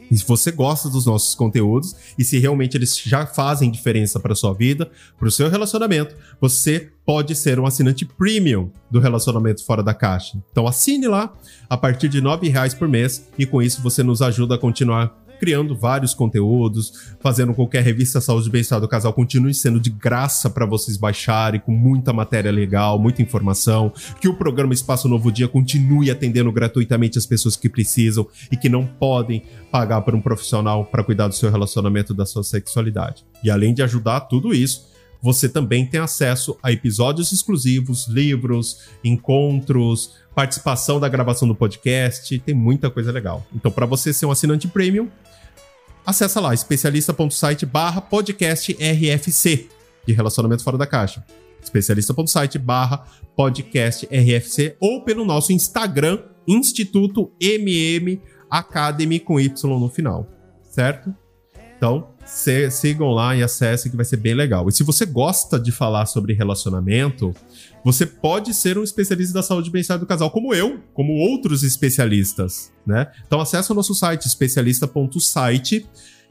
E 0.10 0.18
se 0.18 0.26
você 0.26 0.52
gosta 0.52 0.90
dos 0.90 1.06
nossos 1.06 1.36
conteúdos 1.36 1.96
e 2.18 2.24
se 2.24 2.38
realmente 2.38 2.78
eles 2.78 2.98
já 2.98 3.26
fazem 3.26 3.72
diferença 3.72 4.20
para 4.20 4.36
sua 4.36 4.54
vida, 4.54 4.92
para 5.18 5.28
o 5.28 5.32
seu 5.32 5.50
relacionamento, 5.50 6.16
você 6.40 6.92
pode 7.06 7.36
ser 7.36 7.60
um 7.60 7.66
assinante 7.66 8.06
premium 8.06 8.72
do 8.90 9.00
Relacionamento 9.00 9.66
Fora 9.66 9.84
da 9.84 9.94
Caixa. 9.94 10.38
Então 10.52 10.68
assine 10.68 11.08
lá 11.08 11.34
a 11.70 11.78
partir 11.78 12.08
de 12.08 12.20
R$ 12.20 12.50
reais 12.50 12.74
por 12.74 12.88
mês 12.88 13.28
e 13.38 13.46
com 13.46 13.62
isso 13.62 13.82
você 13.82 14.04
nos 14.04 14.22
ajuda 14.22 14.56
a 14.56 14.58
continuar 14.58 15.23
criando 15.44 15.76
vários 15.76 16.14
conteúdos, 16.14 17.14
fazendo 17.20 17.54
com 17.54 17.68
que 17.68 17.78
a 17.78 17.82
revista 17.82 18.22
Saúde 18.22 18.48
e 18.48 18.50
Bem-Estar 18.50 18.80
do 18.80 18.88
Casal 18.88 19.12
continue 19.12 19.54
sendo 19.54 19.78
de 19.78 19.90
graça 19.90 20.50
para 20.50 20.66
vocês 20.66 20.96
baixarem, 20.96 21.60
com 21.60 21.74
muita 21.74 22.14
matéria 22.14 22.50
legal, 22.50 22.98
muita 22.98 23.22
informação, 23.22 23.92
que 24.22 24.30
o 24.30 24.38
programa 24.38 24.74
Espaço 24.74 25.10
Novo 25.10 25.30
Dia 25.34 25.50
continue 25.50 26.10
atendendo 26.10 26.50
gratuitamente 26.50 27.18
as 27.18 27.26
pessoas 27.26 27.58
que 27.58 27.68
precisam 27.68 28.26
e 28.50 28.56
que 28.56 28.70
não 28.70 28.86
podem 28.86 29.44
pagar 29.70 30.00
por 30.00 30.16
um 30.16 30.22
profissional 30.22 30.86
para 30.86 31.04
cuidar 31.04 31.28
do 31.28 31.36
seu 31.36 31.52
relacionamento, 31.52 32.14
da 32.14 32.26
sua 32.26 32.46
sexualidade. 32.46 33.26
E 33.44 33.52
além 33.52 33.74
de 33.74 33.84
ajudar 33.84 34.22
tudo 34.22 34.54
isso, 34.54 34.94
você 35.22 35.48
também 35.48 35.86
tem 35.86 36.02
acesso 36.02 36.58
a 36.62 36.72
episódios 36.72 37.32
exclusivos, 37.32 38.08
livros, 38.08 38.80
encontros, 39.04 40.12
participação 40.36 41.00
da 41.00 41.08
gravação 41.08 41.48
do 41.48 41.56
podcast, 41.56 42.38
tem 42.40 42.54
muita 42.54 42.90
coisa 42.90 43.10
legal. 43.10 43.46
Então, 43.56 43.72
para 43.72 43.86
você 43.86 44.12
ser 44.12 44.26
um 44.26 44.32
assinante 44.32 44.68
premium, 44.68 45.08
acessa 46.06 46.40
lá 46.40 46.54
especialista.site 46.54 47.66
barra 47.66 48.02
podcast 48.02 48.74
RFC 48.74 49.68
de 50.06 50.14
relacionamento 50.14 50.64
fora 50.64 50.78
da 50.78 50.86
caixa. 50.86 51.26
especialista.site 51.62 52.60
barra 52.60 53.06
podcast 53.36 54.06
RFC 54.06 54.76
ou 54.80 55.04
pelo 55.04 55.26
nosso 55.26 55.54
Instagram 55.54 56.20
Instituto 56.48 57.32
MM 57.40 58.22
Academy 58.50 59.20
com 59.20 59.40
Y 59.40 59.52
no 59.64 59.90
final, 59.90 60.28
certo? 60.70 61.23
Então, 61.84 62.08
se, 62.26 62.72
sigam 62.72 63.10
lá 63.10 63.36
e 63.36 63.44
acessem 63.44 63.92
que 63.92 63.98
vai 63.98 64.06
ser 64.06 64.16
bem 64.16 64.34
legal. 64.34 64.70
E 64.70 64.72
se 64.72 64.84
você 64.84 65.06
gosta 65.06 65.60
de 65.60 65.70
falar 65.70 66.06
sobre 66.06 66.34
relacionamento, 66.34 67.36
você 67.84 68.06
pode 68.06 68.54
ser 68.54 68.78
um 68.78 68.84
especialista 68.84 69.34
da 69.34 69.44
saúde 69.44 69.68
e 69.68 69.72
bem-estar 69.74 70.00
do 70.00 70.06
casal, 70.06 70.32
como 70.32 70.54
eu, 70.54 70.80
como 70.94 71.12
outros 71.12 71.62
especialistas, 71.62 72.72
né? 72.88 73.12
Então 73.28 73.42
acesse 73.42 73.70
o 73.70 73.76
nosso 73.76 73.94
site, 73.94 74.28
especialista.site, 74.28 75.86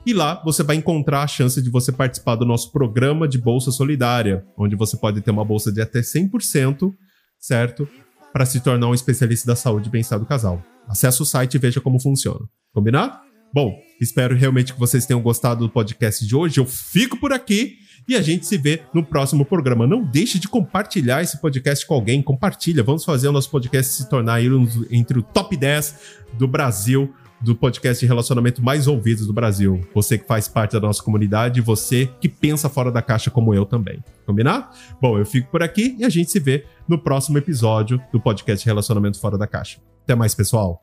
e 0.07 0.15
lá 0.15 0.43
você 0.43 0.63
vai 0.63 0.77
encontrar 0.77 1.23
a 1.23 1.29
chance 1.29 1.61
de 1.61 1.69
você 1.69 1.93
participar 1.93 2.37
do 2.37 2.47
nosso 2.47 2.73
programa 2.73 3.29
de 3.29 3.37
Bolsa 3.37 3.71
Solidária, 3.71 4.47
onde 4.57 4.75
você 4.75 4.97
pode 4.97 5.21
ter 5.21 5.33
uma 5.33 5.45
bolsa 5.45 5.71
de 5.71 5.83
até 5.83 6.01
100%, 6.01 6.95
certo? 7.39 7.87
Para 8.33 8.47
se 8.47 8.59
tornar 8.59 8.89
um 8.89 8.95
especialista 8.95 9.49
da 9.49 9.55
saúde 9.55 9.91
e 9.91 9.93
bem-estar 9.93 10.19
do 10.19 10.25
casal. 10.25 10.63
Acesse 10.89 11.21
o 11.21 11.27
site 11.27 11.57
e 11.57 11.59
veja 11.59 11.79
como 11.79 12.01
funciona. 12.01 12.49
Combinado? 12.73 13.32
Bom, 13.53 13.79
espero 14.01 14.35
realmente 14.35 14.73
que 14.73 14.81
vocês 14.81 15.05
tenham 15.05 15.21
gostado 15.21 15.67
do 15.67 15.71
podcast 15.71 16.27
de 16.27 16.35
hoje. 16.35 16.59
Eu 16.59 16.65
fico 16.65 17.19
por 17.19 17.33
aqui 17.33 17.77
e 18.09 18.17
a 18.17 18.23
gente 18.23 18.47
se 18.47 18.57
vê 18.57 18.83
no 18.95 19.05
próximo 19.05 19.45
programa. 19.45 19.87
Não 19.87 20.03
deixe 20.03 20.39
de 20.39 20.49
compartilhar 20.49 21.23
esse 21.23 21.41
podcast 21.41 21.87
com 21.87 21.95
alguém. 21.95 22.23
Compartilha. 22.23 22.83
Vamos 22.83 23.05
fazer 23.05 23.29
o 23.29 23.33
nosso 23.33 23.51
podcast 23.51 23.93
se 23.93 24.09
tornar 24.09 24.41
entre 24.91 25.19
o 25.19 25.23
top 25.23 25.57
10 25.57 25.97
do 26.35 26.49
Brasil 26.49 27.13
do 27.43 27.57
podcast 27.57 28.01
de 28.01 28.07
relacionamento 28.07 28.63
mais 28.63 28.87
ouvidos 28.87 29.27
do 29.27 29.33
Brasil. 29.33 29.81
Você 29.93 30.17
que 30.17 30.27
faz 30.27 30.47
parte 30.47 30.73
da 30.73 30.81
nossa 30.81 31.03
comunidade, 31.03 31.61
você 31.61 32.09
que 32.21 32.29
pensa 32.29 32.69
fora 32.69 32.91
da 32.91 33.03
caixa 33.03 33.31
como 33.31 33.53
eu 33.53 33.67
também. 33.67 34.03
Combinado? 34.25 34.69
Bom, 35.01 35.19
eu 35.19 35.27
fico 35.27 35.51
por 35.51 35.63
aqui 35.63 35.97
e 35.99 36.05
a 36.05 36.09
gente 36.09 36.31
se 36.31 36.39
vê 36.39 36.65
no 36.89 36.99
próximo 36.99 37.37
episódio 37.39 38.01
do 38.13 38.21
podcast 38.21 38.65
Relacionamento 38.65 39.21
Fora 39.21 39.37
da 39.37 39.47
Caixa. 39.47 39.81
Até 40.05 40.15
mais, 40.15 40.35
pessoal. 40.35 40.83